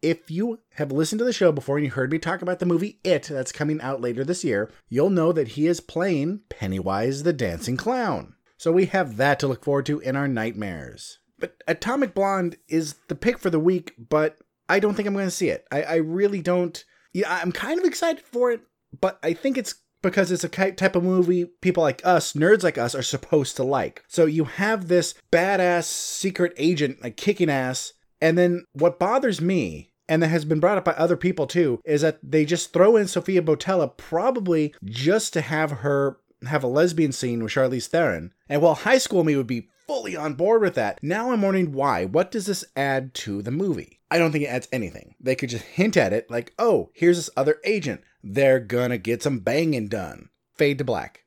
if 0.03 0.30
you 0.30 0.59
have 0.74 0.92
listened 0.92 1.20
to 1.20 1.24
the 1.24 1.32
show 1.32 1.53
before 1.53 1.78
and 1.78 1.86
you 1.86 1.92
heard 1.92 2.12
me 2.12 2.18
talk 2.18 2.42
about 2.42 2.59
the 2.59 2.66
movie 2.66 3.00
It 3.03 3.22
that's 3.22 3.50
coming 3.50 3.80
out 3.80 4.03
later 4.03 4.24
this 4.24 4.44
year, 4.44 4.70
you'll 4.90 5.09
know 5.09 5.32
that 5.32 5.48
he 5.48 5.66
is 5.68 5.80
playing 5.80 6.42
Pennywise 6.50 7.22
the 7.22 7.32
Dancing 7.32 7.78
Clown. 7.78 8.34
So 8.59 8.70
we 8.70 8.84
have 8.86 9.16
that 9.16 9.40
to 9.40 9.48
look 9.48 9.64
forward 9.64 9.86
to 9.86 10.00
in 10.00 10.16
our 10.16 10.28
nightmares. 10.28 11.18
But 11.43 11.57
Atomic 11.66 12.14
Blonde 12.14 12.57
is 12.68 12.95
the 13.09 13.16
pick 13.16 13.36
for 13.36 13.51
the 13.51 13.59
week, 13.59 13.95
but 13.99 14.38
I 14.68 14.78
don't 14.78 14.95
think 14.95 15.09
I'm 15.09 15.12
going 15.12 15.26
to 15.26 15.30
see 15.30 15.49
it. 15.49 15.66
I, 15.72 15.82
I 15.82 15.95
really 15.97 16.40
don't. 16.40 16.84
Yeah, 17.12 17.36
I'm 17.43 17.51
kind 17.51 17.80
of 17.80 17.84
excited 17.84 18.22
for 18.24 18.53
it, 18.53 18.61
but 19.01 19.18
I 19.24 19.32
think 19.32 19.59
it's 19.59 19.74
because 20.03 20.30
it's 20.30 20.45
a 20.45 20.49
type 20.49 20.95
of 20.95 21.03
movie 21.03 21.47
people 21.61 21.82
like 21.82 22.01
us, 22.05 22.34
nerds 22.34 22.62
like 22.62 22.78
us, 22.78 22.95
are 22.95 23.03
supposed 23.03 23.57
to 23.57 23.64
like. 23.64 24.05
So 24.07 24.24
you 24.24 24.45
have 24.45 24.86
this 24.86 25.14
badass 25.32 25.84
secret 25.84 26.53
agent, 26.57 27.03
like 27.03 27.16
kicking 27.16 27.51
ass, 27.51 27.93
and 28.20 28.38
then 28.38 28.64
what 28.72 29.01
bothers 29.01 29.40
me 29.40 29.90
and 30.09 30.22
that 30.22 30.28
has 30.28 30.45
been 30.45 30.61
brought 30.61 30.78
up 30.78 30.84
by 30.84 30.93
other 30.93 31.16
people 31.16 31.49
too, 31.49 31.80
is 31.84 32.03
that 32.03 32.20
they 32.22 32.45
just 32.45 32.72
throw 32.72 32.95
in 32.95 33.09
Sofia 33.09 33.43
Boutella 33.43 33.97
probably 33.97 34.76
just 34.84 35.32
to 35.32 35.40
have 35.40 35.72
her 35.72 36.18
have 36.47 36.62
a 36.62 36.68
lesbian 36.68 37.12
scene 37.12 37.43
with 37.43 37.53
Charlize 37.53 37.86
Theron. 37.86 38.32
And 38.49 38.62
while 38.62 38.74
high 38.74 38.99
school 38.99 39.24
me 39.24 39.36
would 39.36 39.47
be 39.47 39.68
fully 39.93 40.16
on 40.16 40.32
board 40.32 40.62
with 40.62 40.74
that, 40.74 40.99
now 41.03 41.32
I'm 41.32 41.43
wondering 41.43 41.72
why. 41.72 42.07
What 42.07 42.30
does 42.30 42.47
this 42.47 42.64
add 42.74 43.12
to 43.14 43.43
the 43.43 43.51
movie? 43.51 44.01
I 44.11 44.16
don't 44.18 44.32
think 44.32 44.45
it 44.45 44.49
adds 44.49 44.66
anything. 44.72 45.16
They 45.20 45.34
could 45.34 45.51
just 45.51 45.64
hint 45.64 45.99
at 45.99 46.14
it 46.14 46.30
like, 46.30 46.55
oh, 46.59 46.88
here's 46.95 47.18
this 47.18 47.28
other 47.36 47.59
agent. 47.62 48.01
They're 48.24 48.59
gonna 48.59 48.97
get 48.97 49.22
some 49.22 49.40
banging 49.40 49.88
done. 49.88 50.30
Fade 50.55 50.78
to 50.78 50.84
black. 50.84 51.24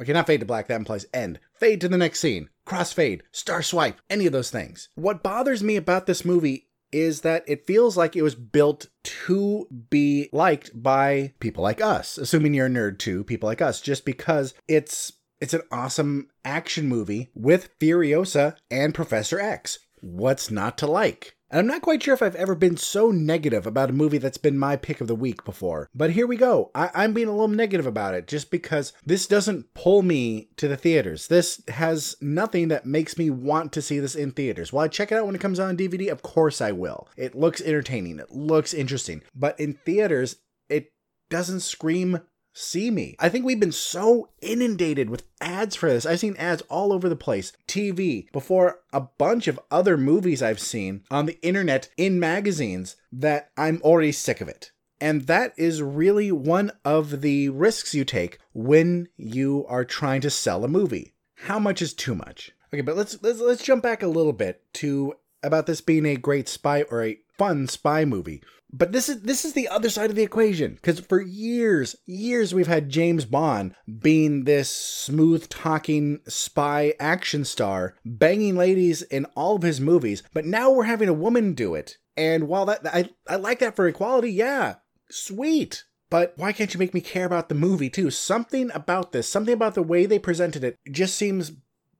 Okay, 0.00 0.12
not 0.12 0.26
fade 0.26 0.40
to 0.40 0.46
black, 0.46 0.66
that 0.66 0.80
implies 0.80 1.06
end. 1.14 1.38
Fade 1.52 1.80
to 1.80 1.88
the 1.88 1.96
next 1.96 2.18
scene. 2.18 2.48
Crossfade, 2.66 3.20
star 3.30 3.62
swipe, 3.62 4.00
any 4.10 4.26
of 4.26 4.32
those 4.32 4.50
things. 4.50 4.88
What 4.96 5.22
bothers 5.22 5.62
me 5.62 5.76
about 5.76 6.06
this 6.06 6.24
movie 6.24 6.68
is 6.90 7.20
that 7.20 7.44
it 7.46 7.66
feels 7.66 7.96
like 7.96 8.16
it 8.16 8.22
was 8.22 8.34
built 8.34 8.88
to 9.04 9.66
be 9.90 10.28
liked 10.32 10.70
by 10.74 11.34
people 11.38 11.62
like 11.62 11.80
us, 11.80 12.18
assuming 12.18 12.54
you're 12.54 12.66
a 12.66 12.70
nerd 12.70 12.98
too, 12.98 13.24
people 13.24 13.48
like 13.48 13.62
us, 13.62 13.80
just 13.80 14.04
because 14.04 14.54
it's 14.66 15.12
it's 15.40 15.54
an 15.54 15.62
awesome 15.70 16.28
action 16.44 16.88
movie 16.88 17.30
with 17.34 17.76
Furiosa 17.78 18.56
and 18.70 18.94
Professor 18.94 19.40
X. 19.40 19.78
What's 20.00 20.50
not 20.50 20.78
to 20.78 20.86
like? 20.86 21.34
And 21.50 21.58
I'm 21.58 21.66
not 21.66 21.80
quite 21.80 22.02
sure 22.02 22.12
if 22.12 22.22
I've 22.22 22.34
ever 22.34 22.54
been 22.54 22.76
so 22.76 23.10
negative 23.10 23.66
about 23.66 23.88
a 23.88 23.94
movie 23.94 24.18
that's 24.18 24.36
been 24.36 24.58
my 24.58 24.76
pick 24.76 25.00
of 25.00 25.06
the 25.06 25.14
week 25.14 25.44
before. 25.44 25.88
But 25.94 26.10
here 26.10 26.26
we 26.26 26.36
go. 26.36 26.70
I- 26.74 27.04
am 27.04 27.14
being 27.14 27.28
a 27.28 27.32
little 27.32 27.48
negative 27.48 27.86
about 27.86 28.14
it 28.14 28.26
just 28.26 28.50
because 28.50 28.92
this 29.06 29.26
doesn't 29.26 29.72
pull 29.72 30.02
me 30.02 30.50
to 30.56 30.68
the 30.68 30.76
theaters. 30.76 31.28
This 31.28 31.62
has 31.68 32.16
nothing 32.20 32.68
that 32.68 32.84
makes 32.84 33.16
me 33.16 33.30
want 33.30 33.72
to 33.72 33.82
see 33.82 33.98
this 33.98 34.14
in 34.14 34.32
theaters. 34.32 34.72
Will 34.72 34.80
I 34.80 34.88
check 34.88 35.10
it 35.10 35.14
out 35.14 35.24
when 35.24 35.34
it 35.34 35.40
comes 35.40 35.58
out 35.58 35.68
on 35.68 35.76
DVD? 35.76 36.08
Of 36.08 36.22
course 36.22 36.60
I 36.60 36.72
will. 36.72 37.08
It 37.16 37.34
looks 37.34 37.62
entertaining, 37.62 38.18
it 38.18 38.30
looks 38.30 38.74
interesting. 38.74 39.22
But 39.34 39.58
in 39.58 39.72
theaters, 39.72 40.36
it 40.68 40.92
doesn't 41.30 41.60
scream 41.60 42.20
see 42.58 42.90
me. 42.90 43.16
I 43.18 43.28
think 43.28 43.44
we've 43.44 43.60
been 43.60 43.72
so 43.72 44.28
inundated 44.40 45.10
with 45.10 45.24
ads 45.40 45.76
for 45.76 45.88
this. 45.88 46.04
I've 46.04 46.20
seen 46.20 46.36
ads 46.36 46.62
all 46.62 46.92
over 46.92 47.08
the 47.08 47.16
place. 47.16 47.52
TV, 47.66 48.30
before 48.32 48.80
a 48.92 49.00
bunch 49.00 49.48
of 49.48 49.60
other 49.70 49.96
movies 49.96 50.42
I've 50.42 50.60
seen 50.60 51.04
on 51.10 51.26
the 51.26 51.40
internet, 51.40 51.88
in 51.96 52.20
magazines, 52.20 52.96
that 53.12 53.50
I'm 53.56 53.80
already 53.82 54.12
sick 54.12 54.40
of 54.40 54.48
it. 54.48 54.72
And 55.00 55.22
that 55.22 55.54
is 55.56 55.82
really 55.82 56.32
one 56.32 56.72
of 56.84 57.20
the 57.20 57.48
risks 57.50 57.94
you 57.94 58.04
take 58.04 58.38
when 58.52 59.08
you 59.16 59.64
are 59.68 59.84
trying 59.84 60.20
to 60.22 60.30
sell 60.30 60.64
a 60.64 60.68
movie. 60.68 61.14
How 61.42 61.58
much 61.58 61.80
is 61.80 61.94
too 61.94 62.16
much? 62.16 62.50
Okay, 62.74 62.82
but 62.82 62.96
let's 62.96 63.22
let's 63.22 63.40
let's 63.40 63.62
jump 63.62 63.82
back 63.82 64.02
a 64.02 64.08
little 64.08 64.32
bit 64.32 64.62
to 64.74 65.14
about 65.42 65.66
this 65.66 65.80
being 65.80 66.04
a 66.04 66.16
great 66.16 66.48
spy 66.48 66.82
or 66.82 67.04
a 67.04 67.20
fun 67.38 67.68
spy 67.68 68.04
movie. 68.04 68.42
But 68.70 68.92
this 68.92 69.08
is 69.08 69.22
this 69.22 69.44
is 69.44 69.54
the 69.54 69.68
other 69.68 69.88
side 69.88 70.10
of 70.10 70.16
the 70.16 70.22
equation 70.22 70.74
because 70.74 71.00
for 71.00 71.20
years, 71.20 71.96
years 72.06 72.52
we've 72.52 72.66
had 72.66 72.90
James 72.90 73.24
Bond 73.24 73.74
being 74.00 74.44
this 74.44 74.70
smooth 74.70 75.48
talking 75.48 76.20
spy 76.28 76.94
action 77.00 77.44
star, 77.44 77.94
banging 78.04 78.56
ladies 78.56 79.02
in 79.02 79.24
all 79.36 79.56
of 79.56 79.62
his 79.62 79.80
movies. 79.80 80.22
But 80.34 80.44
now 80.44 80.70
we're 80.70 80.84
having 80.84 81.08
a 81.08 81.14
woman 81.14 81.54
do 81.54 81.74
it, 81.74 81.96
and 82.16 82.46
while 82.46 82.66
that 82.66 82.80
I 82.86 83.08
I 83.26 83.36
like 83.36 83.60
that 83.60 83.74
for 83.74 83.88
equality, 83.88 84.32
yeah, 84.32 84.76
sweet. 85.10 85.84
But 86.10 86.34
why 86.36 86.52
can't 86.52 86.72
you 86.72 86.78
make 86.78 86.94
me 86.94 87.00
care 87.00 87.26
about 87.26 87.48
the 87.48 87.54
movie 87.54 87.90
too? 87.90 88.10
Something 88.10 88.70
about 88.74 89.12
this, 89.12 89.28
something 89.28 89.54
about 89.54 89.74
the 89.74 89.82
way 89.82 90.04
they 90.06 90.18
presented 90.18 90.64
it, 90.64 90.78
just 90.90 91.16
seems 91.16 91.52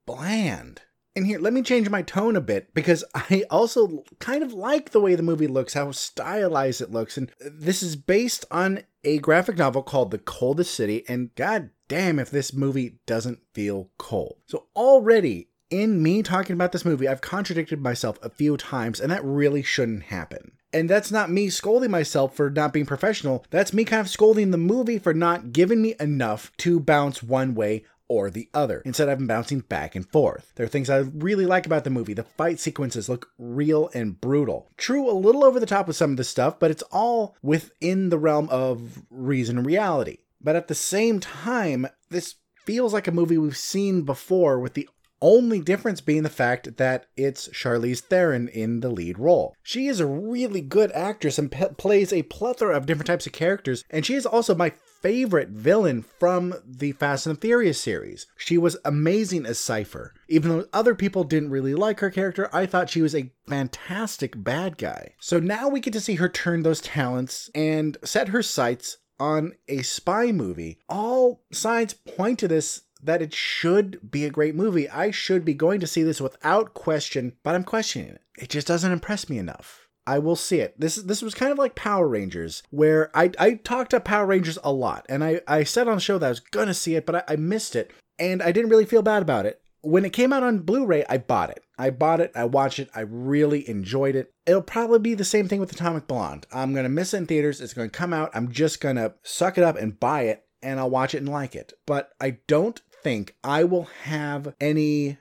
bland. 0.05 0.81
And 1.19 1.27
here, 1.27 1.39
let 1.39 1.51
me 1.51 1.63
change 1.63 1.89
my 1.89 2.01
tone 2.01 2.37
a 2.37 2.41
bit 2.41 2.73
because 2.73 3.03
I 3.13 3.43
also 3.49 4.05
kind 4.19 4.41
of 4.41 4.53
like 4.53 4.91
the 4.91 5.01
way 5.01 5.15
the 5.15 5.21
movie 5.21 5.47
looks, 5.47 5.73
how 5.73 5.91
stylized 5.91 6.79
it 6.79 6.91
looks. 6.91 7.17
And 7.17 7.29
this 7.41 7.83
is 7.83 7.97
based 7.97 8.45
on 8.49 8.83
a 9.03 9.19
graphic 9.19 9.57
novel 9.57 9.83
called 9.83 10.11
The 10.11 10.17
Coldest 10.17 10.73
City. 10.73 11.03
And 11.09 11.35
god 11.35 11.71
damn 11.89 12.19
if 12.19 12.31
this 12.31 12.53
movie 12.53 12.99
doesn't 13.05 13.41
feel 13.53 13.89
cold. 13.97 14.37
So 14.45 14.67
already 14.77 15.49
in 15.69 16.01
me 16.01 16.23
talking 16.23 16.53
about 16.53 16.71
this 16.71 16.85
movie, 16.85 17.09
I've 17.09 17.19
contradicted 17.19 17.81
myself 17.81 18.17
a 18.23 18.29
few 18.29 18.55
times, 18.55 19.01
and 19.01 19.11
that 19.11 19.23
really 19.25 19.61
shouldn't 19.61 20.03
happen. 20.03 20.53
And 20.71 20.89
that's 20.89 21.11
not 21.11 21.29
me 21.29 21.49
scolding 21.49 21.91
myself 21.91 22.33
for 22.33 22.49
not 22.49 22.71
being 22.71 22.85
professional. 22.85 23.45
That's 23.49 23.73
me 23.73 23.83
kind 23.83 23.99
of 23.99 24.09
scolding 24.09 24.51
the 24.51 24.57
movie 24.57 24.99
for 24.99 25.13
not 25.13 25.51
giving 25.51 25.81
me 25.81 25.95
enough 25.99 26.51
to 26.59 26.79
bounce 26.79 27.21
one 27.21 27.55
way 27.55 27.83
or 28.09 28.29
the 28.29 28.49
other 28.53 28.81
instead 28.85 29.07
of 29.07 29.25
bouncing 29.25 29.61
back 29.61 29.95
and 29.95 30.09
forth. 30.09 30.51
There 30.55 30.65
are 30.65 30.69
things 30.69 30.89
I 30.89 30.97
really 30.97 31.45
like 31.45 31.65
about 31.65 31.85
the 31.85 31.89
movie. 31.89 32.13
The 32.13 32.23
fight 32.23 32.59
sequences 32.59 33.07
look 33.07 33.29
real 33.37 33.89
and 33.93 34.19
brutal. 34.19 34.69
True, 34.75 35.09
a 35.09 35.13
little 35.13 35.45
over 35.45 35.59
the 35.59 35.65
top 35.65 35.87
with 35.87 35.95
some 35.95 36.11
of 36.11 36.17
the 36.17 36.23
stuff, 36.23 36.59
but 36.59 36.71
it's 36.71 36.83
all 36.91 37.35
within 37.41 38.09
the 38.09 38.17
realm 38.17 38.49
of 38.49 39.03
reason 39.09 39.57
and 39.57 39.65
reality. 39.65 40.17
But 40.41 40.55
at 40.55 40.67
the 40.67 40.75
same 40.75 41.19
time, 41.19 41.87
this 42.09 42.35
feels 42.65 42.93
like 42.93 43.07
a 43.07 43.11
movie 43.11 43.37
we've 43.37 43.57
seen 43.57 44.03
before 44.03 44.59
with 44.59 44.73
the 44.73 44.89
only 45.21 45.59
difference 45.59 46.01
being 46.01 46.23
the 46.23 46.29
fact 46.29 46.77
that 46.77 47.07
it's 47.17 47.49
Charlize 47.49 47.99
Theron 47.99 48.47
in 48.47 48.79
the 48.79 48.89
lead 48.89 49.19
role. 49.19 49.55
She 49.63 49.87
is 49.87 49.99
a 49.99 50.05
really 50.05 50.61
good 50.61 50.91
actress 50.93 51.37
and 51.37 51.51
pe- 51.51 51.73
plays 51.73 52.13
a 52.13 52.23
plethora 52.23 52.75
of 52.75 52.85
different 52.85 53.07
types 53.07 53.25
of 53.25 53.33
characters, 53.33 53.83
and 53.89 54.05
she 54.05 54.15
is 54.15 54.25
also 54.25 54.55
my 54.55 54.73
favorite 55.01 55.49
villain 55.49 56.03
from 56.03 56.55
the 56.65 56.91
Fast 56.93 57.27
and 57.27 57.39
Furious 57.39 57.79
series. 57.79 58.27
She 58.37 58.57
was 58.57 58.77
amazing 58.85 59.45
as 59.45 59.59
Cypher. 59.59 60.13
Even 60.27 60.49
though 60.49 60.65
other 60.73 60.95
people 60.95 61.23
didn't 61.23 61.51
really 61.51 61.75
like 61.75 61.99
her 61.99 62.09
character, 62.09 62.49
I 62.53 62.65
thought 62.65 62.89
she 62.89 63.01
was 63.01 63.15
a 63.15 63.31
fantastic 63.47 64.41
bad 64.43 64.77
guy. 64.77 65.13
So 65.19 65.39
now 65.39 65.69
we 65.69 65.79
get 65.79 65.93
to 65.93 66.01
see 66.01 66.15
her 66.15 66.29
turn 66.29 66.63
those 66.63 66.81
talents 66.81 67.49
and 67.55 67.97
set 68.03 68.29
her 68.29 68.43
sights 68.43 68.97
on 69.19 69.53
a 69.67 69.81
spy 69.81 70.31
movie. 70.31 70.79
All 70.87 71.43
signs 71.51 71.93
point 71.93 72.39
to 72.39 72.47
this 72.47 72.83
that 73.01 73.21
it 73.21 73.33
should 73.33 74.11
be 74.11 74.25
a 74.25 74.29
great 74.29 74.55
movie. 74.55 74.89
I 74.89 75.11
should 75.11 75.45
be 75.45 75.53
going 75.53 75.79
to 75.79 75.87
see 75.87 76.03
this 76.03 76.19
without 76.19 76.73
question, 76.73 77.33
but 77.43 77.55
I'm 77.55 77.63
questioning 77.63 78.09
it. 78.09 78.21
It 78.37 78.49
just 78.49 78.67
doesn't 78.67 78.91
impress 78.91 79.29
me 79.29 79.37
enough. 79.37 79.87
I 80.09 80.17
will 80.17 80.35
see 80.35 80.59
it. 80.59 80.73
This 80.79 80.95
this 80.95 81.21
was 81.21 81.35
kind 81.35 81.51
of 81.51 81.59
like 81.59 81.75
Power 81.75 82.07
Rangers, 82.07 82.63
where 82.71 83.15
I, 83.15 83.31
I 83.37 83.53
talked 83.53 83.93
up 83.93 84.05
Power 84.05 84.25
Rangers 84.25 84.57
a 84.63 84.73
lot, 84.73 85.05
and 85.07 85.23
I, 85.23 85.41
I 85.47 85.63
said 85.63 85.87
on 85.87 85.95
the 85.97 86.01
show 86.01 86.17
that 86.17 86.25
I 86.25 86.29
was 86.29 86.39
gonna 86.39 86.73
see 86.73 86.95
it, 86.95 87.05
but 87.05 87.15
I, 87.15 87.33
I 87.33 87.35
missed 87.35 87.75
it, 87.75 87.91
and 88.17 88.41
I 88.41 88.51
didn't 88.51 88.71
really 88.71 88.87
feel 88.87 89.03
bad 89.03 89.21
about 89.21 89.45
it. 89.45 89.61
When 89.81 90.03
it 90.03 90.11
came 90.11 90.33
out 90.33 90.41
on 90.41 90.59
Blu-ray, 90.59 91.05
I 91.07 91.19
bought 91.19 91.51
it. 91.51 91.63
I 91.77 91.91
bought 91.91 92.21
it, 92.21 92.31
I 92.35 92.45
watched 92.45 92.79
it, 92.79 92.89
I 92.95 93.01
really 93.01 93.69
enjoyed 93.69 94.15
it. 94.15 94.33
It'll 94.47 94.63
probably 94.63 94.97
be 94.97 95.13
the 95.13 95.23
same 95.23 95.47
thing 95.47 95.59
with 95.59 95.71
Atomic 95.71 96.07
Blonde. 96.07 96.47
I'm 96.51 96.73
gonna 96.73 96.89
miss 96.89 97.13
it 97.13 97.17
in 97.17 97.25
theaters, 97.27 97.61
it's 97.61 97.75
gonna 97.75 97.87
come 97.87 98.11
out, 98.11 98.31
I'm 98.33 98.51
just 98.51 98.81
gonna 98.81 99.13
suck 99.21 99.59
it 99.59 99.63
up 99.63 99.77
and 99.77 99.99
buy 99.99 100.23
it, 100.23 100.43
and 100.63 100.79
I'll 100.79 100.89
watch 100.89 101.13
it 101.13 101.19
and 101.19 101.29
like 101.29 101.55
it. 101.55 101.73
But 101.85 102.13
I 102.19 102.39
don't 102.47 102.81
think 103.03 103.35
I 103.43 103.63
will 103.63 103.87
have 104.05 104.55
any 104.59 105.19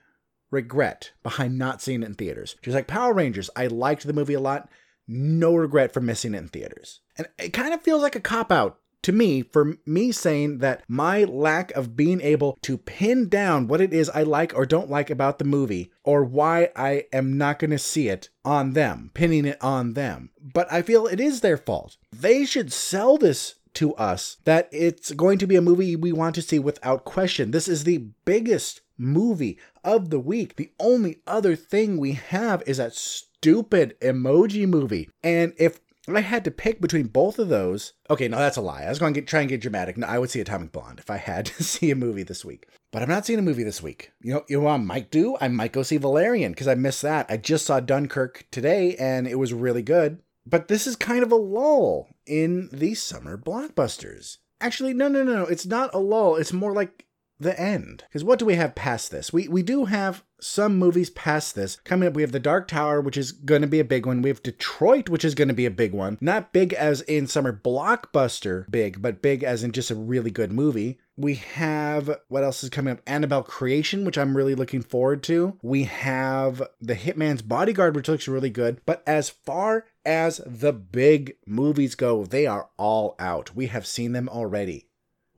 regret 0.51 1.13
behind 1.23 1.59
not 1.59 1.83
seeing 1.83 2.03
it 2.03 2.07
in 2.07 2.15
theaters. 2.15 2.57
Just 2.63 2.75
like 2.75 2.87
Power 2.87 3.13
Rangers, 3.13 3.51
I 3.57 3.67
liked 3.67 4.07
the 4.07 4.13
movie 4.13 4.35
a 4.35 4.41
lot. 4.41 4.69
No 5.07 5.55
regret 5.55 5.93
for 5.93 6.01
missing 6.01 6.35
it 6.35 6.39
in 6.39 6.49
theaters. 6.49 7.01
And 7.17 7.29
it 7.39 7.53
kind 7.53 7.73
of 7.73 7.83
feels 7.83 8.03
like 8.03 8.17
a 8.17 8.21
cop 8.21 8.53
out 8.53 8.79
to 9.03 9.13
me 9.13 9.43
for 9.43 9.77
me 9.87 10.13
saying 10.13 10.59
that 10.59 10.83
my 10.89 11.25
lack 11.25 11.71
of 11.73 11.97
being 11.97 12.21
able 12.21 12.59
to 12.63 12.77
pin 12.77 13.29
down 13.29 13.69
what 13.69 13.81
it 13.81 13.93
is 13.93 14.11
I 14.11 14.23
like 14.23 14.53
or 14.55 14.67
don't 14.67 14.91
like 14.91 15.09
about 15.09 15.39
the 15.39 15.45
movie 15.45 15.91
or 16.05 16.25
why 16.25 16.71
I 16.75 17.05
am 17.13 17.39
not 17.39 17.59
going 17.59 17.71
to 17.71 17.79
see 17.79 18.09
it 18.09 18.29
on 18.45 18.73
them, 18.73 19.11
pinning 19.15 19.45
it 19.45 19.63
on 19.63 19.95
them. 19.95 20.31
But 20.41 20.71
I 20.73 20.83
feel 20.83 21.07
it 21.07 21.21
is 21.21 21.41
their 21.41 21.57
fault. 21.57 21.97
They 22.13 22.45
should 22.45 22.73
sell 22.73 23.19
this 23.19 23.55
to 23.75 23.95
us 23.95 24.39
that 24.45 24.69
it's 24.73 25.13
going 25.13 25.39
to 25.39 25.47
be 25.47 25.57
a 25.57 25.63
movie 25.63 25.95
we 25.95 26.13
want 26.13 26.35
to 26.35 26.43
see 26.43 26.59
without 26.59 27.05
question. 27.05 27.51
This 27.51 27.69
is 27.69 27.85
the 27.85 28.09
biggest 28.25 28.81
movie 28.99 29.59
of 29.85 30.11
the 30.11 30.21
week. 30.21 30.57
The 30.57 30.73
only 30.79 31.21
other 31.27 31.57
thing 31.57 31.97
we 31.97 32.13
have 32.13 32.63
is 32.67 32.77
that 32.77 32.95
stupid 32.95 33.97
emoji 34.01 34.69
movie. 34.69 35.09
And 35.23 35.55
if 35.59 35.81
I 36.09 36.21
had 36.21 36.45
to 36.45 36.51
pick 36.51 36.81
between 36.81 37.09
both 37.09 37.39
of 37.39 37.49
those, 37.49 37.93
okay, 38.11 38.29
no, 38.29 38.39
that's 38.39 38.57
a 38.57 38.63
lie. 38.63 38.85
I 38.85 38.89
was 38.89 38.99
going 38.99 39.15
to 39.15 39.23
try 39.23 39.41
and 39.41 39.49
get 39.49 39.61
dramatic. 39.61 39.97
No, 39.97 40.07
I 40.07 40.19
would 40.19 40.31
see 40.31 40.41
Atomic 40.41 40.73
Blonde 40.73 40.99
if 40.99 41.11
I 41.11 41.17
had 41.17 41.47
to 41.47 41.63
see 41.65 41.91
a 41.91 41.97
movie 41.97 42.23
this 42.23 42.45
week. 42.45 42.67
But 42.91 43.03
I'm 43.03 43.09
not 43.09 43.27
seeing 43.27 43.39
a 43.39 43.43
movie 43.43 43.65
this 43.65 43.83
week. 43.83 44.13
You 44.23 44.35
know, 44.35 44.45
you 44.49 44.61
know 44.61 44.69
I 44.69 44.79
might 44.79 45.11
do? 45.11 45.37
I 45.41 45.49
might 45.49 45.73
go 45.73 45.83
see 45.83 45.99
Valerian 45.99 46.53
because 46.53 46.69
I 46.69 46.75
missed 46.75 47.03
that. 47.03 47.27
I 47.29 47.37
just 47.37 47.67
saw 47.67 47.81
Dunkirk 47.81 48.47
today 48.51 48.97
and 48.97 49.27
it 49.27 49.39
was 49.39 49.53
really 49.53 49.83
good. 49.83 50.23
But 50.47 50.69
this 50.69 50.87
is 50.87 50.97
kind 50.97 51.23
of 51.23 51.31
a 51.31 51.37
lull 51.37 52.09
in 52.27 52.71
the 52.73 52.95
summer 52.95 53.37
blockbusters. 53.37 54.39
Actually, 54.61 54.95
no, 54.95 55.09
no, 55.09 55.23
no, 55.23 55.35
no. 55.35 55.45
It's 55.45 55.67
not 55.67 55.95
a 55.95 55.99
lull. 55.99 56.37
It's 56.37 56.55
more 56.55 56.73
like 56.73 57.05
the 57.41 57.59
end. 57.59 58.05
Because 58.09 58.25
what 58.25 58.39
do 58.39 58.45
we 58.45 58.55
have 58.55 58.75
past 58.75 59.11
this? 59.11 59.33
We 59.33 59.49
we 59.49 59.63
do 59.63 59.87
have 59.87 60.25
some 60.41 60.79
movies 60.79 61.11
past 61.11 61.55
this 61.55 61.77
coming 61.77 62.09
up. 62.09 62.15
We 62.15 62.23
have 62.23 62.33
The 62.33 62.41
Dark 62.41 62.69
Tower, 62.69 63.01
which 63.01 63.17
is 63.17 63.33
going 63.33 63.63
to 63.63 63.69
be 63.69 63.81
a 63.81 63.85
big 63.85 64.07
one. 64.07 64.23
We 64.23 64.29
have 64.29 64.43
Detroit, 64.43 65.09
which 65.09 65.25
is 65.25 65.35
going 65.35 65.49
to 65.49 65.55
be 65.55 65.67
a 65.67 65.71
big 65.71 65.93
one. 65.93 66.19
Not 66.21 66.53
big 66.53 66.73
as 66.73 67.01
in 67.03 67.27
summer 67.27 67.53
blockbuster 67.53 68.71
big, 68.71 69.03
but 69.03 69.23
big 69.23 69.43
as 69.43 69.63
in 69.63 69.73
just 69.73 69.91
a 69.91 69.97
really 69.97 70.31
good 70.31 70.53
movie. 70.53 70.99
We 71.17 71.35
have 71.35 72.21
what 72.29 72.45
else 72.45 72.63
is 72.63 72.71
coming 72.71 72.93
up? 72.93 73.03
Annabelle 73.07 73.43
Creation, 73.43 74.05
which 74.05 74.19
I'm 74.19 74.37
really 74.37 74.55
looking 74.55 74.83
forward 74.83 75.23
to. 75.25 75.59
We 75.63 75.85
have 75.85 76.63
The 76.81 76.95
Hitman's 76.95 77.43
Bodyguard, 77.43 77.97
which 77.97 78.09
looks 78.09 78.29
really 78.29 78.51
good. 78.51 78.81
But 78.87 79.03
as 79.07 79.29
far 79.29 79.87
as 80.07 80.41
the 80.47 80.73
big 80.73 81.37
movies 81.47 81.95
go, 81.95 82.25
they 82.25 82.47
are 82.47 82.69
all 82.77 83.17
out. 83.19 83.55
We 83.57 83.67
have 83.67 83.87
seen 83.87 84.13
them 84.13 84.29
already. 84.29 84.88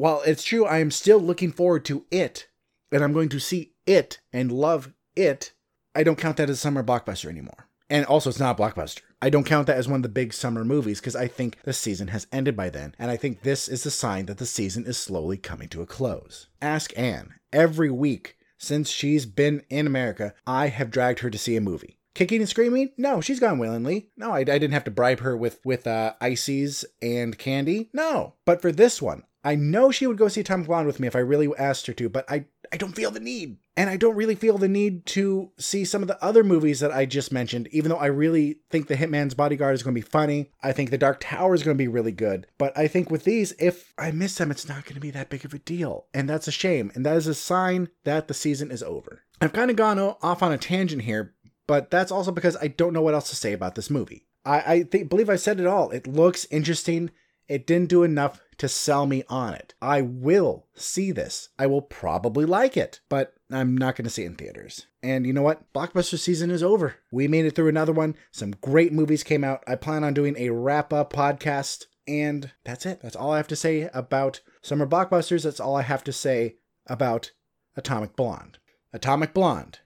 While 0.01 0.23
it's 0.23 0.45
true, 0.45 0.65
I 0.65 0.79
am 0.79 0.91
still 0.91 1.19
looking 1.19 1.53
forward 1.53 1.85
to 1.85 2.07
it, 2.11 2.49
and 2.91 3.05
I'm 3.05 3.13
going 3.13 3.29
to 3.29 3.39
see 3.39 3.75
it 3.85 4.19
and 4.33 4.51
love 4.51 4.95
it. 5.15 5.53
I 5.95 6.05
don't 6.05 6.17
count 6.17 6.39
that 6.39 6.49
as 6.49 6.57
a 6.57 6.59
summer 6.59 6.83
blockbuster 6.83 7.29
anymore. 7.29 7.69
And 7.91 8.07
also, 8.07 8.31
it's 8.31 8.41
not 8.41 8.59
a 8.59 8.63
blockbuster. 8.63 9.03
I 9.21 9.29
don't 9.29 9.45
count 9.45 9.67
that 9.67 9.77
as 9.77 9.89
one 9.89 9.97
of 9.97 10.03
the 10.03 10.09
big 10.09 10.33
summer 10.33 10.65
movies 10.65 11.01
because 11.01 11.15
I 11.15 11.29
think 11.29 11.59
the 11.65 11.75
season 11.75 12.09
has 12.09 12.27
ended 12.33 12.57
by 12.57 12.71
then. 12.71 12.95
And 12.99 13.11
I 13.11 13.19
think 13.19 13.43
this 13.43 13.69
is 13.69 13.83
the 13.83 13.91
sign 13.91 14.25
that 14.25 14.39
the 14.39 14.47
season 14.47 14.87
is 14.87 14.97
slowly 14.97 15.37
coming 15.37 15.69
to 15.69 15.83
a 15.83 15.87
close. 15.87 16.49
Ask 16.63 16.95
Anne. 16.97 17.35
Every 17.53 17.91
week 17.91 18.39
since 18.57 18.89
she's 18.89 19.27
been 19.27 19.65
in 19.69 19.87
America, 19.87 20.33
I 20.47 20.69
have 20.69 20.91
dragged 20.91 21.19
her 21.19 21.29
to 21.29 21.37
see 21.37 21.57
a 21.57 21.61
movie. 21.61 21.99
Kicking 22.15 22.41
and 22.41 22.49
screaming? 22.49 22.91
No, 22.97 23.21
she's 23.21 23.39
gone 23.39 23.59
willingly. 23.59 24.09
No, 24.17 24.33
I, 24.33 24.39
I 24.39 24.45
didn't 24.45 24.73
have 24.73 24.85
to 24.85 24.91
bribe 24.91 25.21
her 25.21 25.37
with 25.37 25.61
with 25.63 25.87
uh, 25.87 26.15
ices 26.23 26.87
and 27.03 27.37
candy. 27.39 27.91
No, 27.93 28.35
but 28.47 28.61
for 28.61 28.73
this 28.73 29.01
one, 29.01 29.25
I 29.43 29.55
know 29.55 29.91
she 29.91 30.07
would 30.07 30.19
go 30.19 30.29
see 30.29 30.43
Tom 30.43 30.65
Blonde 30.65 30.87
with 30.87 31.01
me 31.01 31.07
if 31.07 31.17
I 31.17 31.21
really 31.21 31.49
asked 31.59 31.87
her 31.87 31.93
to, 31.95 32.09
but 32.09 32.31
I, 32.31 32.45
I 32.73 32.77
don't 32.77 32.95
feel 32.95 33.11
the 33.11 33.21
need. 33.21 33.57
And 33.77 33.89
I 33.89 33.97
don't 33.97 34.17
really 34.17 34.35
feel 34.35 34.59
the 34.59 34.69
need 34.69 35.07
to 35.07 35.51
see 35.57 35.87
some 35.87 36.03
of 36.03 36.09
the 36.09 36.23
other 36.23 36.45
movies 36.45 36.81
that 36.81 36.93
I 36.93 37.07
just 37.07 37.33
mentioned, 37.33 37.69
even 37.69 37.89
though 37.89 37.97
I 37.97 38.07
really 38.07 38.59
think 38.69 38.89
The 38.89 38.97
Hitman's 38.97 39.33
Bodyguard 39.33 39.75
is 39.75 39.83
going 39.83 39.95
to 39.95 40.01
be 40.01 40.07
funny. 40.07 40.51
I 40.63 40.73
think 40.73 40.91
The 40.91 40.99
Dark 40.99 41.19
Tower 41.21 41.55
is 41.55 41.63
going 41.63 41.77
to 41.77 41.83
be 41.83 41.89
really 41.89 42.13
good. 42.13 42.47
But 42.59 42.77
I 42.77 42.87
think 42.89 43.11
with 43.11 43.25
these, 43.25 43.53
if 43.59 43.95
I 43.97 44.11
miss 44.11 44.35
them, 44.35 44.51
it's 44.51 44.69
not 44.69 44.85
going 44.85 44.97
to 44.97 45.01
be 45.01 45.11
that 45.13 45.31
big 45.31 45.47
of 45.47 45.55
a 45.55 45.59
deal. 45.59 46.07
And 46.13 46.29
that's 46.29 46.49
a 46.49 46.53
shame. 46.53 46.93
And 46.95 47.07
that 47.07 47.17
is 47.17 47.27
a 47.27 47.35
sign 47.35 47.89
that 48.05 48.29
the 48.29 48.35
season 48.35 48.71
is 48.71 48.83
over. 48.83 49.23
I've 49.41 49.55
kind 49.55 49.71
of 49.71 49.77
gone 49.77 49.99
off 49.99 50.43
on 50.43 50.53
a 50.53 50.59
tangent 50.59 51.03
here, 51.03 51.35
but 51.67 51.91
that's 51.91 52.13
also 52.13 52.33
because 52.33 52.57
I 52.57 52.69
don't 52.69 52.93
know 52.93 53.03
what 53.03 53.15
else 53.15 53.31
to 53.31 53.37
say 53.37 53.55
about 53.55 53.75
this 53.75 53.89
movie. 53.89 54.27
I, 54.45 54.61
I 54.61 54.83
think, 54.83 55.09
believe 55.09 55.31
I 55.31 55.37
said 55.37 55.61
it 55.61 55.67
all. 55.67 55.91
It 55.91 56.07
looks 56.07 56.47
interesting. 56.51 57.11
It 57.51 57.67
didn't 57.67 57.89
do 57.89 58.05
enough 58.05 58.41
to 58.59 58.69
sell 58.69 59.07
me 59.07 59.25
on 59.29 59.55
it. 59.55 59.75
I 59.83 60.03
will 60.03 60.69
see 60.77 61.11
this. 61.11 61.49
I 61.59 61.67
will 61.67 61.83
probably 61.83 62.45
like 62.45 62.77
it, 62.77 63.01
but 63.09 63.35
I'm 63.51 63.77
not 63.77 63.97
going 63.97 64.05
to 64.05 64.11
see 64.11 64.23
it 64.23 64.27
in 64.27 64.37
theaters. 64.37 64.87
And 65.03 65.27
you 65.27 65.33
know 65.33 65.43
what? 65.43 65.73
Blockbuster 65.73 66.17
season 66.17 66.53
is 66.53 66.63
over. 66.63 66.95
We 67.11 67.27
made 67.27 67.47
it 67.47 67.57
through 67.57 67.67
another 67.67 67.93
one. 67.93 68.15
Some 68.31 68.53
great 68.53 68.93
movies 68.93 69.25
came 69.25 69.43
out. 69.43 69.65
I 69.67 69.75
plan 69.75 70.05
on 70.05 70.15
doing 70.15 70.37
a 70.39 70.51
wrap 70.51 70.93
up 70.93 71.13
podcast. 71.13 71.87
And 72.07 72.53
that's 72.63 72.87
it. 72.87 73.01
That's 73.03 73.17
all 73.17 73.33
I 73.33 73.39
have 73.39 73.49
to 73.49 73.57
say 73.57 73.91
about 73.93 74.43
summer 74.63 74.87
blockbusters. 74.87 75.43
That's 75.43 75.59
all 75.59 75.75
I 75.75 75.83
have 75.83 76.05
to 76.05 76.13
say 76.13 76.55
about 76.87 77.33
Atomic 77.77 78.15
Blonde. 78.15 78.59
Atomic 78.93 79.35
Blonde 79.35 79.81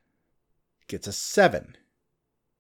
gets 0.87 1.07
a 1.07 1.13
7 1.13 1.79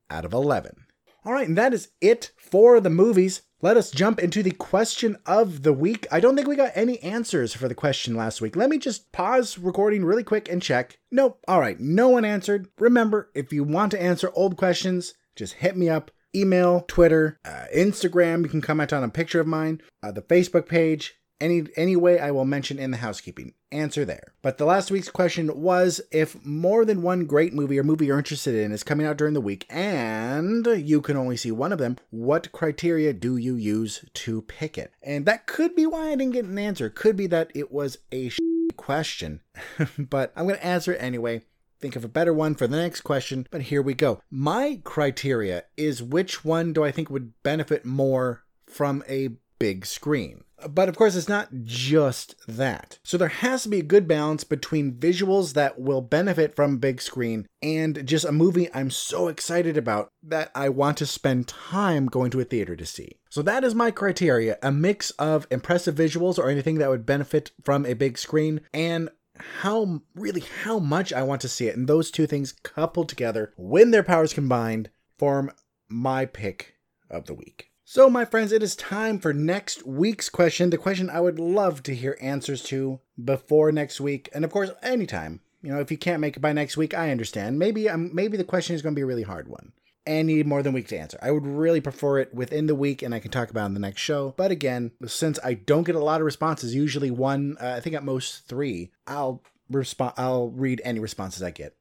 out 0.09 0.25
of 0.25 0.33
11. 0.33 0.84
All 1.25 1.33
right, 1.33 1.49
and 1.49 1.57
that 1.57 1.73
is 1.73 1.89
it 2.01 2.33
for 2.37 2.81
the 2.81 2.91
movies. 2.91 3.43
Let 3.63 3.79
us 3.79 3.91
jump 3.91 4.21
into 4.21 4.43
the 4.43 4.51
question 4.51 5.17
of 5.25 5.63
the 5.63 5.73
week. 5.73 6.07
I 6.13 6.21
don't 6.21 6.37
think 6.37 6.47
we 6.47 6.55
got 6.55 6.73
any 6.75 6.99
answers 7.03 7.55
for 7.55 7.67
the 7.67 7.75
question 7.75 8.15
last 8.15 8.43
week. 8.43 8.57
Let 8.57 8.69
me 8.69 8.77
just 8.77 9.11
pause 9.11 9.57
recording 9.57 10.05
really 10.05 10.23
quick 10.23 10.51
and 10.51 10.61
check. 10.61 10.99
Nope. 11.11 11.41
All 11.49 11.61
right, 11.61 11.81
no 11.81 12.11
one 12.11 12.27
answered. 12.27 12.69
Remember, 12.79 13.31
if 13.35 13.55
you 13.55 13.65
want 13.65 13.91
to 13.93 14.03
answer 14.03 14.31
old 14.35 14.59
questions, 14.59 15.15
just 15.35 15.55
hit 15.55 15.79
me 15.79 15.89
up. 15.89 16.11
Email, 16.37 16.85
Twitter, 16.89 17.39
uh, 17.47 17.65
Instagram. 17.75 18.43
You 18.43 18.51
can 18.51 18.61
comment 18.61 18.93
on 18.93 19.03
a 19.03 19.09
picture 19.09 19.41
of 19.41 19.47
mine, 19.47 19.81
uh, 20.03 20.13
the 20.13 20.21
Facebook 20.21 20.69
page, 20.69 21.15
any 21.41 21.65
any 21.77 21.97
way 21.97 22.19
I 22.19 22.31
will 22.31 22.45
mention 22.45 22.79
in 22.79 22.91
the 22.91 22.99
housekeeping. 22.99 23.55
Answer 23.73 24.05
there. 24.05 24.35
But 24.43 24.59
the 24.59 24.65
last 24.65 24.91
week's 24.91 25.11
question 25.11 25.61
was 25.61 26.01
if 26.13 26.45
more 26.45 26.85
than 26.85 27.03
one 27.03 27.27
great 27.27 27.53
movie 27.53 27.79
or 27.79 27.83
movie 27.83 28.07
you're 28.07 28.19
interested 28.19 28.55
in 28.55 28.73
is 28.73 28.83
coming 28.83 29.07
out 29.07 29.17
during 29.17 29.35
the 29.35 29.41
week 29.41 29.67
and 29.69 30.67
you 30.67 31.01
can 31.01 31.17
only 31.17 31.37
see 31.37 31.51
one 31.51 31.73
of 31.73 31.79
them, 31.79 31.97
what 32.11 32.53
criteria 32.53 33.13
do 33.13 33.37
you 33.37 33.57
use 33.57 34.05
to 34.15 34.43
pick 34.43 34.79
it? 34.79 34.93
And 35.03 35.27
that 35.27 35.47
could 35.47 35.75
be 35.75 35.87
why 35.87 36.09
I 36.09 36.17
didn't 36.17 36.35
get 36.35 36.45
an 36.45 36.59
answer. 36.59 36.89
Could 36.89 37.17
be 37.17 37.27
that 37.29 37.51
it 37.55 37.73
was 37.73 37.99
a 38.13 38.31
question. 38.77 39.41
but 39.99 40.33
I'm 40.37 40.47
going 40.47 40.59
to 40.59 40.67
answer 40.67 40.93
it 40.93 41.03
anyway 41.03 41.43
think 41.81 41.97
of 41.97 42.05
a 42.05 42.09
better 42.09 42.33
one 42.33 42.55
for 42.55 42.67
the 42.67 42.79
next 42.79 43.03
question, 43.03 43.47
but 43.51 43.61
here 43.61 43.83
we 43.83 43.93
go. 43.93 44.19
My 44.31 44.81
criteria 44.85 45.65
is 45.77 46.03
which 46.03 46.43
one 46.43 46.73
do 46.73 46.83
I 46.83 46.91
think 46.91 47.11
would 47.11 47.35
benefit 47.43 47.85
more 47.85 48.43
from 48.67 49.05
a 49.07 49.33
big 49.59 49.85
screen. 49.85 50.45
But 50.69 50.89
of 50.89 50.97
course, 50.97 51.15
it's 51.15 51.29
not 51.29 51.49
just 51.65 52.35
that. 52.47 52.99
So 53.03 53.17
there 53.17 53.29
has 53.29 53.65
to 53.65 53.69
be 53.69 53.81
a 53.81 53.85
good 53.85 54.09
balance 54.09 54.45
between 54.45 54.95
visuals 54.95 55.55
that 55.55 55.81
will 55.81 56.01
benefit 56.01 56.57
from 56.57 56.79
big 56.79 57.01
screen 57.01 57.47
and 57.63 58.07
just 58.07 58.25
a 58.25 58.33
movie 58.33 58.73
I'm 58.75 58.91
so 58.91 59.29
excited 59.29 59.77
about 59.77 60.09
that 60.23 60.51
I 60.55 60.69
want 60.69 60.99
to 60.99 61.07
spend 61.07 61.49
time 61.49 62.07
going 62.07 62.31
to 62.33 62.41
a 62.41 62.45
theater 62.45 62.77
to 62.77 62.87
see. 62.87 63.19
So 63.31 63.43
that 63.43 63.65
is 63.65 63.75
my 63.75 63.91
criteria 63.91 64.59
a 64.63 64.71
mix 64.71 65.11
of 65.13 65.47
impressive 65.51 65.95
visuals 65.95 66.39
or 66.39 66.49
anything 66.49 66.79
that 66.79 66.91
would 66.91 67.07
benefit 67.07 67.51
from 67.63 67.85
a 67.85 67.95
big 67.95 68.19
screen 68.19 68.61
and 68.73 69.11
how 69.39 70.03
really 70.15 70.45
how 70.63 70.79
much 70.79 71.13
I 71.13 71.23
want 71.23 71.41
to 71.43 71.49
see 71.49 71.67
it. 71.67 71.77
And 71.77 71.89
those 71.89 72.11
two 72.11 72.27
things 72.27 72.53
coupled 72.53 73.09
together, 73.09 73.53
when 73.57 73.91
their 73.91 74.03
powers 74.03 74.33
combined, 74.33 74.91
form 75.19 75.51
my 75.89 76.27
pick 76.27 76.77
of 77.11 77.27
the 77.27 77.35
week. 77.35 77.71
So, 77.87 78.09
my 78.09 78.25
friends, 78.25 78.51
it 78.51 78.63
is 78.63 78.75
time 78.75 79.19
for 79.19 79.35
next 79.35 79.87
week's 79.87 80.31
question. 80.31 80.71
The 80.71 80.79
question 80.79 81.11
I 81.11 81.21
would 81.21 81.39
love 81.39 81.83
to 81.83 81.95
hear 81.95 82.17
answers 82.19 82.63
to 82.65 83.01
before 83.23 83.71
next 83.73 84.01
week, 84.01 84.31
and 84.33 84.43
of 84.43 84.51
course, 84.51 84.71
anytime. 84.83 85.41
You 85.61 85.71
know, 85.71 85.81
if 85.81 85.91
you 85.91 85.99
can't 85.99 86.21
make 86.21 86.39
it 86.39 86.41
by 86.41 86.55
next 86.55 86.79
week, 86.79 86.95
I 86.95 87.11
understand. 87.11 87.59
Maybe 87.59 87.91
um, 87.91 88.11
maybe 88.15 88.39
the 88.39 88.45
question 88.45 88.75
is 88.75 88.81
going 88.81 88.95
to 88.95 88.99
be 88.99 89.03
a 89.03 89.07
really 89.07 89.23
hard 89.23 89.49
one 89.49 89.73
and 90.07 90.27
need 90.27 90.47
more 90.47 90.63
than 90.63 90.73
a 90.73 90.75
week 90.75 90.89
to 90.89 90.99
answer. 90.99 91.19
I 91.21 91.31
would 91.31 91.47
really 91.47 91.83
prefer 91.83 92.21
it 92.21 92.35
within 92.35 92.69
the 92.69 92.75
week, 92.75 93.03
and 93.03 93.15
I 93.15 93.21
can 93.21 93.31
talk 93.31 93.51
about 93.51 93.67
in 93.67 93.75
the 93.75 93.81
next 93.81 94.01
show. 94.01 94.33
But 94.35 94.51
again, 94.51 94.93
since 95.05 95.39
I 95.45 95.53
don't 95.53 95.85
get 95.85 95.95
a 95.95 96.03
lot 96.03 96.23
of 96.23 96.25
responses, 96.25 96.75
usually 96.75 97.11
one, 97.11 97.59
uh, 97.61 97.75
I 97.77 97.81
think 97.81 97.95
at 97.95 98.03
most 98.03 98.49
three, 98.49 98.93
I'll 99.07 99.43
respond. 99.69 100.15
I'll 100.17 100.49
read 100.49 100.81
any 100.87 101.01
responses 101.01 101.43
I 101.43 101.51
get 101.51 101.77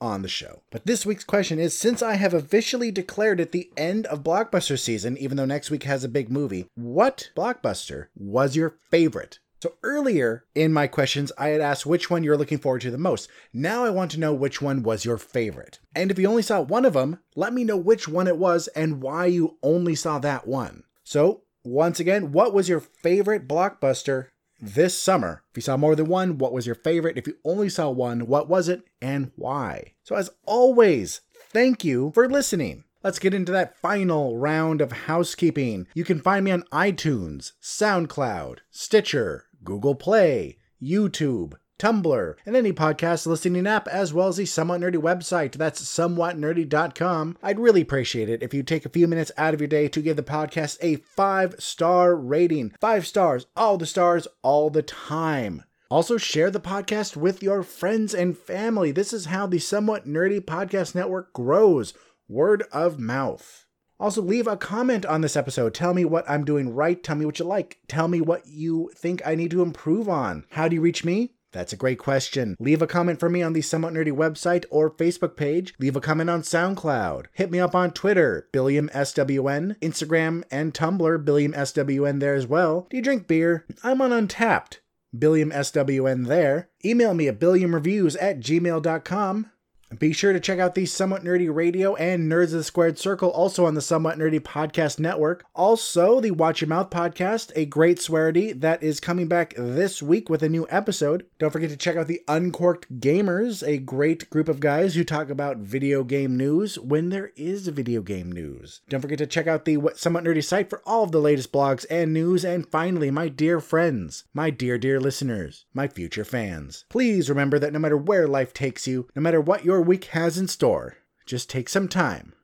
on 0.00 0.22
the 0.22 0.28
show. 0.28 0.62
But 0.70 0.86
this 0.86 1.04
week's 1.04 1.24
question 1.24 1.58
is 1.58 1.76
since 1.76 2.02
I 2.02 2.14
have 2.14 2.34
officially 2.34 2.90
declared 2.90 3.40
it 3.40 3.52
the 3.52 3.70
end 3.76 4.06
of 4.06 4.22
blockbuster 4.22 4.78
season, 4.78 5.16
even 5.18 5.36
though 5.36 5.44
next 5.44 5.70
week 5.70 5.84
has 5.84 6.04
a 6.04 6.08
big 6.08 6.30
movie, 6.30 6.66
what 6.74 7.30
blockbuster 7.36 8.06
was 8.14 8.56
your 8.56 8.76
favorite? 8.90 9.38
So 9.62 9.74
earlier 9.82 10.46
in 10.54 10.72
my 10.72 10.86
questions, 10.86 11.32
I 11.36 11.48
had 11.48 11.60
asked 11.60 11.84
which 11.84 12.08
one 12.08 12.24
you're 12.24 12.38
looking 12.38 12.58
forward 12.58 12.80
to 12.82 12.90
the 12.90 12.96
most. 12.96 13.28
Now 13.52 13.84
I 13.84 13.90
want 13.90 14.10
to 14.12 14.20
know 14.20 14.32
which 14.32 14.62
one 14.62 14.82
was 14.82 15.04
your 15.04 15.18
favorite. 15.18 15.80
And 15.94 16.10
if 16.10 16.18
you 16.18 16.26
only 16.28 16.42
saw 16.42 16.62
one 16.62 16.86
of 16.86 16.94
them, 16.94 17.18
let 17.36 17.52
me 17.52 17.64
know 17.64 17.76
which 17.76 18.08
one 18.08 18.26
it 18.26 18.38
was 18.38 18.68
and 18.68 19.02
why 19.02 19.26
you 19.26 19.58
only 19.62 19.94
saw 19.94 20.18
that 20.20 20.46
one. 20.46 20.84
So, 21.04 21.42
once 21.62 22.00
again, 22.00 22.32
what 22.32 22.54
was 22.54 22.70
your 22.70 22.80
favorite 22.80 23.46
blockbuster 23.46 24.28
this 24.60 24.98
summer? 24.98 25.42
If 25.50 25.56
you 25.56 25.62
saw 25.62 25.76
more 25.76 25.96
than 25.96 26.06
one, 26.06 26.38
what 26.38 26.52
was 26.52 26.66
your 26.66 26.74
favorite? 26.74 27.18
If 27.18 27.26
you 27.26 27.36
only 27.44 27.68
saw 27.68 27.90
one, 27.90 28.26
what 28.26 28.48
was 28.48 28.68
it 28.68 28.84
and 29.00 29.32
why? 29.36 29.94
So, 30.02 30.16
as 30.16 30.30
always, 30.46 31.22
thank 31.50 31.84
you 31.84 32.10
for 32.14 32.28
listening. 32.28 32.84
Let's 33.02 33.18
get 33.18 33.32
into 33.32 33.52
that 33.52 33.78
final 33.78 34.36
round 34.36 34.82
of 34.82 34.92
housekeeping. 34.92 35.86
You 35.94 36.04
can 36.04 36.20
find 36.20 36.44
me 36.44 36.50
on 36.50 36.64
iTunes, 36.70 37.52
SoundCloud, 37.62 38.58
Stitcher, 38.70 39.46
Google 39.64 39.94
Play, 39.94 40.58
YouTube, 40.82 41.54
Tumblr, 41.80 42.34
and 42.44 42.54
any 42.54 42.72
podcast 42.72 43.26
listening 43.26 43.66
app, 43.66 43.88
as 43.88 44.12
well 44.12 44.28
as 44.28 44.36
the 44.36 44.44
Somewhat 44.44 44.82
Nerdy 44.82 44.96
website. 44.96 45.52
That's 45.52 45.82
somewhatnerdy.com. 45.82 47.38
I'd 47.42 47.58
really 47.58 47.80
appreciate 47.80 48.28
it 48.28 48.42
if 48.42 48.52
you 48.52 48.62
take 48.62 48.84
a 48.84 48.90
few 48.90 49.08
minutes 49.08 49.32
out 49.38 49.54
of 49.54 49.60
your 49.62 49.68
day 49.68 49.88
to 49.88 50.02
give 50.02 50.16
the 50.16 50.22
podcast 50.22 50.76
a 50.82 50.96
five 50.96 51.54
star 51.58 52.14
rating. 52.14 52.74
Five 52.80 53.06
stars, 53.06 53.46
all 53.56 53.78
the 53.78 53.86
stars, 53.86 54.28
all 54.42 54.68
the 54.68 54.82
time. 54.82 55.64
Also, 55.90 56.18
share 56.18 56.50
the 56.50 56.60
podcast 56.60 57.16
with 57.16 57.42
your 57.42 57.62
friends 57.62 58.14
and 58.14 58.36
family. 58.36 58.92
This 58.92 59.12
is 59.14 59.24
how 59.24 59.46
the 59.46 59.58
Somewhat 59.58 60.06
Nerdy 60.06 60.38
Podcast 60.38 60.94
Network 60.94 61.32
grows 61.32 61.94
word 62.28 62.62
of 62.70 63.00
mouth. 63.00 63.64
Also, 63.98 64.22
leave 64.22 64.46
a 64.46 64.56
comment 64.56 65.04
on 65.04 65.22
this 65.22 65.36
episode. 65.36 65.74
Tell 65.74 65.94
me 65.94 66.04
what 66.04 66.28
I'm 66.28 66.44
doing 66.44 66.74
right. 66.74 67.02
Tell 67.02 67.16
me 67.16 67.24
what 67.26 67.38
you 67.38 67.44
like. 67.44 67.78
Tell 67.88 68.06
me 68.06 68.20
what 68.20 68.46
you 68.46 68.90
think 68.94 69.20
I 69.26 69.34
need 69.34 69.50
to 69.50 69.62
improve 69.62 70.08
on. 70.08 70.44
How 70.50 70.68
do 70.68 70.76
you 70.76 70.80
reach 70.80 71.04
me? 71.04 71.32
That's 71.52 71.72
a 71.72 71.76
great 71.76 71.98
question. 71.98 72.56
Leave 72.60 72.82
a 72.82 72.86
comment 72.86 73.18
for 73.18 73.28
me 73.28 73.42
on 73.42 73.52
the 73.52 73.62
Somewhat 73.62 73.92
Nerdy 73.92 74.12
website 74.12 74.64
or 74.70 74.90
Facebook 74.90 75.36
page. 75.36 75.74
Leave 75.78 75.96
a 75.96 76.00
comment 76.00 76.30
on 76.30 76.42
SoundCloud. 76.42 77.26
Hit 77.32 77.50
me 77.50 77.58
up 77.58 77.74
on 77.74 77.90
Twitter, 77.90 78.48
BilliamSWN, 78.52 79.78
Instagram 79.80 80.44
and 80.50 80.72
Tumblr, 80.72 81.24
BilliamSWN 81.24 82.20
there 82.20 82.34
as 82.34 82.46
well. 82.46 82.86
Do 82.90 82.96
you 82.96 83.02
drink 83.02 83.26
beer? 83.26 83.66
I'm 83.82 84.00
on 84.00 84.10
Untappd. 84.10 84.78
BilliamSWN 85.16 86.26
there. 86.26 86.68
Email 86.84 87.14
me 87.14 87.28
at 87.28 87.40
billiamreviews 87.40 88.16
at 88.20 88.40
gmail.com. 88.40 89.50
Be 89.98 90.12
sure 90.12 90.32
to 90.32 90.38
check 90.38 90.60
out 90.60 90.76
the 90.76 90.86
Somewhat 90.86 91.24
Nerdy 91.24 91.52
Radio 91.52 91.96
and 91.96 92.30
Nerds 92.30 92.44
of 92.44 92.50
the 92.52 92.64
Squared 92.64 92.96
Circle, 92.96 93.28
also 93.30 93.66
on 93.66 93.74
the 93.74 93.80
Somewhat 93.80 94.18
Nerdy 94.18 94.38
Podcast 94.38 95.00
Network. 95.00 95.44
Also, 95.52 96.20
the 96.20 96.30
Watch 96.30 96.60
Your 96.60 96.68
Mouth 96.68 96.90
podcast, 96.90 97.50
a 97.56 97.66
great 97.66 98.00
swearity 98.00 98.52
that 98.52 98.84
is 98.84 99.00
coming 99.00 99.26
back 99.26 99.52
this 99.56 100.00
week 100.00 100.30
with 100.30 100.44
a 100.44 100.48
new 100.48 100.64
episode. 100.70 101.26
Don't 101.40 101.50
forget 101.50 101.70
to 101.70 101.76
check 101.76 101.96
out 101.96 102.06
the 102.06 102.22
Uncorked 102.28 103.00
Gamers, 103.00 103.66
a 103.66 103.78
great 103.78 104.30
group 104.30 104.48
of 104.48 104.60
guys 104.60 104.94
who 104.94 105.02
talk 105.02 105.28
about 105.28 105.56
video 105.56 106.04
game 106.04 106.36
news 106.36 106.78
when 106.78 107.08
there 107.08 107.32
is 107.34 107.66
video 107.66 108.00
game 108.00 108.30
news. 108.30 108.82
Don't 108.88 109.00
forget 109.00 109.18
to 109.18 109.26
check 109.26 109.48
out 109.48 109.64
the 109.64 109.76
Somewhat 109.96 110.22
Nerdy 110.22 110.44
site 110.44 110.70
for 110.70 110.82
all 110.86 111.02
of 111.02 111.10
the 111.10 111.18
latest 111.18 111.52
blogs 111.52 111.84
and 111.90 112.12
news. 112.12 112.44
And 112.44 112.64
finally, 112.70 113.10
my 113.10 113.28
dear 113.28 113.58
friends, 113.58 114.22
my 114.32 114.50
dear, 114.50 114.78
dear 114.78 115.00
listeners, 115.00 115.64
my 115.74 115.88
future 115.88 116.24
fans, 116.24 116.84
please 116.88 117.28
remember 117.28 117.58
that 117.58 117.72
no 117.72 117.80
matter 117.80 117.96
where 117.96 118.28
life 118.28 118.54
takes 118.54 118.86
you, 118.86 119.08
no 119.16 119.20
matter 119.20 119.40
what 119.40 119.64
your 119.64 119.79
week 119.80 120.06
has 120.06 120.38
in 120.38 120.48
store, 120.48 120.98
just 121.26 121.50
take 121.50 121.68
some 121.68 121.88
time 121.88 122.34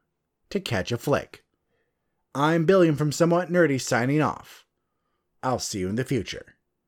to 0.51 0.61
catch 0.61 0.93
a 0.93 0.99
flick. 0.99 1.45
I'm 2.35 2.65
Billiam 2.65 2.97
from 2.97 3.13
Somewhat 3.13 3.51
Nerdy 3.51 3.81
signing 3.81 4.21
off. 4.21 4.65
I'll 5.43 5.59
see 5.59 5.79
you 5.81 5.89
in 5.89 5.97
the 5.97 6.05
future. 6.05 6.56